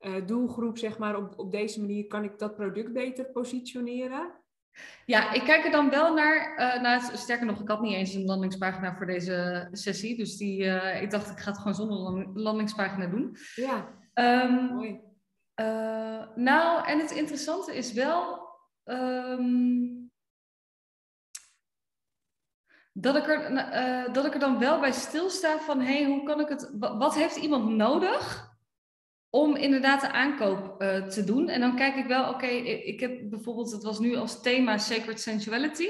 uh, 0.00 0.26
doelgroep, 0.26 0.78
zeg 0.78 0.98
maar, 0.98 1.16
op, 1.16 1.38
op 1.38 1.50
deze 1.50 1.80
manier 1.80 2.06
kan 2.06 2.24
ik 2.24 2.38
dat 2.38 2.54
product 2.54 2.92
beter 2.92 3.24
positioneren. 3.24 4.39
Ja, 5.06 5.32
ik 5.32 5.44
kijk 5.44 5.64
er 5.64 5.70
dan 5.70 5.90
wel 5.90 6.14
naar, 6.14 6.58
uh, 6.58 6.82
naar 6.82 7.10
sterker 7.14 7.46
nog, 7.46 7.60
ik 7.60 7.68
had 7.68 7.80
niet 7.80 7.94
eens 7.94 8.14
een 8.14 8.24
landingspagina 8.24 8.96
voor 8.96 9.06
deze 9.06 9.68
sessie. 9.72 10.16
Dus 10.16 10.36
die, 10.36 10.62
uh, 10.62 11.02
ik 11.02 11.10
dacht, 11.10 11.30
ik 11.30 11.38
ga 11.38 11.50
het 11.50 11.58
gewoon 11.58 11.74
zonder 11.74 12.28
landingspagina 12.34 13.06
doen. 13.06 13.36
Ja, 13.54 13.88
um, 14.14 14.74
mooi. 14.74 15.00
Uh, 15.60 16.26
nou, 16.34 16.86
en 16.86 16.98
het 16.98 17.10
interessante 17.10 17.76
is 17.76 17.92
wel 17.92 18.48
um, 18.84 20.10
dat, 22.92 23.16
ik 23.16 23.26
er, 23.26 24.12
dat 24.12 24.24
ik 24.24 24.34
er 24.34 24.40
dan 24.40 24.58
wel 24.58 24.80
bij 24.80 24.92
stilsta 24.92 25.58
van, 25.58 25.80
hé, 25.80 26.02
hey, 26.02 26.04
hoe 26.04 26.22
kan 26.22 26.40
ik 26.40 26.48
het, 26.48 26.70
wat 26.78 27.14
heeft 27.14 27.36
iemand 27.36 27.68
nodig 27.68 28.49
om 29.30 29.56
inderdaad 29.56 30.00
de 30.00 30.12
aankoop 30.12 30.82
uh, 30.82 31.06
te 31.06 31.24
doen? 31.24 31.48
En 31.48 31.60
dan 31.60 31.76
kijk 31.76 31.96
ik 31.96 32.06
wel, 32.06 32.22
oké, 32.24 32.34
okay, 32.34 32.56
ik 32.64 33.00
heb 33.00 33.30
bijvoorbeeld, 33.30 33.72
het 33.72 33.82
was 33.82 33.98
nu 33.98 34.16
als 34.16 34.42
thema 34.42 34.78
Sacred 34.78 35.20
Sensuality, 35.20 35.88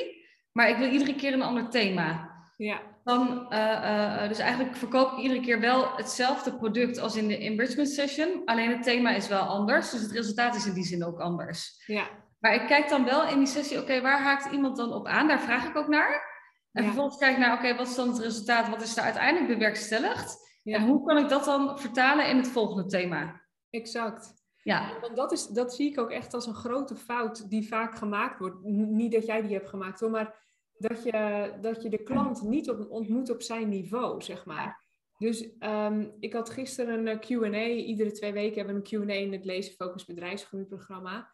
maar 0.53 0.69
ik 0.69 0.77
wil 0.77 0.91
iedere 0.91 1.15
keer 1.15 1.33
een 1.33 1.43
ander 1.43 1.69
thema. 1.69 2.31
Ja. 2.57 2.81
Dan, 3.05 3.47
uh, 3.53 3.59
uh, 3.59 4.29
dus 4.29 4.39
eigenlijk 4.39 4.77
verkoop 4.77 5.13
ik 5.13 5.19
iedere 5.19 5.41
keer 5.41 5.61
wel 5.61 5.97
hetzelfde 5.97 6.57
product 6.57 6.99
als 6.99 7.17
in 7.17 7.29
de 7.29 7.39
enrichment 7.39 7.89
session. 7.89 8.43
Alleen 8.45 8.71
het 8.71 8.83
thema 8.83 9.11
is 9.11 9.29
wel 9.29 9.43
anders. 9.43 9.91
Dus 9.91 10.01
het 10.01 10.13
resultaat 10.13 10.55
is 10.55 10.67
in 10.67 10.75
die 10.75 10.85
zin 10.85 11.05
ook 11.05 11.21
anders. 11.21 11.83
Ja. 11.87 12.09
Maar 12.39 12.55
ik 12.55 12.67
kijk 12.67 12.89
dan 12.89 13.05
wel 13.05 13.29
in 13.29 13.39
die 13.39 13.47
sessie, 13.47 13.81
oké, 13.81 14.01
waar 14.01 14.23
haakt 14.23 14.53
iemand 14.53 14.77
dan 14.77 14.93
op 14.93 15.07
aan? 15.07 15.29
Daar 15.29 15.41
vraag 15.41 15.69
ik 15.69 15.77
ook 15.77 15.89
naar. 15.89 16.29
En 16.73 16.85
vervolgens 16.85 17.19
kijk 17.19 17.33
ik 17.33 17.39
naar, 17.39 17.57
oké, 17.57 17.77
wat 17.77 17.89
is 17.89 17.95
dan 17.95 18.09
het 18.09 18.19
resultaat? 18.19 18.69
Wat 18.69 18.83
is 18.83 18.97
er 18.97 19.03
uiteindelijk 19.03 19.53
bewerkstelligd? 19.53 20.37
Ja. 20.71 20.77
En 20.77 20.87
hoe 20.87 21.07
kan 21.07 21.19
ik 21.19 21.29
dat 21.29 21.45
dan 21.45 21.79
vertalen 21.79 22.29
in 22.29 22.37
het 22.37 22.49
volgende 22.49 22.87
thema? 22.87 23.41
Exact. 23.71 24.35
Ja. 24.63 25.01
Want 25.01 25.17
dat, 25.17 25.33
is, 25.33 25.47
dat 25.47 25.75
zie 25.75 25.91
ik 25.91 26.01
ook 26.01 26.11
echt 26.11 26.35
als 26.35 26.47
een 26.47 26.55
grote 26.55 26.97
fout 26.97 27.51
die 27.51 27.69
vaak 27.69 27.95
gemaakt 27.95 28.39
wordt. 28.39 28.63
Niet 28.65 29.13
dat 29.13 29.27
jij 29.27 29.43
die 29.43 29.53
hebt 29.53 29.69
gemaakt 29.69 30.01
hoor, 30.01 30.11
maar 30.11 30.39
dat 30.73 31.03
je, 31.03 31.53
dat 31.61 31.83
je 31.83 31.89
de 31.89 32.03
klant 32.03 32.43
niet 32.43 32.71
op, 32.71 32.91
ontmoet 32.91 33.31
op 33.31 33.43
zijn 33.43 33.69
niveau, 33.69 34.23
zeg 34.23 34.45
maar. 34.45 34.89
Dus 35.19 35.59
ehm, 35.59 36.09
ik 36.21 36.33
had 36.33 36.51
gisteren 36.51 37.07
een 37.07 37.21
Q&A. 37.21 37.67
Iedere 37.67 38.13
twee 38.13 38.33
weken 38.33 38.57
hebben 38.57 38.83
we 38.83 38.97
een 38.97 39.07
Q&A 39.07 39.15
in 39.15 39.33
het 39.33 39.45
Lezen 39.45 39.75
Focus 39.75 40.05
Bedrijfsgroeiprogramma. 40.05 41.33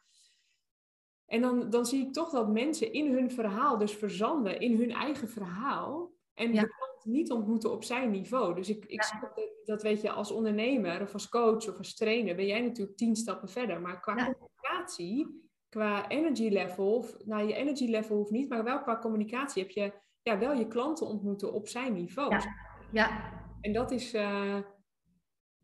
En 1.27 1.41
dan, 1.41 1.71
dan 1.71 1.87
zie 1.87 2.07
ik 2.07 2.13
toch 2.13 2.31
dat 2.31 2.49
mensen 2.49 2.93
in 2.93 3.13
hun 3.13 3.31
verhaal 3.31 3.79
dus 3.79 3.93
verzanden, 3.93 4.61
in 4.61 4.77
hun 4.77 4.91
eigen 4.93 5.29
verhaal. 5.29 6.15
En 6.35 6.51
klant 6.51 6.86
niet 7.07 7.31
ontmoeten 7.31 7.73
op 7.73 7.85
zijn 7.85 8.11
niveau. 8.11 8.55
Dus 8.55 8.69
ik, 8.69 8.85
ik 8.85 9.03
ja. 9.03 9.33
dat, 9.65 9.83
weet 9.83 10.01
je, 10.01 10.11
als 10.11 10.31
ondernemer 10.31 11.03
of 11.03 11.13
als 11.13 11.29
coach 11.29 11.69
of 11.69 11.79
als 11.79 11.95
trainer 11.95 12.37
ben 12.37 12.47
jij 12.47 12.61
natuurlijk 12.61 12.97
tien 12.97 13.17
stappen 13.17 13.49
verder. 13.49 13.81
Maar 13.81 14.01
qua 14.01 14.15
communicatie 14.15 15.45
qua 15.69 16.09
energy 16.09 16.49
level, 16.49 17.07
nou 17.25 17.47
je 17.49 17.55
energy 17.55 17.87
level 17.87 18.17
hoeft 18.17 18.31
niet, 18.31 18.49
maar 18.49 18.65
wel 18.65 18.83
qua 18.83 18.99
communicatie 18.99 19.63
heb 19.63 19.71
je 19.71 19.93
ja, 20.23 20.39
wel 20.39 20.53
je 20.53 20.69
klanten 20.69 21.07
ontmoeten 21.07 21.53
op 21.53 21.69
zijn 21.69 21.93
niveau. 21.93 22.31
Ja. 22.31 22.55
ja. 22.93 23.33
En 23.61 23.73
dat 23.73 23.91
is, 23.91 24.15
uh, 24.15 24.59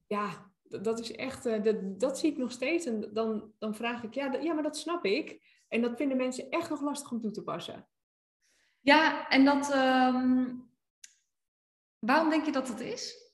ja, 0.07 0.53
dat 0.63 0.99
is 0.99 1.13
echt, 1.13 1.47
uh, 1.47 1.63
dat, 1.63 2.01
dat 2.01 2.19
zie 2.19 2.31
ik 2.31 2.37
nog 2.37 2.51
steeds. 2.51 2.87
En 2.87 3.11
dan, 3.13 3.53
dan 3.59 3.75
vraag 3.75 4.03
ik, 4.03 4.15
ja, 4.15 4.33
ja, 4.33 4.53
maar 4.53 4.63
dat 4.63 4.77
snap 4.77 5.05
ik. 5.05 5.51
En 5.69 5.83
dat 5.83 5.97
vinden 5.97 6.17
mensen 6.17 6.51
echt 6.51 6.71
nog 6.71 6.81
lastig 6.81 7.11
om 7.11 7.21
toe 7.21 7.31
te 7.31 7.43
passen. 7.43 7.89
Ja, 8.81 9.29
en 9.29 9.45
dat, 9.45 9.75
um, 9.75 10.71
waarom 12.07 12.31
denk 12.31 12.45
je 12.45 12.53
dat 12.53 12.69
het 12.69 12.81
is? 12.81 13.31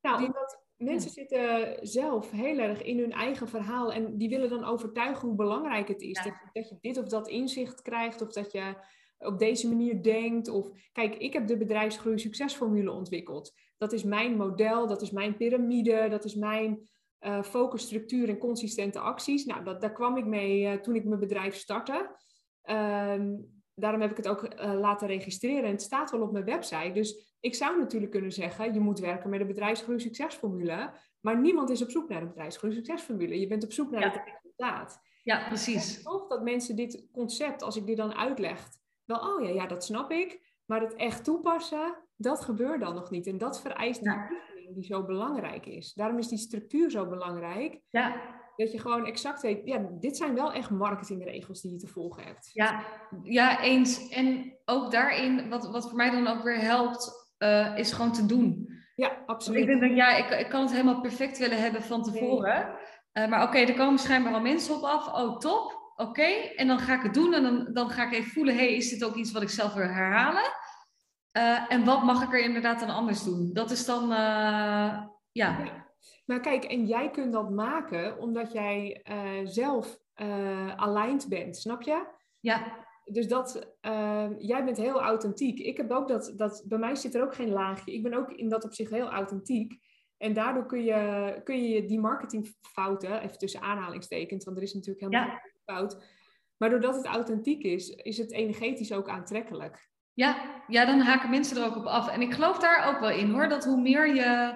Nou, 0.00 0.24
omdat 0.24 0.62
mensen 0.76 1.10
zitten 1.10 1.78
zelf 1.86 2.30
heel 2.30 2.58
erg 2.58 2.82
in 2.82 2.98
hun 2.98 3.12
eigen 3.12 3.48
verhaal 3.48 3.92
en 3.92 4.18
die 4.18 4.28
willen 4.28 4.48
dan 4.48 4.64
overtuigen 4.64 5.28
hoe 5.28 5.36
belangrijk 5.36 5.88
het 5.88 6.00
is. 6.00 6.22
Dat, 6.22 6.34
dat, 6.52 6.68
je 6.68 6.76
dit 6.80 6.98
of 6.98 7.08
dat 7.08 7.28
inzicht 7.28 7.82
krijgt 7.82 8.20
of 8.22 8.32
dat 8.32 8.52
je 8.52 8.74
op 9.18 9.38
deze 9.38 9.68
manier 9.68 10.02
denkt. 10.02 10.48
Of 10.48 10.70
kijk, 10.92 11.14
ik 11.14 11.32
heb 11.32 11.46
de 11.46 11.56
bedrijfsgroei 11.56 12.18
succesformule 12.18 12.92
ontwikkeld. 12.92 13.52
Dat 13.76 13.92
is 13.92 14.02
mijn 14.02 14.36
model, 14.36 14.86
dat 14.86 15.02
is 15.02 15.10
mijn 15.10 15.36
piramide, 15.36 16.08
dat 16.10 16.24
is 16.24 16.34
mijn 16.34 16.88
uh, 17.20 17.42
focus, 17.42 17.82
structuur 17.82 18.28
en 18.28 18.38
consistente 18.38 18.98
acties. 18.98 19.44
Nou, 19.44 19.64
dat, 19.64 19.80
daar 19.80 19.92
kwam 19.92 20.16
ik 20.16 20.26
mee 20.26 20.62
uh, 20.62 20.72
toen 20.72 20.94
ik 20.94 21.04
mijn 21.04 21.20
bedrijf 21.20 21.54
startte. 21.54 22.16
Ehm, 22.62 23.36
daarom 23.74 24.00
heb 24.00 24.10
ik 24.10 24.16
het 24.16 24.28
ook 24.28 24.42
uh, 24.42 24.78
laten 24.80 25.06
registreren 25.06 25.64
en 25.64 25.70
het 25.70 25.82
staat 25.82 26.10
wel 26.10 26.20
op 26.20 26.32
mijn 26.32 26.44
website. 26.44 26.92
Dus 26.92 27.27
ik 27.40 27.54
zou 27.54 27.78
natuurlijk 27.78 28.12
kunnen 28.12 28.32
zeggen, 28.32 28.74
je 28.74 28.80
moet 28.80 28.98
werken 28.98 29.30
met 29.30 29.40
een 29.40 29.46
bedrijfsgroei 29.46 30.00
succesformule. 30.00 30.92
Maar 31.20 31.40
niemand 31.40 31.70
is 31.70 31.82
op 31.82 31.90
zoek 31.90 32.08
naar 32.08 32.22
een 32.22 32.28
bedrijfsgroei 32.28 32.74
succesformule. 32.74 33.40
Je 33.40 33.46
bent 33.46 33.64
op 33.64 33.72
zoek 33.72 33.90
naar 33.90 34.12
het 34.12 34.22
resultaat. 34.24 35.00
Ja, 35.22 35.46
precies. 35.46 36.02
toch 36.02 36.28
dat 36.28 36.42
mensen 36.42 36.76
dit 36.76 37.08
concept, 37.12 37.62
als 37.62 37.76
ik 37.76 37.86
dit 37.86 37.96
dan 37.96 38.14
uitleg, 38.14 38.68
wel, 39.04 39.18
oh 39.18 39.42
ja, 39.42 39.48
ja, 39.48 39.66
dat 39.66 39.84
snap 39.84 40.10
ik. 40.10 40.56
Maar 40.64 40.80
het 40.80 40.94
echt 40.94 41.24
toepassen, 41.24 41.96
dat 42.16 42.40
gebeurt 42.40 42.80
dan 42.80 42.94
nog 42.94 43.10
niet. 43.10 43.26
En 43.26 43.38
dat 43.38 43.60
vereist 43.60 44.02
die 44.02 44.12
oefening 44.12 44.74
die 44.74 44.84
zo 44.84 45.04
belangrijk 45.04 45.66
is. 45.66 45.92
Daarom 45.92 46.18
is 46.18 46.28
die 46.28 46.38
structuur 46.38 46.90
zo 46.90 47.06
belangrijk. 47.06 47.80
Ja. 47.88 48.36
Dat 48.56 48.72
je 48.72 48.78
gewoon 48.78 49.06
exact 49.06 49.42
weet, 49.42 49.60
ja, 49.64 49.88
dit 50.00 50.16
zijn 50.16 50.34
wel 50.34 50.52
echt 50.52 50.70
marketingregels 50.70 51.60
die 51.60 51.72
je 51.72 51.78
te 51.78 51.86
volgen 51.86 52.24
hebt. 52.24 52.50
Ja, 52.52 52.84
ja 53.22 53.62
eens. 53.62 54.08
En 54.08 54.58
ook 54.64 54.90
daarin, 54.90 55.48
wat, 55.48 55.70
wat 55.70 55.88
voor 55.88 55.96
mij 55.96 56.10
dan 56.10 56.26
ook 56.26 56.42
weer 56.42 56.60
helpt, 56.60 57.17
uh, 57.38 57.78
is 57.78 57.92
gewoon 57.92 58.12
te 58.12 58.26
doen. 58.26 58.76
Ja, 58.94 59.22
absoluut. 59.26 59.68
Ik 59.68 59.80
denk, 59.80 59.96
ja, 59.96 60.16
ik, 60.16 60.30
ik 60.30 60.48
kan 60.48 60.60
het 60.60 60.70
helemaal 60.70 61.00
perfect 61.00 61.38
willen 61.38 61.60
hebben 61.60 61.82
van 61.82 62.02
tevoren. 62.02 62.74
Uh, 63.12 63.28
maar 63.28 63.42
oké, 63.42 63.58
er 63.58 63.74
komen 63.74 63.98
schijnbaar 63.98 64.32
al 64.32 64.40
mensen 64.40 64.74
op 64.74 64.82
af. 64.82 65.12
Oh, 65.12 65.38
top. 65.38 65.92
Oké. 65.96 66.26
En 66.56 66.66
dan 66.66 66.78
ga 66.78 66.94
ik 66.94 67.02
het 67.02 67.14
doen 67.14 67.34
en 67.34 67.42
dan, 67.42 67.68
dan 67.72 67.90
ga 67.90 68.06
ik 68.06 68.12
even 68.12 68.30
voelen, 68.30 68.54
hey, 68.54 68.74
is 68.74 68.90
dit 68.90 69.04
ook 69.04 69.14
iets 69.14 69.32
wat 69.32 69.42
ik 69.42 69.48
zelf 69.48 69.74
wil 69.74 69.86
herhalen? 69.86 70.52
Uh, 71.32 71.72
en 71.72 71.84
wat 71.84 72.02
mag 72.02 72.22
ik 72.22 72.32
er 72.32 72.40
inderdaad 72.40 72.80
dan 72.80 72.90
anders 72.90 73.24
doen? 73.24 73.50
Dat 73.52 73.70
is 73.70 73.84
dan, 73.84 74.08
ja. 74.08 75.10
ja. 75.32 75.86
Maar 76.24 76.40
kijk, 76.40 76.64
en 76.64 76.86
jij 76.86 77.10
kunt 77.10 77.32
dat 77.32 77.50
maken 77.50 78.18
omdat 78.18 78.52
jij 78.52 79.02
zelf 79.44 79.98
aligned 80.76 81.28
bent, 81.28 81.56
snap 81.56 81.82
je? 81.82 82.06
Ja 82.40 82.86
dus 83.10 83.28
dat, 83.28 83.74
uh, 83.82 84.28
jij 84.38 84.64
bent 84.64 84.76
heel 84.76 85.00
authentiek. 85.00 85.58
Ik 85.58 85.76
heb 85.76 85.90
ook 85.90 86.08
dat, 86.08 86.32
dat, 86.36 86.64
bij 86.66 86.78
mij 86.78 86.94
zit 86.94 87.14
er 87.14 87.22
ook 87.22 87.34
geen 87.34 87.50
laagje. 87.50 87.92
Ik 87.92 88.02
ben 88.02 88.14
ook 88.14 88.30
in 88.30 88.48
dat 88.48 88.64
opzicht 88.64 88.90
heel 88.90 89.10
authentiek. 89.10 89.78
En 90.16 90.32
daardoor 90.32 90.66
kun 90.66 90.84
je, 90.84 91.40
kun 91.44 91.68
je 91.68 91.84
die 91.84 92.00
marketingfouten, 92.00 93.22
even 93.22 93.38
tussen 93.38 93.60
aanhalingstekens, 93.60 94.44
want 94.44 94.56
er 94.56 94.62
is 94.62 94.74
natuurlijk 94.74 95.00
helemaal 95.00 95.28
ja. 95.28 95.38
geen 95.38 95.62
fout. 95.64 96.04
Maar 96.56 96.70
doordat 96.70 96.96
het 96.96 97.06
authentiek 97.06 97.62
is, 97.62 97.88
is 97.88 98.18
het 98.18 98.32
energetisch 98.32 98.92
ook 98.92 99.08
aantrekkelijk. 99.08 99.88
Ja, 100.12 100.62
ja, 100.66 100.84
dan 100.84 101.00
haken 101.00 101.30
mensen 101.30 101.56
er 101.56 101.64
ook 101.64 101.76
op 101.76 101.84
af. 101.84 102.08
En 102.08 102.20
ik 102.20 102.34
geloof 102.34 102.58
daar 102.58 102.88
ook 102.88 103.00
wel 103.00 103.10
in 103.10 103.30
hoor, 103.30 103.48
dat 103.48 103.64
hoe 103.64 103.80
meer 103.80 104.14
je. 104.14 104.52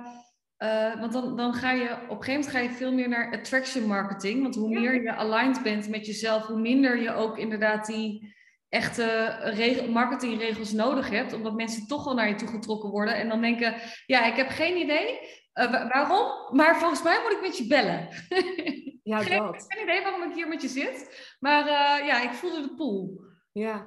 Uh, 0.58 1.00
want 1.00 1.12
dan, 1.12 1.36
dan 1.36 1.54
ga 1.54 1.72
je 1.72 1.90
op 2.08 2.18
een 2.18 2.24
gegeven 2.24 2.32
moment 2.32 2.48
ga 2.48 2.58
je 2.58 2.70
veel 2.70 2.92
meer 2.92 3.08
naar 3.08 3.32
attraction 3.32 3.86
marketing. 3.86 4.42
Want 4.42 4.54
hoe 4.54 4.68
meer 4.68 5.02
je 5.02 5.14
aligned 5.14 5.62
bent 5.62 5.88
met 5.88 6.06
jezelf, 6.06 6.46
hoe 6.46 6.60
minder 6.60 7.00
je 7.00 7.12
ook 7.12 7.38
inderdaad 7.38 7.86
die, 7.86 8.34
echte 8.72 9.86
marketingregels 9.90 10.72
nodig 10.72 11.10
hebt, 11.10 11.32
omdat 11.32 11.54
mensen 11.54 11.86
toch 11.86 12.04
wel 12.04 12.14
naar 12.14 12.28
je 12.28 12.34
toe 12.34 12.48
getrokken 12.48 12.90
worden 12.90 13.14
en 13.14 13.28
dan 13.28 13.40
denken, 13.40 13.74
ja, 14.06 14.24
ik 14.24 14.36
heb 14.36 14.48
geen 14.48 14.76
idee 14.76 15.18
uh, 15.54 15.70
waarom, 15.70 16.56
maar 16.56 16.78
volgens 16.78 17.02
mij 17.02 17.20
moet 17.22 17.32
ik 17.32 17.40
met 17.40 17.58
je 17.58 17.66
bellen. 17.66 18.08
Ja, 19.04 19.18
geen, 19.18 19.38
dat. 19.38 19.64
geen 19.68 19.82
idee 19.82 20.02
waarom 20.02 20.22
ik 20.22 20.34
hier 20.34 20.48
met 20.48 20.62
je 20.62 20.68
zit, 20.68 21.34
maar 21.40 21.64
uh, 21.64 22.06
ja, 22.06 22.22
ik 22.22 22.30
voelde 22.30 22.60
de 22.60 22.74
pool. 22.74 23.24
Ja. 23.52 23.86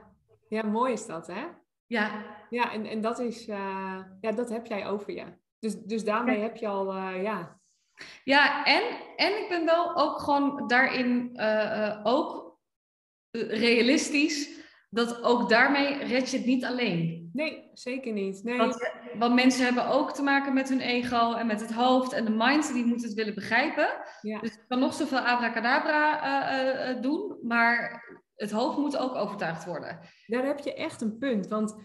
ja, 0.49 0.63
mooi 0.63 0.93
is 0.93 1.05
dat, 1.05 1.27
hè? 1.27 1.43
Ja. 1.85 2.25
Ja, 2.49 2.71
en, 2.71 2.85
en 2.85 3.01
dat 3.01 3.19
is, 3.19 3.47
uh, 3.47 3.99
ja, 4.21 4.31
dat 4.31 4.49
heb 4.49 4.65
jij 4.65 4.87
over 4.87 5.13
je. 5.13 5.25
Dus, 5.59 5.75
dus 5.75 6.03
daarmee 6.03 6.39
heb 6.39 6.55
je 6.55 6.67
al, 6.67 6.95
ja. 7.11 7.59
Ja, 8.23 8.65
en, 8.65 8.83
en 9.15 9.41
ik 9.43 9.45
ben 9.49 9.65
wel 9.65 9.95
ook 9.95 10.19
gewoon 10.19 10.67
daarin 10.67 11.39
ook 12.03 12.59
realistisch 13.31 14.55
dat 14.95 15.23
ook 15.23 15.49
daarmee 15.49 16.03
red 16.03 16.29
je 16.29 16.37
het 16.37 16.45
niet 16.45 16.65
alleen. 16.65 17.29
Nee, 17.33 17.69
zeker 17.73 18.13
niet. 18.13 18.43
Nee. 18.43 18.57
Want, 18.57 18.89
want, 19.17 19.35
mensen 19.35 19.65
hebben 19.65 19.87
ook 19.87 20.13
te 20.13 20.21
maken 20.21 20.53
met 20.53 20.69
hun 20.69 20.79
ego 20.79 21.33
en 21.33 21.47
met 21.47 21.61
het 21.61 21.73
hoofd 21.73 22.13
en 22.13 22.25
de 22.25 22.31
mind, 22.31 22.73
die 22.73 22.85
moeten 22.85 23.07
het 23.07 23.17
willen 23.17 23.35
begrijpen. 23.35 23.89
Ja. 24.21 24.39
Dus 24.39 24.53
je 24.53 24.65
kan 24.67 24.79
nog 24.79 24.93
zoveel 24.93 25.19
abracadabra 25.19 26.23
uh, 26.53 26.95
uh, 26.95 27.01
doen, 27.01 27.37
maar 27.41 28.03
het 28.35 28.51
hoofd 28.51 28.77
moet 28.77 28.97
ook 28.97 29.15
overtuigd 29.15 29.65
worden. 29.65 29.99
Daar 30.27 30.45
heb 30.45 30.59
je 30.59 30.73
echt 30.73 31.01
een 31.01 31.17
punt, 31.17 31.47
want 31.47 31.75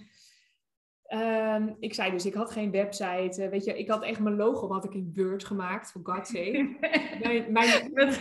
um, 1.09 1.77
ik 1.81 1.95
zei 1.95 2.11
dus, 2.11 2.27
ik 2.27 2.35
had 2.35 2.51
geen 2.51 2.71
website. 2.71 3.49
weet 3.51 3.65
je, 3.65 3.79
ik 3.79 3.89
had 3.89 4.03
echt 4.03 4.21
mijn 4.21 4.37
logo 4.37 4.73
had 4.73 4.85
ik 4.85 4.95
in 4.95 5.13
Word 5.15 5.45
gemaakt, 5.45 5.93
voor 5.93 6.01
God's 6.05 6.31
sake. 6.31 6.77
mijn, 7.23 7.53
mijn, 7.53 8.13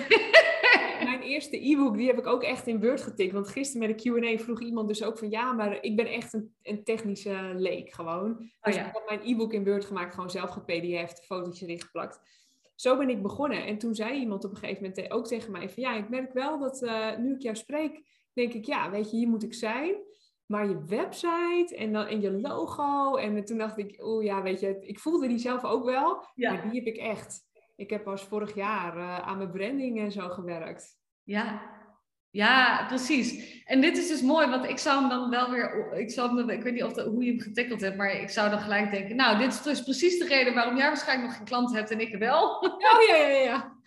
mijn 1.19 1.31
eerste 1.31 1.69
e-book, 1.69 1.97
die 1.97 2.07
heb 2.07 2.17
ik 2.17 2.27
ook 2.27 2.43
echt 2.43 2.67
in 2.67 2.81
Word 2.81 3.01
getikt. 3.01 3.33
Want 3.33 3.47
gisteren 3.47 3.87
met 3.87 3.99
de 3.99 4.09
Q&A 4.09 4.37
vroeg 4.37 4.61
iemand 4.61 4.87
dus 4.87 5.03
ook 5.03 5.17
van... 5.17 5.29
Ja, 5.29 5.53
maar 5.53 5.83
ik 5.83 5.95
ben 5.95 6.05
echt 6.05 6.33
een, 6.33 6.53
een 6.63 6.83
technische 6.83 7.51
leek 7.55 7.93
gewoon. 7.93 8.31
Oh 8.31 8.63
dus 8.63 8.75
ik 8.75 8.81
heb 8.81 9.03
mijn 9.07 9.21
e-book 9.23 9.53
in 9.53 9.65
Word 9.65 9.85
gemaakt, 9.85 10.13
gewoon 10.13 10.29
zelf 10.29 10.49
gepdf'd, 10.49 11.25
fotootjes 11.25 11.61
erin 11.61 11.81
geplakt. 11.81 12.19
Zo 12.75 12.97
ben 12.97 13.09
ik 13.09 13.21
begonnen. 13.21 13.65
En 13.65 13.77
toen 13.77 13.95
zei 13.95 14.19
iemand 14.19 14.45
op 14.45 14.51
een 14.51 14.57
gegeven 14.57 14.83
moment 14.83 15.11
ook 15.11 15.27
tegen 15.27 15.51
mij 15.51 15.69
van... 15.69 15.83
Ja, 15.83 15.95
ik 15.95 16.09
merk 16.09 16.33
wel 16.33 16.59
dat 16.59 16.81
uh, 16.81 17.17
nu 17.17 17.33
ik 17.33 17.41
jou 17.41 17.55
spreek, 17.55 18.01
denk 18.33 18.53
ik... 18.53 18.65
Ja, 18.65 18.89
weet 18.89 19.11
je, 19.11 19.17
hier 19.17 19.27
moet 19.27 19.43
ik 19.43 19.53
zijn. 19.53 19.95
Maar 20.45 20.67
je 20.67 20.83
website 20.85 21.75
en, 21.77 21.93
dan, 21.93 22.05
en 22.05 22.21
je 22.21 22.31
logo. 22.31 23.15
En 23.15 23.45
toen 23.45 23.57
dacht 23.57 23.77
ik, 23.77 24.03
oh 24.03 24.23
ja, 24.23 24.41
weet 24.41 24.59
je, 24.59 24.77
ik 24.81 24.99
voelde 24.99 25.27
die 25.27 25.37
zelf 25.37 25.63
ook 25.63 25.85
wel. 25.85 26.23
Ja. 26.35 26.53
Maar 26.53 26.69
die 26.69 26.79
heb 26.79 26.95
ik 26.95 26.97
echt. 26.97 27.47
Ik 27.75 27.89
heb 27.89 28.03
pas 28.03 28.23
vorig 28.23 28.55
jaar 28.55 28.97
uh, 28.97 29.19
aan 29.19 29.37
mijn 29.37 29.51
branding 29.51 29.99
en 29.99 30.11
zo 30.11 30.29
gewerkt. 30.29 30.98
Ja. 31.29 31.61
ja, 32.29 32.85
precies. 32.87 33.61
En 33.65 33.81
dit 33.81 33.97
is 33.97 34.07
dus 34.07 34.21
mooi, 34.21 34.47
want 34.47 34.65
ik 34.65 34.77
zou 34.77 34.99
hem 34.99 35.09
dan 35.09 35.29
wel 35.29 35.49
weer, 35.49 35.93
ik, 35.93 36.11
zou 36.11 36.37
hem, 36.37 36.49
ik 36.49 36.63
weet 36.63 36.73
niet 36.73 36.83
of 36.83 36.93
de, 36.93 37.03
hoe 37.03 37.23
je 37.23 37.31
hem 37.31 37.39
getackeld 37.39 37.81
hebt, 37.81 37.97
maar 37.97 38.11
ik 38.11 38.29
zou 38.29 38.49
dan 38.49 38.59
gelijk 38.59 38.91
denken, 38.91 39.15
nou, 39.15 39.37
dit 39.37 39.53
is 39.53 39.61
dus 39.61 39.83
precies 39.83 40.19
de 40.19 40.25
reden 40.25 40.53
waarom 40.53 40.77
jij 40.77 40.87
waarschijnlijk 40.87 41.27
nog 41.27 41.37
geen 41.37 41.47
klant 41.47 41.73
hebt 41.73 41.91
en 41.91 41.99
ik 41.99 42.15
wel. 42.17 42.47
Oh, 42.89 43.07
ja, 43.07 43.15
ja, 43.15 43.27
ja. 43.27 43.77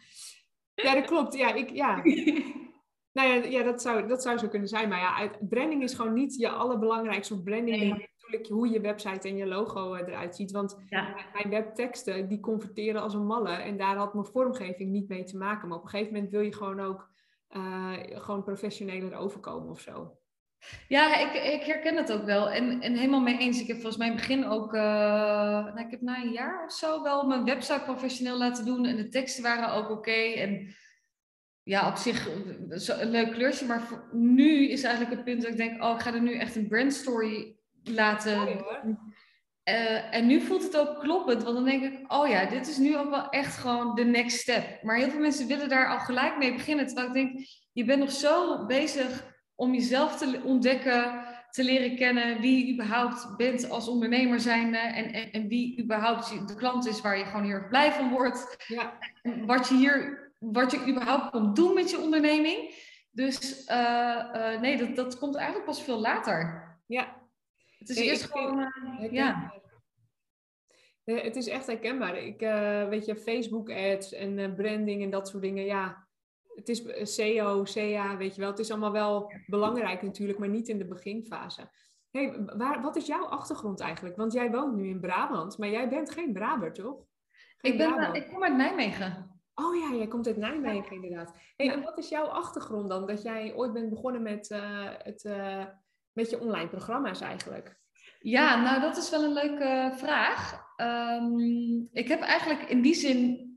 Ja, 0.74 0.95
dat 0.95 1.05
klopt. 1.05 1.34
Ja, 1.34 1.55
ik, 1.55 1.70
ja. 1.70 2.03
Nou 3.12 3.28
ja, 3.28 3.45
ja 3.49 3.62
dat, 3.62 3.82
zou, 3.82 4.09
dat 4.09 4.22
zou 4.22 4.38
zo 4.38 4.49
kunnen 4.49 4.68
zijn. 4.68 4.88
Maar 4.88 4.99
ja, 4.99 5.30
branding 5.40 5.82
is 5.82 5.95
gewoon 5.95 6.12
niet 6.12 6.36
je 6.36 6.49
allerbelangrijkste. 6.49 7.43
Branding 7.43 7.76
nee. 7.76 7.88
natuurlijk 7.88 8.47
hoe 8.49 8.70
je 8.70 8.80
website 8.80 9.28
en 9.28 9.36
je 9.36 9.47
logo 9.47 9.95
eh, 9.95 10.09
eruit 10.09 10.36
ziet. 10.36 10.51
Want 10.51 10.76
mijn 11.32 11.51
webteksten, 11.51 12.28
die 12.28 12.40
converteren 12.40 13.03
als 13.03 13.14
een 13.14 13.26
malle. 13.26 13.51
En 13.51 13.76
daar 13.76 13.97
had 13.97 14.14
mijn 14.14 14.26
vormgeving 14.26 14.90
niet 14.90 15.09
mee 15.09 15.24
te 15.24 15.36
maken. 15.36 15.68
Maar 15.68 15.78
op 15.78 15.84
een 15.84 15.90
gegeven 15.90 16.12
moment 16.12 16.30
wil 16.30 16.40
je 16.40 16.55
gewoon 16.55 16.80
ook 16.80 17.11
uh, 17.57 17.92
gewoon 18.12 18.42
professioneler 18.42 19.14
overkomen 19.14 19.70
of 19.70 19.80
zo. 19.80 20.16
Ja, 20.88 21.18
ik, 21.18 21.53
ik 21.53 21.62
herken 21.62 21.96
het 21.96 22.12
ook 22.12 22.24
wel. 22.24 22.50
En, 22.50 22.80
en 22.80 22.94
helemaal 22.94 23.20
mee 23.20 23.38
eens. 23.38 23.61
Ik 23.61 23.66
heb 23.66 23.76
volgens 23.76 23.96
mij 23.96 24.07
in 24.07 24.12
het 24.12 24.22
begin 24.22 24.44
ook, 24.44 24.74
uh, 24.74 24.80
nou, 25.64 25.80
ik 25.80 25.90
heb 25.90 26.00
na 26.00 26.22
een 26.22 26.32
jaar 26.32 26.64
of 26.64 26.72
zo 26.72 27.03
wel 27.03 27.26
mijn 27.26 27.44
website 27.44 27.82
professioneel 27.84 28.38
laten 28.38 28.64
doen. 28.64 28.84
En 28.86 28.96
de 28.96 29.09
teksten 29.09 29.42
waren 29.42 29.72
ook 29.74 29.90
oké. 29.90 30.11
En 30.11 30.74
ja, 31.62 31.88
op 31.88 31.96
zich 31.96 32.28
een 33.00 33.11
leuk 33.11 33.32
kleurtje. 33.32 33.66
Maar 33.66 33.82
voor, 33.82 34.09
nu 34.12 34.68
is 34.68 34.82
eigenlijk 34.82 35.14
het 35.14 35.24
punt 35.24 35.42
dat 35.42 35.50
ik 35.50 35.57
denk, 35.57 35.82
oh, 35.82 35.94
ik 35.94 36.00
ga 36.00 36.14
er 36.14 36.22
nu 36.22 36.34
echt 36.34 36.57
een 36.57 36.68
brandstory 36.68 37.57
laten 37.82 38.64
uh, 39.64 40.14
en 40.14 40.26
nu 40.26 40.40
voelt 40.40 40.62
het 40.62 40.76
ook 40.76 41.00
kloppend, 41.00 41.42
want 41.42 41.54
dan 41.54 41.64
denk 41.64 41.82
ik, 41.82 42.12
oh 42.12 42.28
ja, 42.28 42.44
dit 42.44 42.68
is 42.68 42.76
nu 42.76 42.96
ook 42.96 43.10
wel 43.10 43.28
echt 43.28 43.56
gewoon 43.56 43.94
de 43.94 44.04
next 44.04 44.38
step. 44.38 44.82
Maar 44.82 44.96
heel 44.96 45.10
veel 45.10 45.20
mensen 45.20 45.46
willen 45.46 45.68
daar 45.68 45.88
al 45.88 45.98
gelijk 45.98 46.38
mee 46.38 46.52
beginnen. 46.52 46.86
Terwijl 46.86 47.06
ik 47.06 47.12
denk, 47.12 47.46
je 47.72 47.84
bent 47.84 47.98
nog 47.98 48.10
zo 48.10 48.66
bezig 48.66 49.30
om 49.54 49.74
jezelf 49.74 50.16
te 50.16 50.40
ontdekken, 50.44 51.24
te 51.50 51.64
leren 51.64 51.96
kennen 51.96 52.40
wie 52.40 52.66
je 52.66 52.72
überhaupt 52.72 53.36
bent 53.36 53.70
als 53.70 53.88
ondernemer 53.88 54.40
zijnde 54.40 54.78
en, 54.78 55.12
en, 55.12 55.30
en 55.30 55.48
wie 55.48 55.82
überhaupt 55.82 56.48
de 56.48 56.54
klant 56.54 56.86
is 56.86 57.00
waar 57.00 57.18
je 57.18 57.24
gewoon 57.24 57.44
heel 57.44 57.54
erg 57.54 57.68
blij 57.68 57.92
van 57.92 58.10
wordt. 58.10 58.64
Ja. 58.66 58.98
Wat 59.46 59.68
je 59.68 59.74
hier, 59.74 60.32
wat 60.38 60.70
je 60.70 60.86
überhaupt 60.88 61.30
komt 61.30 61.56
doen 61.56 61.74
met 61.74 61.90
je 61.90 62.00
onderneming. 62.00 62.74
Dus 63.10 63.68
uh, 63.68 64.24
uh, 64.36 64.60
nee, 64.60 64.76
dat, 64.76 64.96
dat 64.96 65.18
komt 65.18 65.36
eigenlijk 65.36 65.66
pas 65.66 65.82
veel 65.82 65.98
later. 65.98 66.64
Ja, 66.86 67.22
het 67.89 67.97
is 67.99 68.05
eerst 68.05 68.24
gewoon, 68.24 68.59
uh, 69.01 69.12
ja. 69.12 69.61
Het 71.05 71.37
is 71.37 71.47
echt 71.47 71.66
herkenbaar. 71.66 72.16
Ik, 72.16 72.43
uh, 72.43 72.89
weet 72.89 73.07
je, 73.07 73.16
Facebook-ads 73.16 74.12
en 74.12 74.39
uh, 74.39 74.55
branding 74.55 75.03
en 75.03 75.11
dat 75.11 75.28
soort 75.28 75.43
dingen. 75.43 75.64
Ja, 75.64 76.09
het 76.55 76.68
is 76.68 76.83
SEO, 77.14 77.62
CA, 77.62 78.16
weet 78.16 78.35
je 78.35 78.41
wel. 78.41 78.51
Het 78.51 78.59
is 78.59 78.70
allemaal 78.70 78.93
wel 78.93 79.33
belangrijk 79.47 80.03
natuurlijk, 80.03 80.39
maar 80.39 80.49
niet 80.49 80.68
in 80.68 80.78
de 80.78 80.87
beginfase. 80.87 81.70
Hey, 82.11 82.45
waar, 82.45 82.83
wat 82.83 82.97
is 82.97 83.07
jouw 83.07 83.24
achtergrond 83.24 83.80
eigenlijk? 83.80 84.16
Want 84.16 84.33
jij 84.33 84.51
woont 84.51 84.74
nu 84.74 84.89
in 84.89 85.01
Brabant, 85.01 85.59
maar 85.59 85.68
jij 85.68 85.89
bent 85.89 86.11
geen 86.11 86.33
Braber, 86.33 86.72
toch? 86.72 87.07
ik, 87.61 87.76
ben, 87.76 88.14
ik 88.14 88.28
kom 88.28 88.43
uit 88.43 88.57
Nijmegen. 88.57 89.41
Oh 89.55 89.76
ja, 89.76 89.97
jij 89.97 90.07
komt 90.07 90.26
uit 90.26 90.37
Nijmegen 90.37 90.95
inderdaad. 90.95 91.35
Hey, 91.57 91.70
En 91.70 91.83
wat 91.83 91.99
is 91.99 92.09
jouw 92.09 92.26
achtergrond 92.26 92.89
dan? 92.89 93.07
Dat 93.07 93.22
jij 93.22 93.55
ooit 93.55 93.72
bent 93.72 93.91
begonnen 93.91 94.22
met 94.22 94.49
het 95.03 95.24
met 96.12 96.30
je 96.30 96.40
online 96.40 96.68
programma's 96.68 97.20
eigenlijk? 97.20 97.76
Ja, 98.18 98.62
nou 98.62 98.80
dat 98.80 98.96
is 98.96 99.10
wel 99.10 99.24
een 99.24 99.32
leuke 99.32 99.92
vraag. 99.96 100.64
Um, 100.76 101.88
ik 101.92 102.08
heb 102.08 102.20
eigenlijk 102.20 102.62
in 102.62 102.82
die 102.82 102.94
zin 102.94 103.50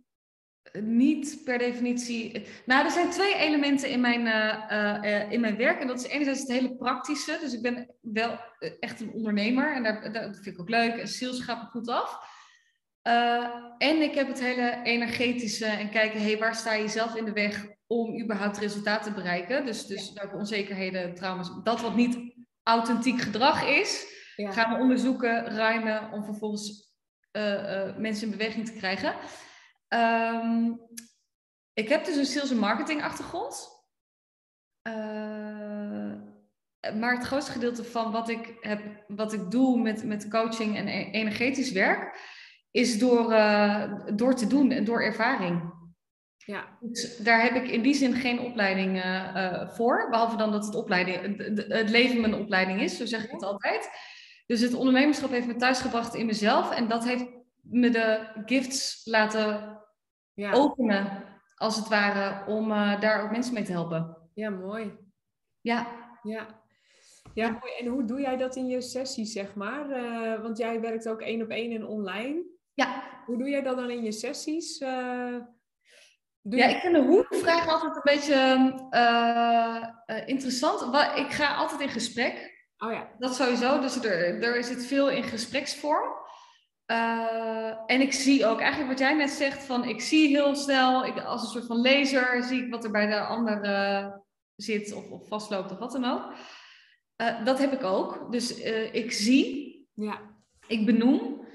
niet 0.82 1.42
per 1.44 1.58
definitie. 1.58 2.48
Nou, 2.66 2.86
er 2.86 2.92
zijn 2.92 3.10
twee 3.10 3.36
elementen 3.36 3.90
in 3.90 4.02
mijn, 4.02 4.22
uh, 4.26 5.02
uh, 5.04 5.32
in 5.32 5.42
mijn 5.42 5.58
werk. 5.58 5.82
En 5.82 5.88
dat 5.88 6.00
is 6.00 6.08
enerzijds 6.08 6.40
het 6.40 6.52
hele 6.52 6.76
praktische. 6.76 7.38
Dus 7.42 7.54
ik 7.54 7.62
ben 7.62 7.96
wel 8.02 8.40
echt 8.80 9.02
een 9.02 9.14
ondernemer 9.14 9.76
en 9.76 9.84
daar, 9.84 10.14
dat 10.14 10.36
vind 10.36 10.56
ik 10.56 10.60
ook 10.60 10.70
leuk. 10.70 10.96
En 10.96 11.08
sales 11.08 11.40
gaat 11.40 11.62
me 11.62 11.70
goed 11.70 11.90
af. 11.90 12.34
Uh, 13.08 13.50
en 13.78 14.02
ik 14.02 14.16
heb 14.16 14.28
het 14.28 14.40
hele 14.40 14.80
energetische 14.84 15.66
en 15.66 15.90
kijken, 15.90 16.22
hey, 16.22 16.38
waar 16.38 16.56
sta 16.56 16.74
je 16.74 16.88
zelf 16.88 17.16
in 17.16 17.26
de 17.26 17.34
weg 17.34 17.66
om 17.88 18.22
überhaupt 18.22 18.58
resultaten 18.58 19.14
te 19.14 19.22
bereiken? 19.22 19.66
Dus, 19.66 19.86
dus 19.86 20.14
welke 20.14 20.36
onzekerheden, 20.36 21.16
trauma's, 21.16 21.52
dat 21.64 21.82
wat 21.82 21.96
niet 21.96 22.35
authentiek 22.68 23.22
gedrag 23.22 23.64
is, 23.64 24.06
gaan 24.36 24.74
we 24.74 24.82
onderzoeken, 24.82 25.46
ruimen, 25.46 26.12
om 26.12 26.24
vervolgens 26.24 26.94
uh, 27.32 27.44
uh, 27.44 27.96
mensen 27.98 28.26
in 28.26 28.38
beweging 28.38 28.66
te 28.66 28.74
krijgen. 28.74 29.16
Um, 29.90 30.80
ik 31.74 31.90
heb 31.90 32.06
dus 32.06 32.16
een 32.16 32.26
sales 32.26 32.52
en 32.52 32.58
marketing 32.58 33.04
achtergrond. 33.04 33.70
Uh, 34.88 36.14
maar 37.00 37.16
het 37.16 37.26
grootste 37.26 37.52
gedeelte 37.52 37.84
van 37.84 38.12
wat 38.12 38.30
ik, 38.30 38.58
heb, 38.60 39.04
wat 39.08 39.34
ik 39.34 39.52
doe 39.52 39.82
met, 39.82 40.04
met 40.04 40.30
coaching 40.30 40.78
en 40.78 40.88
e-, 40.88 41.12
energetisch 41.12 41.72
werk, 41.72 42.20
is 42.72 43.00
door, 43.00 43.30
door 44.16 44.36
te 44.36 44.48
doen 44.48 44.72
en 44.72 44.84
door 44.84 45.02
ervaring. 45.02 45.75
Ja. 46.38 46.78
Dus 46.80 47.18
daar 47.18 47.42
heb 47.42 47.56
ik 47.56 47.70
in 47.70 47.82
die 47.82 47.94
zin 47.94 48.14
geen 48.14 48.40
opleiding 48.40 48.96
uh, 48.96 49.70
voor. 49.70 50.08
Behalve 50.10 50.38
dan 50.38 50.52
dat 50.52 50.66
het, 50.66 50.76
opleiding, 50.76 51.38
het 51.68 51.90
leven 51.90 52.22
mijn 52.22 52.36
opleiding 52.36 52.82
is, 52.82 52.98
zo 52.98 53.06
zeg 53.06 53.24
ik 53.24 53.32
het 53.32 53.44
altijd. 53.44 53.90
Dus 54.46 54.62
het 54.62 54.74
ondernemerschap 54.74 55.30
heeft 55.30 55.48
me 55.48 55.56
thuisgebracht 55.56 56.16
in 56.16 56.26
mezelf. 56.26 56.72
En 56.72 56.88
dat 56.88 57.04
heeft 57.06 57.26
me 57.62 57.90
de 57.90 58.28
gifts 58.46 59.02
laten 59.06 59.80
ja. 60.34 60.52
openen, 60.52 61.24
als 61.56 61.76
het 61.76 61.88
ware, 61.88 62.52
om 62.52 62.72
uh, 62.72 63.02
daar 63.02 63.24
ook 63.24 63.32
mensen 63.32 63.54
mee 63.54 63.64
te 63.64 63.72
helpen. 63.72 64.18
Ja, 64.34 64.50
mooi. 64.50 64.94
Ja. 65.62 65.88
Ja. 66.24 66.64
Ja, 67.34 67.50
mooi. 67.50 67.74
En 67.80 67.88
hoe 67.88 68.06
doe 68.06 68.22
jij 68.22 68.38
dat 68.38 68.56
in 68.56 68.68
je 68.68 68.82
sessies, 68.82 69.32
zeg 69.32 69.56
maar? 69.56 69.90
Uh, 69.90 70.42
want 70.42 70.58
jij 70.58 70.82
werkt 70.82 71.10
ook 71.10 71.22
één 71.22 71.42
op 71.42 71.50
één 71.50 71.72
en 71.72 71.86
online. 71.86 72.44
Ja. 72.74 73.04
Hoe 73.26 73.38
doe 73.38 73.50
jij 73.50 73.62
dat 73.62 73.78
dan 73.78 73.90
in 73.90 74.04
je 74.04 74.12
sessies? 74.12 74.84
Ja, 76.50 76.66
ik 76.66 76.80
vind 76.80 76.94
de 76.94 77.02
hoe-vraag 77.02 77.68
altijd 77.68 77.96
een 77.96 78.02
beetje 78.04 78.74
uh, 78.92 79.84
uh, 80.06 80.28
interessant. 80.28 80.82
Ik 81.16 81.32
ga 81.32 81.56
altijd 81.56 81.82
in 81.82 81.90
gesprek. 81.90 82.64
Oh 82.78 82.92
ja. 82.92 83.08
Dat 83.20 83.36
sowieso. 83.36 83.80
Dus 83.80 84.04
er, 84.04 84.44
er 84.44 84.64
zit 84.64 84.86
veel 84.86 85.10
in 85.10 85.24
gespreksvorm. 85.24 86.24
Uh, 86.92 87.74
en 87.86 88.02
ik 88.02 88.14
zie 88.14 88.46
ook 88.46 88.60
eigenlijk 88.60 88.90
wat 88.90 89.00
jij 89.00 89.14
net 89.14 89.30
zegt: 89.30 89.64
van 89.64 89.84
ik 89.84 90.02
zie 90.02 90.28
heel 90.28 90.56
snel, 90.56 91.06
ik, 91.06 91.20
als 91.20 91.42
een 91.42 91.48
soort 91.48 91.66
van 91.66 91.82
laser, 91.82 92.44
zie 92.44 92.64
ik 92.64 92.72
wat 92.72 92.84
er 92.84 92.92
bij 92.92 93.08
de 93.08 93.20
ander 93.20 94.24
zit 94.56 94.94
of, 94.94 95.10
of, 95.10 95.28
vastloopt 95.28 95.72
of 95.72 95.78
wat 95.78 95.92
dan 95.92 96.06
ook. 96.06 96.34
dat 97.46 97.60
heb 97.60 97.74
ik 97.74 97.84
ook. 97.84 98.32
Dus 98.32 98.62
ik 98.92 99.12
zie, 99.12 99.90
ja. 99.94 100.20
ik 100.68 100.86
benoem. 100.86 101.48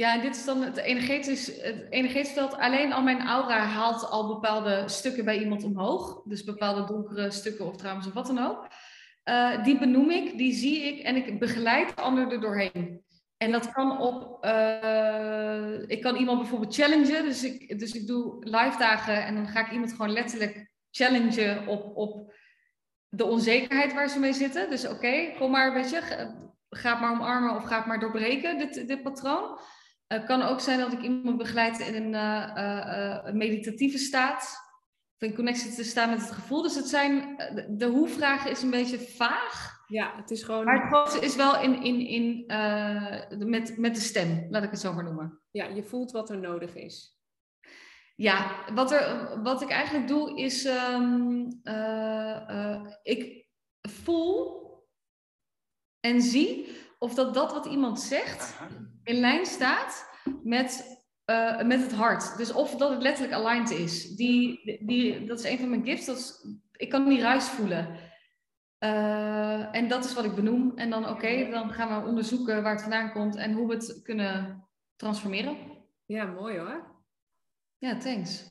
Ja, 0.00 0.14
en 0.14 0.20
dit 0.20 0.36
is 0.36 0.44
dan 0.44 0.62
het 0.62 0.76
energetisch, 0.76 1.46
het 1.46 1.86
energetisch 1.90 2.32
veld. 2.32 2.56
Alleen 2.56 2.92
al 2.92 3.02
mijn 3.02 3.26
aura 3.26 3.58
haalt 3.58 4.10
al 4.10 4.26
bepaalde 4.26 4.82
stukken 4.86 5.24
bij 5.24 5.38
iemand 5.38 5.64
omhoog. 5.64 6.22
Dus 6.24 6.44
bepaalde 6.44 6.84
donkere 6.84 7.30
stukken 7.30 7.66
of 7.66 7.76
trouwens 7.76 8.06
of 8.06 8.12
wat 8.12 8.26
dan 8.26 8.38
ook. 8.38 8.68
Uh, 9.24 9.64
die 9.64 9.78
benoem 9.78 10.10
ik, 10.10 10.38
die 10.38 10.52
zie 10.52 10.82
ik 10.82 11.04
en 11.04 11.16
ik 11.16 11.38
begeleid 11.38 11.96
de 11.96 12.02
ander 12.02 12.32
er 12.32 12.40
doorheen. 12.40 13.04
En 13.36 13.52
dat 13.52 13.72
kan 13.72 14.00
op, 14.00 14.44
uh, 14.44 15.88
ik 15.88 16.00
kan 16.00 16.16
iemand 16.16 16.38
bijvoorbeeld 16.38 16.74
challengen. 16.74 17.24
Dus 17.24 17.44
ik, 17.44 17.78
dus 17.78 17.92
ik 17.92 18.06
doe 18.06 18.36
live 18.40 18.78
dagen 18.78 19.24
en 19.24 19.34
dan 19.34 19.48
ga 19.48 19.60
ik 19.60 19.72
iemand 19.72 19.90
gewoon 19.90 20.12
letterlijk 20.12 20.70
challengen 20.90 21.66
op, 21.66 21.96
op 21.96 22.32
de 23.08 23.24
onzekerheid 23.24 23.92
waar 23.92 24.08
ze 24.08 24.18
mee 24.18 24.32
zitten. 24.32 24.70
Dus 24.70 24.88
oké, 24.88 25.32
kom 25.38 25.50
maar, 25.50 25.72
weet 25.72 25.90
je, 25.90 26.30
ga 26.70 27.00
maar 27.00 27.12
omarmen 27.12 27.56
of 27.56 27.64
ga 27.64 27.76
het 27.76 27.86
maar 27.86 28.00
doorbreken, 28.00 28.58
dit, 28.58 28.88
dit 28.88 29.02
patroon. 29.02 29.58
Het 30.14 30.24
kan 30.24 30.42
ook 30.42 30.60
zijn 30.60 30.78
dat 30.78 30.92
ik 30.92 31.02
iemand 31.02 31.36
begeleid 31.36 31.78
in 31.78 31.94
een 31.94 32.12
uh, 32.12 33.32
meditatieve 33.32 33.98
staat. 33.98 34.68
Of 35.14 35.28
in 35.28 35.34
connectie 35.34 35.74
te 35.74 35.84
staan 35.84 36.10
met 36.10 36.20
het 36.20 36.30
gevoel. 36.30 36.62
Dus 36.62 36.74
het 36.74 36.88
zijn, 36.88 37.36
de, 37.68 37.86
hoe-vraag 37.86 38.46
is 38.46 38.62
een 38.62 38.70
beetje 38.70 38.98
vaag. 38.98 39.78
Ja, 39.86 40.16
het 40.16 40.30
is 40.30 40.42
gewoon... 40.42 40.64
Maar 40.64 40.80
het 40.80 40.92
grootste 40.92 41.20
is 41.24 41.36
wel 41.36 41.60
in, 41.60 41.82
in, 41.82 42.06
in, 42.06 42.44
met, 43.48 43.78
met 43.78 43.94
de 43.94 44.00
stem, 44.00 44.46
laat 44.50 44.62
ik 44.62 44.70
het 44.70 44.80
zo 44.80 44.92
maar 44.92 45.04
noemen. 45.04 45.40
Ja, 45.50 45.66
je 45.66 45.82
voelt 45.82 46.10
wat 46.10 46.30
er 46.30 46.38
nodig 46.38 46.74
is. 46.74 47.18
Ja, 48.16 48.64
wat, 48.74 48.92
er, 48.92 49.42
wat 49.42 49.62
ik 49.62 49.70
eigenlijk 49.70 50.08
doe 50.08 50.38
is, 50.38 50.64
um, 50.64 51.60
ik 53.02 53.46
voel 53.80 54.58
en 56.00 56.22
zie 56.22 56.78
of 57.00 57.14
dat, 57.14 57.34
dat 57.34 57.52
wat 57.52 57.66
iemand 57.66 58.00
zegt 58.00 58.58
in 59.02 59.20
lijn 59.20 59.46
staat 59.46 60.10
met, 60.42 61.00
uh, 61.26 61.62
met 61.62 61.80
het 61.80 61.92
hart. 61.92 62.36
Dus 62.36 62.52
of 62.52 62.76
dat 62.76 62.90
het 62.90 63.02
letterlijk 63.02 63.34
aligned 63.34 63.70
is. 63.70 64.16
Die, 64.16 64.60
die, 64.86 65.26
dat 65.26 65.38
is 65.38 65.44
een 65.44 65.58
van 65.58 65.70
mijn 65.70 65.84
gifts. 65.84 66.06
Dat 66.06 66.16
is, 66.16 66.46
ik 66.72 66.88
kan 66.88 67.08
die 67.08 67.20
ruis 67.20 67.48
voelen. 67.48 67.96
Uh, 68.78 69.74
en 69.74 69.88
dat 69.88 70.04
is 70.04 70.14
wat 70.14 70.24
ik 70.24 70.34
benoem. 70.34 70.72
En 70.76 70.90
dan 70.90 71.08
oké, 71.08 71.50
dan 71.50 71.72
gaan 71.72 72.02
we 72.02 72.08
onderzoeken 72.08 72.62
waar 72.62 72.72
het 72.72 72.82
vandaan 72.82 73.12
komt 73.12 73.36
en 73.36 73.52
hoe 73.52 73.68
we 73.68 73.74
het 73.74 74.00
kunnen 74.02 74.68
transformeren. 74.96 75.56
Ja, 76.06 76.24
mooi 76.24 76.58
hoor. 76.58 77.02
Ja, 77.78 77.96
thanks. 77.96 78.50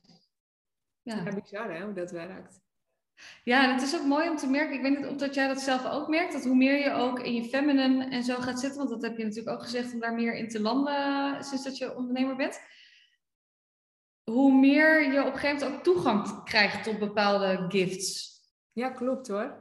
Ja, 1.02 1.16
ja 1.16 1.34
bizar 1.34 1.74
hè, 1.74 1.84
hoe 1.84 1.94
dat 1.94 2.12
werkt. 2.12 2.62
Ja, 3.44 3.64
en 3.64 3.74
het 3.74 3.82
is 3.82 4.00
ook 4.00 4.06
mooi 4.06 4.30
om 4.30 4.36
te 4.36 4.50
merken, 4.50 4.76
ik 4.76 4.82
weet 4.82 4.98
niet 4.98 5.08
of 5.08 5.16
dat 5.16 5.34
jij 5.34 5.48
dat 5.48 5.62
zelf 5.62 5.86
ook 5.86 6.08
merkt, 6.08 6.34
dat 6.34 6.44
hoe 6.44 6.56
meer 6.56 6.80
je 6.80 6.92
ook 6.92 7.20
in 7.20 7.34
je 7.34 7.44
feminine 7.44 8.06
en 8.06 8.24
zo 8.24 8.36
gaat 8.36 8.60
zitten, 8.60 8.78
want 8.78 8.90
dat 8.90 9.02
heb 9.02 9.18
je 9.18 9.24
natuurlijk 9.24 9.56
ook 9.56 9.64
gezegd 9.64 9.94
om 9.94 10.00
daar 10.00 10.14
meer 10.14 10.36
in 10.36 10.50
te 10.50 10.62
landen 10.62 11.44
sinds 11.44 11.64
dat 11.64 11.78
je 11.78 11.96
ondernemer 11.96 12.36
bent, 12.36 12.60
hoe 14.24 14.60
meer 14.60 15.12
je 15.12 15.20
op 15.20 15.34
een 15.34 15.40
gegeven 15.40 15.58
moment 15.58 15.78
ook 15.78 15.84
toegang 15.84 16.44
krijgt 16.44 16.84
tot 16.84 17.00
bepaalde 17.00 17.66
gifts. 17.68 18.38
Ja, 18.74 18.90
klopt 18.90 19.28
hoor. 19.28 19.58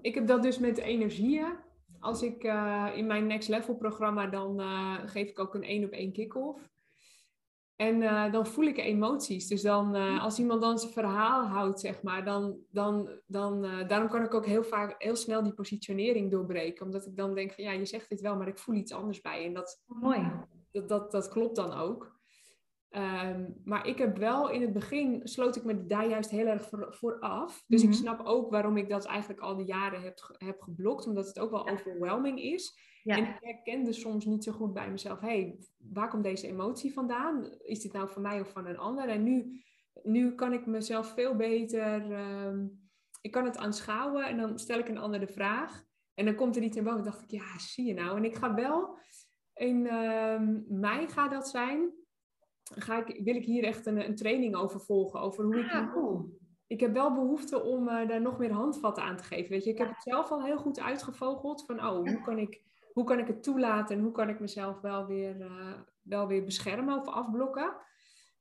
Ik 0.00 0.14
heb 0.14 0.26
dat 0.26 0.42
dus 0.42 0.58
met 0.58 0.78
energieën. 0.78 1.56
Als 2.00 2.22
ik 2.22 2.44
uh, 2.44 2.86
in 2.94 3.06
mijn 3.06 3.26
Next 3.26 3.48
Level 3.48 3.74
programma, 3.74 4.26
dan 4.26 4.60
uh, 4.60 4.94
geef 5.04 5.28
ik 5.28 5.38
ook 5.38 5.54
een 5.54 5.62
één 5.62 5.84
op 5.84 5.90
één 5.90 6.12
kick-off. 6.12 6.60
En 7.78 8.00
uh, 8.02 8.32
dan 8.32 8.46
voel 8.46 8.64
ik 8.64 8.78
emoties. 8.78 9.46
Dus 9.46 9.62
dan, 9.62 9.96
uh, 9.96 10.22
als 10.22 10.38
iemand 10.38 10.60
dan 10.60 10.78
zijn 10.78 10.92
verhaal 10.92 11.46
houdt, 11.46 11.80
zeg 11.80 12.02
maar, 12.02 12.24
dan, 12.24 12.56
dan, 12.70 13.08
dan 13.26 13.64
uh, 13.64 13.88
daarom 13.88 14.08
kan 14.08 14.22
ik 14.22 14.34
ook 14.34 14.46
heel 14.46 14.64
vaak 14.64 14.94
heel 14.98 15.16
snel 15.16 15.42
die 15.42 15.52
positionering 15.52 16.30
doorbreken. 16.30 16.86
Omdat 16.86 17.06
ik 17.06 17.16
dan 17.16 17.34
denk 17.34 17.52
van 17.52 17.64
ja, 17.64 17.72
je 17.72 17.86
zegt 17.86 18.08
dit 18.08 18.20
wel, 18.20 18.36
maar 18.36 18.48
ik 18.48 18.58
voel 18.58 18.74
iets 18.74 18.92
anders 18.92 19.20
bij. 19.20 19.44
En 19.44 19.52
dat, 19.52 19.82
Mooi. 19.86 20.32
dat, 20.70 20.88
dat, 20.88 21.10
dat 21.10 21.28
klopt 21.28 21.56
dan 21.56 21.72
ook. 21.72 22.17
Um, 22.90 23.60
maar 23.64 23.86
ik 23.86 23.98
heb 23.98 24.16
wel 24.16 24.50
in 24.50 24.60
het 24.60 24.72
begin 24.72 25.20
sloot 25.24 25.56
ik 25.56 25.64
me 25.64 25.86
daar 25.86 26.08
juist 26.08 26.30
heel 26.30 26.46
erg 26.46 26.68
voor, 26.68 26.94
voor 26.94 27.18
af. 27.18 27.64
Dus 27.66 27.82
mm 27.82 27.88
-hmm. 27.88 27.96
ik 27.96 28.04
snap 28.04 28.26
ook 28.26 28.50
waarom 28.50 28.76
ik 28.76 28.88
dat 28.88 29.04
eigenlijk 29.04 29.40
al 29.40 29.56
die 29.56 29.66
jaren 29.66 30.02
heb, 30.02 30.18
heb 30.38 30.60
geblokt, 30.60 31.06
omdat 31.06 31.26
het 31.26 31.38
ook 31.38 31.50
wel 31.50 31.68
overwhelming 31.68 32.42
is. 32.42 32.86
Ja. 33.02 33.16
En 33.16 33.22
ik 33.22 33.36
herkende 33.40 33.92
soms 33.92 34.24
niet 34.24 34.44
zo 34.44 34.52
goed 34.52 34.72
bij 34.72 34.90
mezelf, 34.90 35.20
hey, 35.20 35.58
waar 35.76 36.08
komt 36.08 36.24
deze 36.24 36.46
emotie 36.46 36.92
vandaan? 36.92 37.44
Is 37.58 37.80
dit 37.80 37.92
nou 37.92 38.08
van 38.08 38.22
mij 38.22 38.40
of 38.40 38.50
van 38.50 38.66
een 38.66 38.78
ander? 38.78 39.08
En 39.08 39.22
nu, 39.22 39.62
nu 40.02 40.34
kan 40.34 40.52
ik 40.52 40.66
mezelf 40.66 41.12
veel 41.14 41.36
beter, 41.36 42.10
um, 42.46 42.88
ik 43.20 43.30
kan 43.30 43.44
het 43.44 43.56
aanschouwen 43.56 44.26
en 44.26 44.36
dan 44.36 44.58
stel 44.58 44.78
ik 44.78 44.88
een 44.88 44.98
ander 44.98 45.20
de 45.20 45.32
vraag. 45.32 45.84
En 46.14 46.24
dan 46.24 46.34
komt 46.34 46.56
er 46.56 46.62
iets 46.62 46.76
in 46.76 46.84
boven. 46.84 47.04
dacht 47.04 47.22
ik, 47.22 47.30
ja, 47.30 47.58
zie 47.58 47.86
je 47.86 47.94
nou. 47.94 48.16
En 48.16 48.24
ik 48.24 48.34
ga 48.34 48.54
wel, 48.54 48.98
in 49.54 49.94
um, 49.94 50.64
mei 50.68 51.08
gaat 51.08 51.30
dat 51.30 51.48
zijn, 51.48 51.92
ga 52.74 53.06
ik, 53.06 53.24
wil 53.24 53.34
ik 53.34 53.44
hier 53.44 53.64
echt 53.64 53.86
een, 53.86 54.04
een 54.04 54.16
training 54.16 54.56
over 54.56 54.80
volgen. 54.80 55.20
Over 55.20 55.44
hoe 55.44 55.58
ik... 55.58 55.70
Ah, 55.70 55.92
cool. 55.92 56.36
Ik 56.66 56.80
heb 56.80 56.92
wel 56.92 57.14
behoefte 57.14 57.62
om 57.62 57.88
uh, 57.88 58.08
daar 58.08 58.20
nog 58.20 58.38
meer 58.38 58.52
handvatten 58.52 59.02
aan 59.02 59.16
te 59.16 59.24
geven. 59.24 59.50
Weet 59.50 59.64
je, 59.64 59.70
ik 59.70 59.78
heb 59.78 59.88
het 59.88 60.02
zelf 60.02 60.30
al 60.30 60.44
heel 60.44 60.58
goed 60.58 60.80
uitgevogeld. 60.80 61.64
Van, 61.66 61.86
oh, 61.86 61.96
hoe 61.96 62.20
kan 62.20 62.38
ik 62.38 62.62
hoe 62.98 63.06
kan 63.06 63.18
ik 63.18 63.26
het 63.26 63.42
toelaten 63.42 63.96
en 63.96 64.02
hoe 64.02 64.12
kan 64.12 64.28
ik 64.28 64.40
mezelf 64.40 64.80
wel 64.80 65.06
weer, 65.06 65.40
uh, 65.40 65.72
wel 66.02 66.26
weer 66.26 66.44
beschermen 66.44 66.98
of 66.98 67.08
afblokken. 67.08 67.76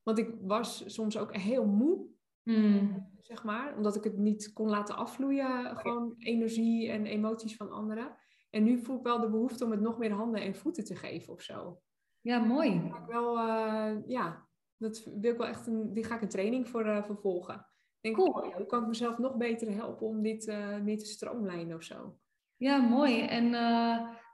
Want 0.03 0.17
ik 0.17 0.35
was 0.41 0.93
soms 0.93 1.17
ook 1.17 1.35
heel 1.35 1.65
moe, 1.65 2.05
mm. 2.43 3.09
zeg 3.21 3.43
maar, 3.43 3.75
omdat 3.75 3.95
ik 3.95 4.03
het 4.03 4.17
niet 4.17 4.53
kon 4.53 4.69
laten 4.69 4.95
afvloeien, 4.95 5.77
gewoon 5.77 6.13
energie 6.17 6.89
en 6.89 7.05
emoties 7.05 7.55
van 7.55 7.71
anderen. 7.71 8.15
En 8.49 8.63
nu 8.63 8.79
voel 8.79 8.97
ik 8.97 9.03
wel 9.03 9.19
de 9.19 9.29
behoefte 9.29 9.65
om 9.65 9.71
het 9.71 9.81
nog 9.81 9.97
meer 9.97 10.11
handen 10.11 10.41
en 10.41 10.55
voeten 10.55 10.83
te 10.83 10.95
geven 10.95 11.33
of 11.33 11.41
zo. 11.41 11.81
Ja, 12.27 12.39
mooi. 12.39 12.69
Ik 12.69 13.05
wel, 13.07 13.37
uh, 13.37 13.91
ja, 14.07 14.47
dat 14.77 15.03
wil 15.19 15.31
ik 15.31 15.37
wel 15.37 15.47
echt 15.47 15.67
een, 15.67 15.93
die 15.93 16.03
ga 16.03 16.15
ik 16.15 16.21
een 16.21 16.29
training 16.29 16.69
voor, 16.69 16.85
uh, 16.85 17.03
voor 17.03 17.17
volgen. 17.17 17.67
Denk 18.01 18.15
cool. 18.15 18.53
Hoe 18.55 18.65
kan 18.65 18.81
ik 18.81 18.87
mezelf 18.87 19.17
nog 19.17 19.35
beter 19.35 19.71
helpen 19.71 20.07
om 20.07 20.21
dit 20.21 20.45
meer 20.83 20.97
te 20.97 21.05
stroomlijnen 21.05 21.75
of 21.75 21.83
zo? 21.83 22.17
Ja, 22.57 22.77
mooi. 22.77 23.21
En 23.21 23.43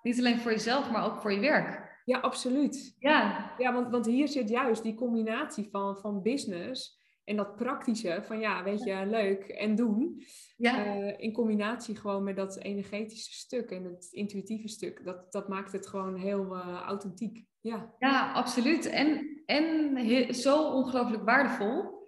niet 0.01 0.19
alleen 0.19 0.39
voor 0.39 0.51
jezelf, 0.51 0.91
maar 0.91 1.05
ook 1.05 1.21
voor 1.21 1.31
je 1.31 1.39
werk. 1.39 2.01
Ja, 2.05 2.19
absoluut. 2.19 2.95
Ja, 2.99 3.51
ja 3.57 3.73
want, 3.73 3.89
want 3.89 4.05
hier 4.05 4.27
zit 4.27 4.49
juist 4.49 4.83
die 4.83 4.95
combinatie 4.95 5.69
van, 5.71 5.97
van 5.97 6.21
business 6.21 7.01
en 7.23 7.35
dat 7.35 7.55
praktische 7.55 8.21
van 8.23 8.39
ja, 8.39 8.63
weet 8.63 8.83
je, 8.83 9.05
leuk 9.05 9.43
en 9.43 9.75
doen. 9.75 10.23
Ja. 10.57 10.85
Uh, 10.85 11.13
in 11.17 11.33
combinatie 11.33 11.95
gewoon 11.95 12.23
met 12.23 12.35
dat 12.35 12.57
energetische 12.57 13.33
stuk 13.33 13.71
en 13.71 13.83
het 13.83 14.07
intuïtieve 14.11 14.67
stuk. 14.67 15.05
Dat, 15.05 15.31
dat 15.31 15.47
maakt 15.47 15.71
het 15.71 15.87
gewoon 15.87 16.15
heel 16.15 16.55
uh, 16.55 16.81
authentiek. 16.85 17.45
Ja, 17.59 17.93
ja 17.99 18.31
absoluut. 18.31 18.85
En, 18.85 19.41
en 19.45 20.35
zo 20.35 20.71
ongelooflijk 20.71 21.23
waardevol. 21.23 22.07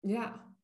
Ja. 0.00 0.54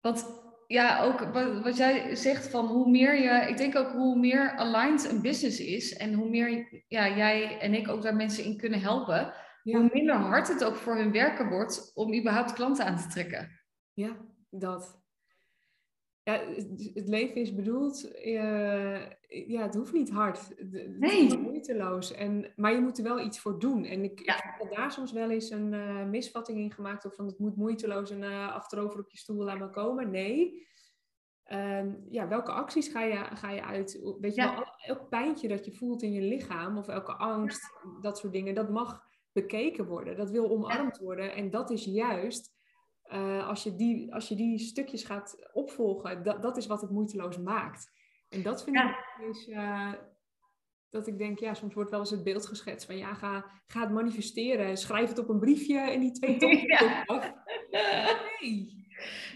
Want 0.00 0.44
ja, 0.66 1.02
ook 1.02 1.20
wat, 1.20 1.62
wat, 1.62 1.76
jij 1.76 2.14
zegt 2.14 2.48
van 2.48 2.66
hoe 2.66 2.90
meer 2.90 3.22
je, 3.22 3.48
ik 3.48 3.56
denk 3.56 3.76
ook 3.76 3.92
hoe 3.92 4.18
meer 4.18 4.56
aligned 4.56 5.10
een 5.10 5.22
business 5.22 5.60
is 5.60 5.96
en 5.96 6.14
hoe 6.14 6.28
meer 6.28 6.84
ja, 6.88 7.16
jij 7.16 7.58
en 7.58 7.74
ik 7.74 7.88
ook 7.88 8.02
daar 8.02 8.16
mensen 8.16 8.44
in 8.44 8.56
kunnen 8.56 8.80
helpen, 8.80 9.32
ja. 9.66 9.78
hoe 9.78 9.90
minder 9.92 10.14
hard 10.14 10.48
het 10.48 10.64
ook 10.64 10.76
voor 10.76 10.96
hun 10.96 11.12
werken 11.12 11.48
wordt 11.48 11.90
om 11.94 12.14
überhaupt 12.14 12.52
klanten 12.52 12.84
aan 12.84 12.96
te 12.96 13.08
trekken. 13.08 13.50
Ja, 13.92 14.16
dat. 14.50 15.04
Ja, 16.22 16.40
het 16.94 17.08
leven 17.08 17.34
is 17.34 17.54
bedoeld, 17.54 18.16
uh, 18.24 19.00
ja, 19.28 19.62
het 19.62 19.74
hoeft 19.74 19.92
niet 19.92 20.10
hard. 20.10 20.48
Het 20.56 20.98
nee. 20.98 21.26
is 21.26 21.36
moeiteloos. 21.36 22.12
En, 22.12 22.52
maar 22.56 22.72
je 22.72 22.80
moet 22.80 22.98
er 22.98 23.04
wel 23.04 23.20
iets 23.20 23.38
voor 23.38 23.58
doen. 23.58 23.84
En 23.84 24.04
ik, 24.04 24.24
ja. 24.24 24.36
ik 24.36 24.54
heb 24.58 24.74
daar 24.74 24.92
soms 24.92 25.12
wel 25.12 25.30
eens 25.30 25.50
een 25.50 25.72
uh, 25.72 26.04
misvatting 26.04 26.58
in 26.58 26.72
gemaakt. 26.72 27.04
Of 27.04 27.14
van 27.14 27.26
het 27.26 27.38
moet 27.38 27.56
moeiteloos 27.56 28.10
en 28.10 28.22
uh, 28.22 28.54
achterover 28.54 29.00
op 29.00 29.10
je 29.10 29.18
stoel 29.18 29.44
laten 29.44 29.70
komen. 29.70 30.10
Nee. 30.10 30.66
Um, 31.52 32.06
ja, 32.10 32.28
welke 32.28 32.52
acties 32.52 32.88
ga 32.88 33.02
je, 33.02 33.24
ga 33.34 33.50
je 33.50 33.64
uit? 33.64 34.00
Weet 34.20 34.34
je 34.34 34.40
ja. 34.40 34.54
wel, 34.54 34.64
elk 34.86 35.08
pijntje 35.08 35.48
dat 35.48 35.64
je 35.64 35.72
voelt 35.72 36.02
in 36.02 36.12
je 36.12 36.22
lichaam. 36.22 36.78
Of 36.78 36.88
elke 36.88 37.12
angst, 37.12 37.72
dat 38.00 38.18
soort 38.18 38.32
dingen. 38.32 38.54
Dat 38.54 38.70
mag 38.70 39.05
bekeken 39.36 39.86
worden. 39.86 40.16
Dat 40.16 40.30
wil 40.30 40.50
omarmd 40.50 40.98
worden. 40.98 41.34
En 41.34 41.50
dat 41.50 41.70
is 41.70 41.84
juist 41.84 42.54
uh, 43.12 43.48
als, 43.48 43.62
je 43.62 43.76
die, 43.76 44.14
als 44.14 44.28
je 44.28 44.34
die 44.34 44.58
stukjes 44.58 45.04
gaat 45.04 45.50
opvolgen, 45.52 46.22
dat, 46.22 46.42
dat 46.42 46.56
is 46.56 46.66
wat 46.66 46.80
het 46.80 46.90
moeiteloos 46.90 47.38
maakt. 47.38 47.90
En 48.28 48.42
dat 48.42 48.64
vind 48.64 48.76
ja. 48.76 48.88
ik 48.88 49.28
is, 49.28 49.48
uh, 49.48 49.92
dat 50.90 51.06
ik 51.06 51.18
denk, 51.18 51.38
ja, 51.38 51.54
soms 51.54 51.74
wordt 51.74 51.90
wel 51.90 52.00
eens 52.00 52.10
het 52.10 52.24
beeld 52.24 52.46
geschetst 52.46 52.86
van 52.86 52.96
ja, 52.96 53.14
ga, 53.14 53.44
ga 53.66 53.80
het 53.80 53.90
manifesteren, 53.90 54.76
schrijf 54.76 55.08
het 55.08 55.18
op 55.18 55.28
een 55.28 55.38
briefje 55.38 55.78
en 55.78 56.00
die 56.00 56.12
twee 56.12 56.38
ja. 56.66 57.02
af. 57.06 57.32
Nee. 57.70 58.74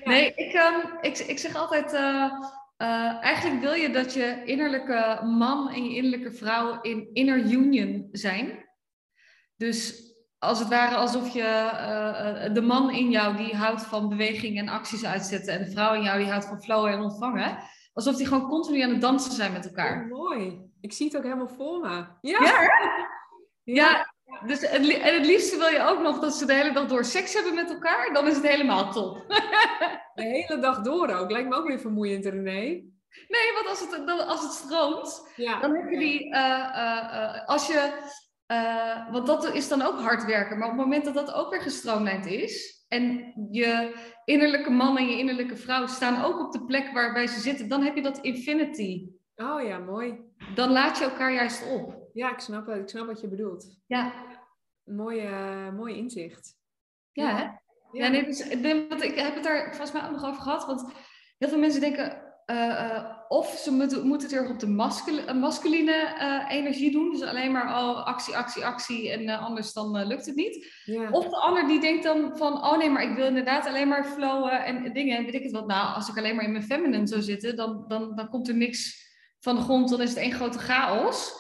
Ja. 0.05 0.11
Nee, 0.11 0.35
ik, 0.35 0.55
um, 0.55 0.99
ik, 1.01 1.19
ik 1.19 1.39
zeg 1.39 1.55
altijd, 1.55 1.93
uh, 1.93 3.23
eigenlijk 3.23 3.61
wil 3.61 3.73
je 3.73 3.91
dat 3.91 4.15
je 4.15 4.43
innerlijke 4.45 5.21
man 5.25 5.69
en 5.71 5.85
je 5.85 5.97
innerlijke 5.97 6.33
vrouw 6.33 6.81
in 6.81 7.11
inner 7.13 7.39
union 7.39 8.09
zijn. 8.13 8.69
Dus 9.61 10.13
als 10.39 10.59
het 10.59 10.69
ware 10.69 10.95
alsof 10.95 11.33
je 11.33 11.43
uh, 11.43 12.55
de 12.55 12.61
man 12.61 12.91
in 12.91 13.11
jou 13.11 13.37
die 13.37 13.57
houdt 13.57 13.83
van 13.83 14.09
beweging 14.09 14.59
en 14.59 14.69
acties 14.69 15.05
uitzetten 15.05 15.55
en 15.55 15.65
de 15.65 15.71
vrouw 15.71 15.95
in 15.95 16.03
jou 16.03 16.19
die 16.19 16.29
houdt 16.29 16.45
van 16.45 16.63
flowen 16.63 16.93
en 16.93 17.01
ontvangen. 17.01 17.59
Alsof 17.93 18.17
die 18.17 18.27
gewoon 18.27 18.49
continu 18.49 18.81
aan 18.81 18.91
het 18.91 19.01
dansen 19.01 19.33
zijn 19.33 19.53
met 19.53 19.67
elkaar. 19.67 20.03
Oh, 20.03 20.19
mooi. 20.19 20.61
Ik 20.81 20.93
zie 20.93 21.07
het 21.07 21.17
ook 21.17 21.23
helemaal 21.23 21.49
voor 21.49 21.81
me. 21.81 22.05
Ja. 22.21 22.45
Ja, 22.45 22.71
ja. 23.63 24.15
dus 24.47 24.61
het, 24.61 24.99
en 24.99 25.15
het 25.15 25.27
liefste 25.27 25.59
wil 25.59 25.69
je 25.69 25.83
ook 25.83 26.03
nog 26.03 26.19
dat 26.19 26.35
ze 26.35 26.47
de 26.47 26.55
hele 26.55 26.73
dag 26.73 26.87
door 26.87 27.05
seks 27.05 27.35
hebben 27.35 27.55
met 27.55 27.71
elkaar. 27.71 28.13
Dan 28.13 28.27
is 28.27 28.35
het 28.35 28.49
helemaal 28.49 28.93
top. 28.93 29.25
De 30.15 30.23
hele 30.23 30.59
dag 30.59 30.81
door 30.81 31.09
ook. 31.09 31.31
Lijkt 31.31 31.49
me 31.49 31.57
ook 31.57 31.67
weer 31.67 31.81
vermoeiend, 31.81 32.25
René. 32.25 32.61
Nee, 33.29 33.53
want 33.55 33.69
als 33.69 33.81
het, 33.81 34.27
als 34.27 34.43
het 34.43 34.53
stroomt, 34.53 35.33
ja. 35.37 35.61
dan 35.61 35.75
heb 35.75 35.91
je 35.91 35.99
die... 35.99 36.27
Uh, 36.27 36.39
uh, 36.39 37.47
als 37.47 37.67
je 37.67 37.93
uh, 38.51 39.13
want 39.13 39.27
dat 39.27 39.55
is 39.55 39.69
dan 39.69 39.83
ook 39.83 39.99
hard 39.99 40.25
werken. 40.25 40.59
Maar 40.59 40.71
op 40.71 40.77
het 40.77 40.83
moment 40.85 41.05
dat 41.05 41.15
dat 41.15 41.33
ook 41.33 41.51
weer 41.51 41.61
gestroomlijnd 41.61 42.27
is, 42.27 42.85
en 42.89 43.35
je 43.51 43.97
innerlijke 44.25 44.71
man 44.71 44.99
en 44.99 45.07
je 45.07 45.19
innerlijke 45.19 45.57
vrouw 45.57 45.87
staan 45.87 46.25
ook 46.25 46.41
op 46.41 46.53
de 46.53 46.65
plek 46.65 46.93
waarbij 46.93 47.27
ze 47.27 47.41
zitten, 47.41 47.69
dan 47.69 47.83
heb 47.83 47.97
je 47.97 48.03
dat 48.03 48.19
infinity. 48.19 49.09
Oh 49.37 49.63
ja, 49.63 49.79
mooi. 49.79 50.19
Dan 50.55 50.71
laat 50.71 50.99
je 50.99 51.05
elkaar 51.05 51.33
juist 51.33 51.71
op. 51.71 52.09
Ja, 52.13 52.33
ik 52.33 52.39
snap, 52.39 52.67
het. 52.67 52.77
ik 52.77 52.89
snap 52.89 53.07
wat 53.07 53.21
je 53.21 53.29
bedoelt. 53.29 53.79
Ja. 53.87 54.13
Mooi, 54.85 55.27
uh, 55.27 55.73
mooi 55.73 55.97
inzicht. 55.97 56.57
Ja, 57.13 57.29
ja. 57.29 57.37
Hè? 57.37 57.49
ja 57.99 58.09
nee, 58.09 58.25
dus, 58.25 58.49
want 58.89 59.03
ik 59.03 59.15
heb 59.15 59.35
het 59.35 59.45
daar 59.45 59.69
volgens 59.69 59.93
mij 59.93 60.05
ook 60.05 60.11
nog 60.11 60.25
over 60.25 60.43
gehad. 60.43 60.67
Want 60.67 60.93
heel 61.39 61.49
veel 61.49 61.59
mensen 61.59 61.81
denken, 61.81 62.30
uh, 62.51 63.11
of 63.29 63.49
ze 63.49 63.73
moeten, 63.73 64.07
moeten 64.07 64.29
het 64.29 64.37
erg 64.37 64.51
op 64.51 64.59
de 64.59 64.69
masculine, 64.69 65.35
masculine 65.35 66.15
uh, 66.21 66.57
energie 66.57 66.91
doen. 66.91 67.11
Dus 67.11 67.23
alleen 67.23 67.53
maar 67.53 67.67
oh, 67.67 68.07
actie, 68.07 68.37
actie, 68.37 68.65
actie 68.65 69.11
en 69.11 69.29
anders 69.29 69.73
dan 69.73 70.07
lukt 70.07 70.27
het 70.27 70.35
niet. 70.35 70.81
Ja. 70.85 71.11
Of 71.11 71.29
de 71.29 71.37
ander 71.37 71.67
die 71.67 71.81
denkt 71.81 72.03
dan 72.03 72.37
van, 72.37 72.53
oh 72.53 72.79
nee, 72.79 72.91
maar 72.91 73.03
ik 73.03 73.17
wil 73.17 73.27
inderdaad 73.27 73.67
alleen 73.67 73.89
maar 73.89 74.05
flowen 74.05 74.65
en 74.65 74.93
dingen. 74.93 75.17
En 75.17 75.25
weet 75.25 75.35
ik 75.35 75.43
het 75.43 75.53
wat. 75.53 75.67
Nou, 75.67 75.95
als 75.95 76.09
ik 76.09 76.19
alleen 76.19 76.35
maar 76.35 76.45
in 76.45 76.53
mijn 76.53 76.65
feminine 76.65 77.07
zou 77.07 77.23
zitten, 77.23 77.57
dan, 77.57 77.85
dan, 77.89 78.17
dan 78.17 78.29
komt 78.29 78.49
er 78.49 78.55
niks 78.55 79.09
van 79.41 79.57
de 79.57 79.63
grond. 79.63 79.89
Dan 79.89 80.01
is 80.01 80.09
het 80.09 80.19
één 80.19 80.33
grote 80.33 80.59
chaos. 80.59 81.33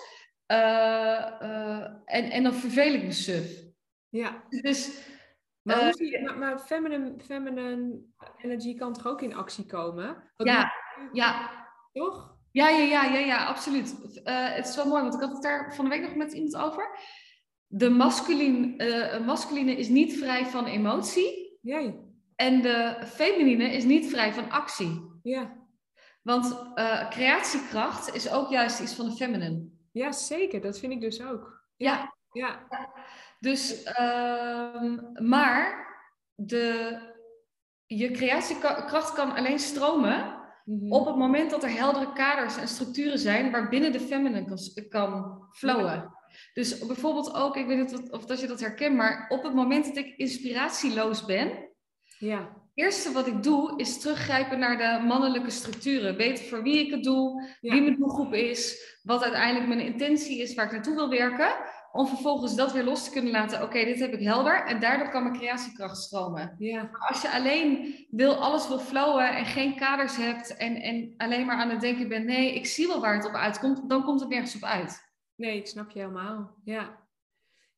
en, 2.05 2.31
en 2.31 2.43
dan 2.43 2.55
vervel 2.55 2.93
ik 2.93 3.03
me 3.03 3.13
suf. 3.13 3.63
Ja. 4.09 4.45
Dus... 4.49 5.09
Maar, 5.63 5.95
maar, 6.23 6.39
maar 6.39 6.59
feminine, 6.59 7.15
feminine 7.19 8.01
energy 8.37 8.75
kan 8.75 8.93
toch 8.93 9.07
ook 9.07 9.23
in 9.23 9.35
actie 9.35 9.67
komen? 9.67 10.31
Wat 10.37 10.47
ja. 10.47 10.73
Ja. 11.13 11.51
Toch? 11.93 12.39
Ja, 12.53 12.69
ja, 12.69 12.85
ja, 12.85 13.05
ja, 13.05 13.19
ja 13.19 13.47
absoluut. 13.47 13.95
Uh, 14.25 14.55
het 14.55 14.69
is 14.69 14.77
wel 14.77 14.87
mooi, 14.87 15.03
want 15.03 15.15
ik 15.15 15.21
had 15.21 15.33
het 15.33 15.43
daar 15.43 15.75
van 15.75 15.85
de 15.85 15.91
week 15.91 16.03
nog 16.03 16.15
met 16.15 16.33
iemand 16.33 16.57
over. 16.57 16.99
De 17.67 17.91
masculine, 17.91 18.75
uh, 18.77 19.27
masculine 19.27 19.77
is 19.77 19.89
niet 19.89 20.19
vrij 20.19 20.47
van 20.47 20.67
emotie. 20.67 21.59
Jij. 21.63 22.01
En 22.37 22.63
de 22.63 22.97
feminine 23.07 23.65
is 23.65 23.85
niet 23.85 24.11
vrij 24.11 24.33
van 24.33 24.51
actie. 24.51 25.19
Ja. 25.23 25.59
Want 26.23 26.67
uh, 26.75 27.09
creatiekracht 27.09 28.15
is 28.15 28.31
ook 28.31 28.51
juist 28.51 28.81
iets 28.81 28.95
van 28.95 29.09
de 29.09 29.17
feminine. 29.17 29.69
Ja, 29.93 30.13
zeker. 30.13 30.61
Dat 30.61 30.79
vind 30.79 30.93
ik 30.93 31.01
dus 31.01 31.23
ook. 31.23 31.65
Ja. 31.77 32.15
Ja. 32.33 32.67
ja. 32.71 32.93
Dus, 33.41 33.85
uh, 33.85 34.99
maar 35.15 35.89
de, 36.35 36.99
je 37.87 38.11
creatiekracht 38.11 39.13
kan 39.13 39.33
alleen 39.33 39.59
stromen 39.59 40.40
Mhm. 40.71 40.93
Op 40.93 41.07
het 41.07 41.17
moment 41.17 41.51
dat 41.51 41.63
er 41.63 41.77
heldere 41.77 42.13
kaders 42.13 42.57
en 42.57 42.69
structuren 42.69 43.19
zijn 43.19 43.51
waarbinnen 43.51 43.93
de 43.93 44.01
feminine 44.01 44.45
kan, 44.45 44.89
kan 44.89 45.43
flowen. 45.53 46.19
Dus 46.53 46.87
bijvoorbeeld 46.87 47.35
ook, 47.35 47.57
ik 47.57 47.67
weet 47.67 47.79
niet 47.79 48.11
of 48.11 48.27
dat 48.27 48.41
je 48.41 48.47
dat 48.47 48.61
herkent, 48.61 48.97
maar 48.97 49.27
op 49.29 49.43
het 49.43 49.55
moment 49.55 49.87
dat 49.87 49.97
ik 49.97 50.17
inspiratieloos 50.17 51.25
ben, 51.25 51.69
ja. 52.19 52.57
eerste 52.75 53.13
wat 53.13 53.27
ik 53.27 53.43
doe 53.43 53.73
is 53.77 54.01
teruggrijpen 54.01 54.59
naar 54.59 54.79
de 54.79 55.07
mannelijke 55.07 55.51
structuren. 55.51 56.17
Weten 56.17 56.45
voor 56.45 56.63
wie 56.63 56.87
ik 56.87 56.91
het 56.91 57.05
doe, 57.05 57.57
wie 57.61 57.83
mijn 57.83 57.97
doelgroep 57.97 58.35
is, 58.35 58.99
wat 59.03 59.23
uiteindelijk 59.23 59.69
mijn 59.69 59.87
intentie 59.87 60.43
is, 60.43 60.55
waar 60.55 60.67
ik 60.67 60.73
naartoe 60.73 60.95
wil 60.95 61.09
werken 61.09 61.53
om 61.93 62.07
vervolgens 62.07 62.57
dat 62.57 62.73
weer 62.73 62.85
los 62.85 63.05
te 63.05 63.11
kunnen 63.11 63.33
laten. 63.33 63.63
Oké, 63.63 63.85
dit 63.85 63.99
heb 63.99 64.13
ik 64.13 64.21
helder 64.21 64.65
en 64.67 64.81
daardoor 64.81 65.11
kan 65.11 65.23
mijn 65.23 65.35
creatiekracht 65.35 65.97
stromen. 65.97 66.55
Ja. 66.59 66.83
Maar 66.83 67.09
als 67.09 67.23
je 67.23 67.33
alleen 67.33 67.95
wil, 68.11 68.35
alles 68.35 68.69
wil 68.69 68.79
flowen 68.79 69.37
en 69.37 69.45
geen 69.45 69.77
kaders 69.77 70.17
hebt 70.17 70.57
en, 70.57 70.77
en 70.77 71.15
alleen 71.17 71.47
maar 71.47 71.57
aan 71.57 71.71
het 71.71 71.81
denken 71.81 72.09
bent, 72.09 72.27
nee, 72.27 72.55
ik 72.55 72.67
zie 72.67 72.87
wel 72.87 73.01
waar 73.01 73.15
het 73.15 73.27
op 73.27 73.35
uitkomt, 73.35 73.89
dan 73.89 74.05
komt 74.05 74.21
het 74.21 74.29
nergens 74.29 74.57
op 74.57 74.63
uit. 74.63 75.13
Nee, 75.37 75.57
ik 75.57 75.67
snap 75.67 75.91
je 75.91 75.99
helemaal. 75.99 76.55
Ja. 76.65 76.99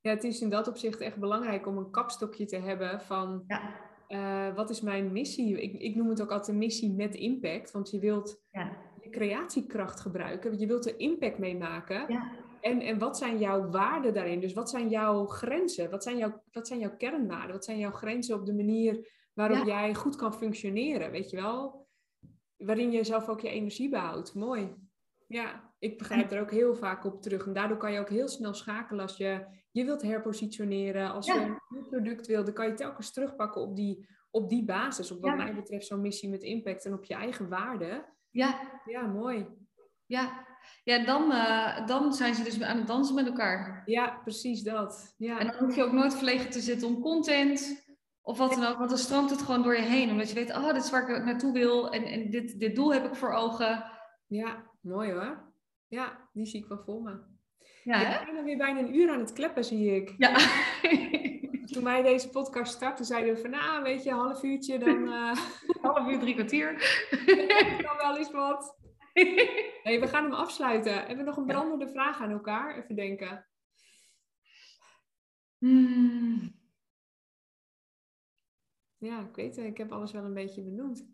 Ja, 0.00 0.10
het 0.10 0.24
is 0.24 0.40
in 0.40 0.50
dat 0.50 0.68
opzicht 0.68 1.00
echt 1.00 1.16
belangrijk 1.16 1.66
om 1.66 1.76
een 1.76 1.90
kapstokje 1.90 2.46
te 2.46 2.56
hebben 2.56 3.00
van 3.00 3.44
ja. 3.46 3.90
Uh, 4.12 4.54
wat 4.54 4.70
is 4.70 4.80
mijn 4.80 5.12
missie? 5.12 5.62
Ik, 5.62 5.80
ik 5.80 5.94
noem 5.94 6.08
het 6.08 6.22
ook 6.22 6.30
altijd 6.30 6.48
een 6.48 6.58
missie 6.58 6.92
met 6.92 7.14
impact, 7.14 7.70
want 7.70 7.90
je 7.90 7.98
wilt 7.98 8.42
ja. 8.50 8.76
je 9.00 9.10
creatiekracht 9.10 10.00
gebruiken, 10.00 10.58
je 10.58 10.66
wilt 10.66 10.86
er 10.86 10.98
impact 10.98 11.38
mee 11.38 11.56
maken. 11.56 12.04
Ja. 12.08 12.30
En, 12.62 12.80
en 12.80 12.98
wat 12.98 13.18
zijn 13.18 13.38
jouw 13.38 13.70
waarden 13.70 14.14
daarin? 14.14 14.40
Dus 14.40 14.52
wat 14.52 14.70
zijn 14.70 14.88
jouw 14.88 15.26
grenzen? 15.26 15.90
Wat 15.90 16.02
zijn 16.02 16.16
jouw, 16.16 16.42
wat 16.50 16.66
zijn 16.66 16.78
jouw 16.78 16.96
kernwaarden? 16.96 17.52
Wat 17.52 17.64
zijn 17.64 17.78
jouw 17.78 17.90
grenzen 17.90 18.34
op 18.34 18.46
de 18.46 18.54
manier 18.54 19.10
waarop 19.32 19.66
jij 19.66 19.94
goed 19.94 20.16
kan 20.16 20.34
functioneren? 20.34 21.10
Weet 21.10 21.30
je 21.30 21.36
wel? 21.36 21.86
Waarin 22.56 22.90
je 22.90 23.04
zelf 23.04 23.28
ook 23.28 23.40
je 23.40 23.48
energie 23.48 23.88
behoudt. 23.88 24.34
Mooi. 24.34 24.74
Ja, 25.26 25.74
ik 25.78 25.98
begrijp 25.98 26.30
er 26.30 26.40
ook 26.40 26.50
heel 26.50 26.74
vaak 26.74 27.04
op 27.04 27.22
terug. 27.22 27.46
En 27.46 27.52
daardoor 27.52 27.76
kan 27.76 27.92
je 27.92 28.00
ook 28.00 28.10
heel 28.10 28.28
snel 28.28 28.54
schakelen 28.54 29.02
als 29.02 29.16
je 29.16 29.46
je 29.70 29.84
wilt 29.84 30.02
herpositioneren. 30.02 31.12
Als 31.12 31.26
je 31.26 31.40
een 31.40 31.58
nieuw 31.68 31.88
product 31.88 32.26
wil, 32.26 32.44
dan 32.44 32.54
kan 32.54 32.66
je 32.66 32.74
telkens 32.74 33.12
terugpakken 33.12 33.62
op 33.62 33.76
die, 33.76 34.08
op 34.30 34.48
die 34.48 34.64
basis. 34.64 35.10
Op 35.10 35.20
wat 35.20 35.36
mij 35.36 35.54
betreft 35.54 35.86
zo'n 35.86 36.00
missie 36.00 36.28
met 36.28 36.42
impact 36.42 36.84
en 36.84 36.92
op 36.92 37.04
je 37.04 37.14
eigen 37.14 37.48
waarden. 37.48 38.04
Ja. 38.30 38.80
Ja, 38.84 39.06
mooi. 39.06 39.46
Ja, 40.06 40.46
ja 40.84 41.04
dan, 41.04 41.32
uh, 41.32 41.86
dan 41.86 42.12
zijn 42.12 42.34
ze 42.34 42.42
dus 42.42 42.62
aan 42.62 42.76
het 42.76 42.86
dansen 42.86 43.14
met 43.14 43.26
elkaar. 43.26 43.82
Ja, 43.86 44.20
precies 44.24 44.62
dat. 44.62 45.14
Ja. 45.18 45.38
En 45.38 45.46
dan 45.46 45.56
hoef 45.56 45.74
je 45.76 45.84
ook 45.84 45.92
nooit 45.92 46.14
verlegen 46.14 46.50
te 46.50 46.60
zitten 46.60 46.88
om 46.88 47.00
content 47.00 47.84
of 48.22 48.38
wat 48.38 48.54
dan 48.54 48.64
ook, 48.64 48.78
want 48.78 48.90
dan 48.90 48.98
stroomt 48.98 49.30
het 49.30 49.42
gewoon 49.42 49.62
door 49.62 49.76
je 49.76 49.82
heen. 49.82 50.10
Omdat 50.10 50.28
je 50.28 50.34
weet, 50.34 50.50
oh, 50.50 50.72
dit 50.72 50.84
is 50.84 50.90
waar 50.90 51.08
ik 51.08 51.24
naartoe 51.24 51.52
wil 51.52 51.92
en, 51.92 52.04
en 52.04 52.30
dit, 52.30 52.60
dit 52.60 52.74
doel 52.74 52.92
heb 52.92 53.04
ik 53.04 53.14
voor 53.14 53.32
ogen. 53.32 53.84
Ja, 54.26 54.62
mooi 54.80 55.12
hoor. 55.12 55.52
Ja, 55.88 56.28
die 56.32 56.46
zie 56.46 56.62
ik 56.62 56.68
wel 56.68 56.82
voor 56.84 57.02
me. 57.02 57.30
Ja, 57.84 58.20
ik 58.20 58.32
ben 58.34 58.44
weer 58.44 58.56
bijna 58.56 58.78
een 58.78 58.96
uur 58.96 59.10
aan 59.10 59.20
het 59.20 59.32
kleppen, 59.32 59.64
zie 59.64 59.94
ik. 59.94 60.14
Ja. 60.18 60.36
Toen 61.72 61.84
wij 61.84 62.02
deze 62.02 62.28
podcast 62.28 62.72
starten, 62.72 63.04
zeiden 63.04 63.34
we 63.34 63.40
van, 63.40 63.50
nou, 63.50 63.82
weet 63.82 64.02
je, 64.02 64.10
een 64.10 64.16
half 64.16 64.42
uurtje, 64.42 64.78
dan... 64.78 65.08
Uh... 65.08 65.36
half 65.82 66.08
uur, 66.08 66.18
drie 66.18 66.34
kwartier. 66.34 66.72
dan 67.86 67.96
wel 67.96 68.16
eens 68.16 68.30
wat. 68.30 68.76
hey, 69.82 70.00
we 70.00 70.08
gaan 70.08 70.24
hem 70.24 70.32
afsluiten. 70.32 70.94
Hebben 70.94 71.16
we 71.16 71.22
nog 71.22 71.36
een 71.36 71.46
brandende 71.46 71.88
vraag 71.88 72.20
aan 72.20 72.30
elkaar? 72.30 72.76
Even 72.76 72.94
denken. 72.94 73.46
Hmm. 75.58 76.60
Ja, 78.96 79.20
ik 79.20 79.34
weet 79.34 79.56
het. 79.56 79.64
Ik 79.64 79.78
heb 79.78 79.92
alles 79.92 80.12
wel 80.12 80.24
een 80.24 80.34
beetje 80.34 80.62
benoemd. 80.62 81.06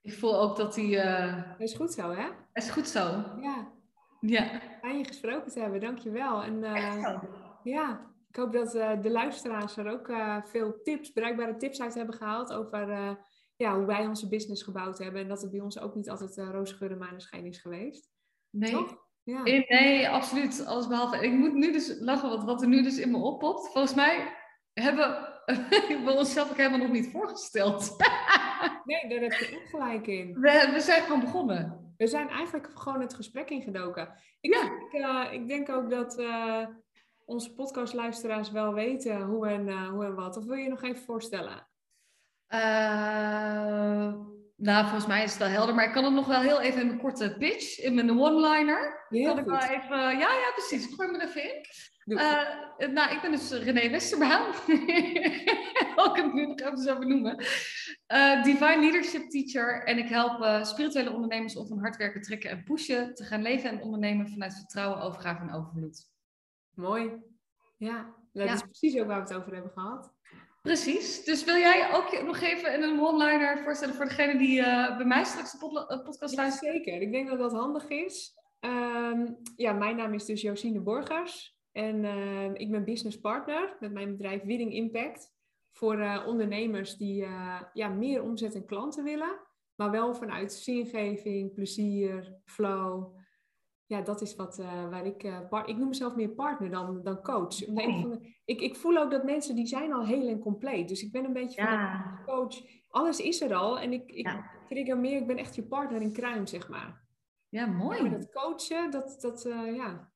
Ik 0.00 0.12
voel 0.12 0.40
ook 0.40 0.56
dat 0.56 0.76
hij... 0.76 0.84
Uh... 0.84 1.48
Dat 1.50 1.68
is 1.68 1.74
goed 1.74 1.92
zo, 1.92 2.10
hè? 2.10 2.26
Dat 2.52 2.62
is 2.62 2.70
goed 2.70 2.88
zo. 2.88 3.00
Ja. 3.40 3.72
Ja. 4.20 4.60
Fijn 4.80 4.98
je 4.98 5.04
gesproken 5.04 5.52
te 5.52 5.60
hebben. 5.60 5.80
Dankjewel. 5.80 6.42
En, 6.42 6.62
uh, 6.62 7.22
ja, 7.62 8.14
ik 8.28 8.36
hoop 8.36 8.52
dat 8.52 8.74
uh, 8.74 9.02
de 9.02 9.10
luisteraars 9.10 9.76
er 9.76 9.90
ook 9.90 10.12
veel 10.48 10.82
tips, 10.82 11.10
bruikbare 11.10 11.56
tips 11.56 11.80
uit 11.80 11.94
hebben 11.94 12.14
gehaald 12.14 12.52
over 12.52 13.16
ja, 13.56 13.76
hoe 13.76 13.86
wij 13.86 14.06
onze 14.06 14.28
business 14.28 14.62
gebouwd 14.62 14.98
hebben. 14.98 15.20
En 15.20 15.28
dat 15.28 15.42
het 15.42 15.50
bij 15.50 15.60
ons 15.60 15.78
ook 15.78 15.94
niet 15.94 16.10
altijd 16.10 16.36
uh, 16.36 16.50
roze 16.50 16.74
geur 16.74 16.90
en 16.90 16.98
maneschijn 16.98 17.46
is 17.46 17.58
geweest. 17.58 18.10
Nee. 18.50 18.86
Ja. 19.22 19.42
Nee, 19.42 20.08
absoluut. 20.08 20.64
Alles 20.66 20.88
behalve. 20.88 21.24
Ik 21.24 21.32
moet 21.32 21.54
nu 21.54 21.72
dus 21.72 21.96
lachen, 22.00 22.28
wat, 22.28 22.44
wat 22.44 22.62
er 22.62 22.68
nu 22.68 22.82
dus 22.82 22.98
in 22.98 23.10
me 23.10 23.16
oppopt. 23.16 23.72
Volgens 23.72 23.94
mij 23.94 24.36
hebben 24.72 25.28
we 26.04 26.14
onszelf 26.16 26.50
ook 26.50 26.56
helemaal 26.56 26.78
nog 26.78 26.90
niet 26.90 27.10
voorgesteld. 27.10 27.80
nee, 28.84 29.08
daar 29.08 29.20
heb 29.20 29.32
je 29.32 29.56
ook 29.56 29.68
gelijk 29.68 30.06
in. 30.06 30.40
We, 30.40 30.70
we 30.72 30.80
zijn 30.80 31.02
gewoon 31.02 31.20
begonnen. 31.20 31.94
We 31.96 32.06
zijn 32.06 32.28
eigenlijk 32.28 32.70
gewoon 32.74 33.00
het 33.00 33.14
gesprek 33.14 33.50
ingedoken. 33.50 34.14
Ik, 34.40 34.54
ja. 34.54 34.62
ik, 34.62 34.92
uh, 34.92 35.32
ik 35.32 35.48
denk 35.48 35.68
ook 35.68 35.90
dat 35.90 36.18
uh, 36.18 36.66
onze 37.24 37.54
podcastluisteraars 37.54 38.50
wel 38.50 38.74
weten 38.74 39.22
hoe 39.22 39.48
en, 39.48 39.66
uh, 39.66 39.88
hoe 39.88 40.04
en 40.04 40.14
wat. 40.14 40.36
Of 40.36 40.44
wil 40.44 40.56
je 40.56 40.68
nog 40.68 40.82
even 40.82 41.02
voorstellen? 41.02 41.66
Uh, 42.54 44.14
nou, 44.56 44.82
volgens 44.82 45.06
mij 45.06 45.22
is 45.22 45.30
het 45.30 45.38
wel 45.38 45.48
helder, 45.48 45.74
maar 45.74 45.84
ik 45.84 45.92
kan 45.92 46.04
het 46.04 46.12
nog 46.12 46.26
wel 46.26 46.40
heel 46.40 46.60
even 46.60 46.80
in 46.80 46.86
mijn 46.86 46.98
korte 46.98 47.36
pitch, 47.38 47.78
in 47.78 47.94
mijn 47.94 48.20
one-liner. 48.20 49.06
Kan 49.08 49.38
ik 49.38 49.44
wel 49.44 49.58
even, 49.58 49.98
ja, 49.98 50.32
ja, 50.32 50.50
precies. 50.54 50.88
Ik 50.88 50.94
gooi 50.94 51.10
me 51.10 51.22
even 51.22 51.42
in. 51.42 51.66
Uh, 52.04 52.88
nou, 52.92 53.14
ik 53.14 53.20
ben 53.20 53.30
dus 53.30 53.50
René 53.50 53.90
Westerbaan. 53.90 54.54
Ik 56.14 56.22
het 56.22 56.32
nu 56.32 56.46
nog 56.46 56.60
even 56.60 56.78
zo 56.78 56.98
benoemen. 56.98 57.44
Uh, 58.12 58.42
Divine 58.42 58.80
Leadership 58.80 59.30
Teacher. 59.30 59.84
En 59.84 59.98
ik 59.98 60.08
help 60.08 60.40
uh, 60.40 60.64
spirituele 60.64 61.12
ondernemers 61.12 61.56
om 61.56 61.66
van 61.66 61.78
hard 61.78 61.96
werken, 61.96 62.22
trekken 62.22 62.50
en 62.50 62.64
pushen 62.64 63.14
te 63.14 63.24
gaan 63.24 63.42
leven 63.42 63.70
en 63.70 63.82
ondernemen 63.82 64.28
vanuit 64.28 64.54
vertrouwen, 64.54 65.00
overgave 65.00 65.42
en 65.42 65.52
overvloed. 65.52 66.10
Mooi. 66.74 67.10
Ja, 67.76 68.14
dat 68.32 68.46
ja. 68.46 68.54
is 68.54 68.62
precies 68.62 69.00
ook 69.00 69.06
waar 69.06 69.22
we 69.22 69.28
het 69.28 69.40
over 69.40 69.52
hebben 69.52 69.72
gehad. 69.72 70.13
Precies. 70.64 71.24
Dus 71.24 71.44
wil 71.44 71.56
jij 71.56 71.94
ook 71.94 72.22
nog 72.22 72.40
even 72.40 72.82
een 72.82 73.00
one-liner 73.00 73.62
voorstellen 73.62 73.94
voor 73.94 74.04
degene 74.04 74.38
die 74.38 74.58
uh, 74.58 74.96
bij 74.96 75.06
mij 75.06 75.24
straks 75.24 75.52
de 75.52 75.86
eh, 75.88 76.04
podcast 76.04 76.36
luistert? 76.36 76.72
Ja, 76.72 76.72
zeker. 76.72 77.00
Ik 77.00 77.12
denk 77.12 77.28
dat 77.28 77.38
dat 77.38 77.52
handig 77.52 77.88
is. 77.88 78.34
Um, 78.60 79.36
ja, 79.56 79.72
mijn 79.72 79.96
naam 79.96 80.14
is 80.14 80.24
dus 80.24 80.40
Josine 80.40 80.80
Borgers. 80.80 81.56
En 81.72 82.04
uh, 82.04 82.50
ik 82.54 82.70
ben 82.70 82.84
business 82.84 83.20
partner 83.20 83.76
met 83.80 83.92
mijn 83.92 84.10
bedrijf 84.10 84.42
Winning 84.42 84.72
Impact. 84.72 85.32
Voor 85.72 85.98
uh, 85.98 86.24
ondernemers 86.26 86.96
die 86.96 87.26
ja, 87.72 87.88
meer 87.88 88.22
omzet 88.22 88.54
en 88.54 88.66
klanten 88.66 89.04
willen. 89.04 89.40
Maar 89.74 89.90
wel 89.90 90.14
vanuit 90.14 90.52
zingeving, 90.52 91.54
plezier, 91.54 92.40
flow. 92.44 93.16
Ja, 93.86 94.00
dat 94.00 94.20
is 94.20 94.36
wat 94.36 94.58
uh, 94.58 94.88
waar 94.88 95.06
ik. 95.06 95.24
Uh, 95.24 95.62
ik 95.64 95.76
noem 95.76 95.88
mezelf 95.88 96.14
meer 96.14 96.28
partner 96.28 96.70
dan, 96.70 97.02
dan 97.02 97.22
coach. 97.22 97.66
Omdat 97.66 98.18
ik, 98.44 98.60
ik, 98.60 98.76
voel 98.76 98.96
ook 98.96 99.10
dat 99.10 99.24
mensen 99.24 99.54
die 99.54 99.66
zijn 99.66 99.92
al 99.92 100.06
heel 100.06 100.28
en 100.28 100.38
compleet. 100.38 100.88
Dus 100.88 101.02
ik 101.02 101.12
ben 101.12 101.24
een 101.24 101.32
beetje 101.32 101.62
van 101.62 102.24
coach. 102.24 102.62
Alles 102.88 103.20
is 103.20 103.40
er 103.40 103.54
al. 103.54 103.78
En 103.78 103.92
ik, 103.92 104.10
ik 104.10 104.26
ja. 104.26 104.50
trigger 104.68 104.98
meer, 104.98 105.20
ik 105.20 105.26
ben 105.26 105.36
echt 105.36 105.54
je 105.54 105.62
partner 105.62 106.00
in 106.00 106.12
crime, 106.12 106.46
zeg 106.46 106.68
maar. 106.68 107.02
Ja, 107.48 107.66
mooi. 107.66 108.02
Maar 108.02 108.10
dat 108.10 108.32
coachen, 108.32 108.90
dat, 108.90 109.16
dat 109.20 109.44
uh, 109.46 109.76
ja. 109.76 110.12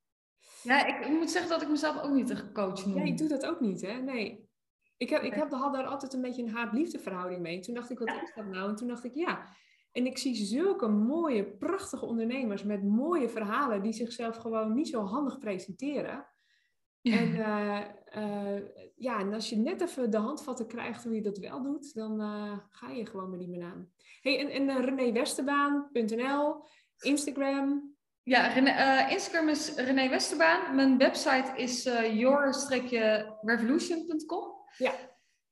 Ja, 0.63 0.87
ik 0.87 1.09
moet 1.09 1.31
zeggen 1.31 1.51
dat 1.51 1.63
ik 1.63 1.69
mezelf 1.69 2.03
ook 2.03 2.13
niet 2.13 2.31
een 2.31 2.53
coach 2.53 2.87
noem. 2.87 2.97
Ja, 2.97 3.05
ik 3.05 3.19
doe 3.19 3.29
dat 3.29 3.47
ook 3.47 3.61
niet, 3.61 3.81
hè? 3.81 3.93
Nee. 3.93 4.49
Ik, 4.97 5.11
heb, 5.11 5.23
ik 5.23 5.35
heb, 5.35 5.51
had 5.51 5.73
daar 5.73 5.87
altijd 5.87 6.13
een 6.13 6.21
beetje 6.21 6.43
een 6.43 6.55
haat-liefde 6.55 6.99
verhouding 6.99 7.41
mee. 7.41 7.61
Toen 7.61 7.75
dacht 7.75 7.91
ik, 7.91 7.99
wat 7.99 8.09
is 8.09 8.33
dat 8.35 8.47
nou? 8.47 8.69
En 8.69 8.77
toen 8.77 8.89
dacht 8.89 9.05
ik, 9.05 9.15
ja, 9.15 9.49
en 9.99 10.07
ik 10.07 10.19
zie 10.19 10.35
zulke 10.35 10.89
mooie, 10.89 11.45
prachtige 11.45 12.07
ondernemers 12.07 12.63
met 12.63 12.85
mooie 12.85 13.29
verhalen 13.29 13.83
die 13.83 13.93
zichzelf 13.93 14.37
gewoon 14.37 14.75
niet 14.75 14.89
zo 14.89 15.05
handig 15.05 15.39
presenteren. 15.39 16.27
Ja. 17.01 17.19
En, 17.19 17.29
uh, 17.29 17.81
uh, 18.17 18.61
ja, 18.97 19.21
en 19.21 19.35
als 19.35 19.51
je 19.51 19.57
net 19.57 19.81
even 19.81 20.11
de 20.11 20.17
handvatten 20.17 20.67
krijgt 20.67 21.05
hoe 21.05 21.15
je 21.15 21.23
dat 21.23 21.39
wel 21.39 21.63
doet, 21.63 21.95
dan 21.95 22.21
uh, 22.21 22.59
ga 22.69 22.91
je 22.91 23.07
gewoon 23.07 23.31
met 23.31 23.39
die 23.39 23.51
banaan. 23.51 23.91
Hey, 24.21 24.39
en, 24.39 24.51
en 24.69 24.85
renéwesterbaan.nl, 24.85 26.65
Instagram. 26.99 27.97
Ja, 28.23 28.47
René, 28.47 29.07
Instagram 29.11 29.49
is 29.49 29.75
René 29.75 30.09
Westerbaan. 30.09 30.75
Mijn 30.75 30.99
website 30.99 31.53
is 31.57 31.83
your-revolution.com. 32.13 34.53
Ja. 34.77 35.08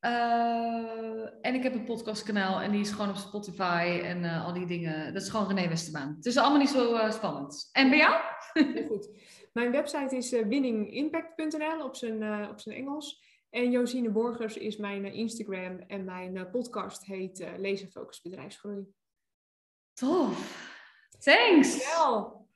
Uh, 0.06 1.28
en 1.40 1.54
ik 1.54 1.62
heb 1.62 1.74
een 1.74 1.84
podcastkanaal 1.84 2.60
en 2.60 2.70
die 2.70 2.80
is 2.80 2.90
gewoon 2.90 3.08
op 3.08 3.16
Spotify 3.16 4.00
en 4.02 4.22
uh, 4.22 4.44
al 4.44 4.52
die 4.52 4.66
dingen. 4.66 5.14
Dat 5.14 5.22
is 5.22 5.28
gewoon 5.28 5.46
René 5.46 5.68
Westerbaan. 5.68 6.14
Het 6.16 6.26
is 6.26 6.36
allemaal 6.36 6.58
niet 6.58 6.68
zo 6.68 6.94
uh, 6.94 7.10
spannend. 7.10 7.68
En 7.72 7.88
bij 7.88 7.98
jou? 7.98 8.20
Heel 8.52 8.86
goed. 8.86 9.08
Mijn 9.52 9.70
website 9.70 10.16
is 10.16 10.30
winningimpact.nl 10.30 11.84
op 11.84 11.96
zijn, 11.96 12.48
op 12.50 12.60
zijn 12.60 12.76
Engels. 12.76 13.24
En 13.50 13.70
Josine 13.70 14.10
Borgers 14.10 14.56
is 14.56 14.76
mijn 14.76 15.04
Instagram 15.04 15.78
en 15.78 16.04
mijn 16.04 16.50
podcast 16.50 17.04
heet 17.04 17.46
Lezen 17.56 17.90
Focus 17.90 18.20
Bedrijfsgroei. 18.20 18.86
Tof. 19.92 20.70
Thanks. 21.18 21.94
Wel. 21.96 22.46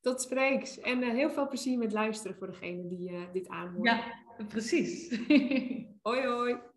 Tot 0.00 0.22
spreeks. 0.22 0.80
En 0.80 1.02
heel 1.02 1.30
veel 1.30 1.48
plezier 1.48 1.78
met 1.78 1.92
luisteren 1.92 2.36
voor 2.36 2.46
degene 2.46 2.88
die 2.88 3.28
dit 3.32 3.48
aanhoort. 3.48 3.88
Ja, 3.88 4.02
precies. 4.48 5.18
hoi 6.02 6.26
hoi. 6.26 6.69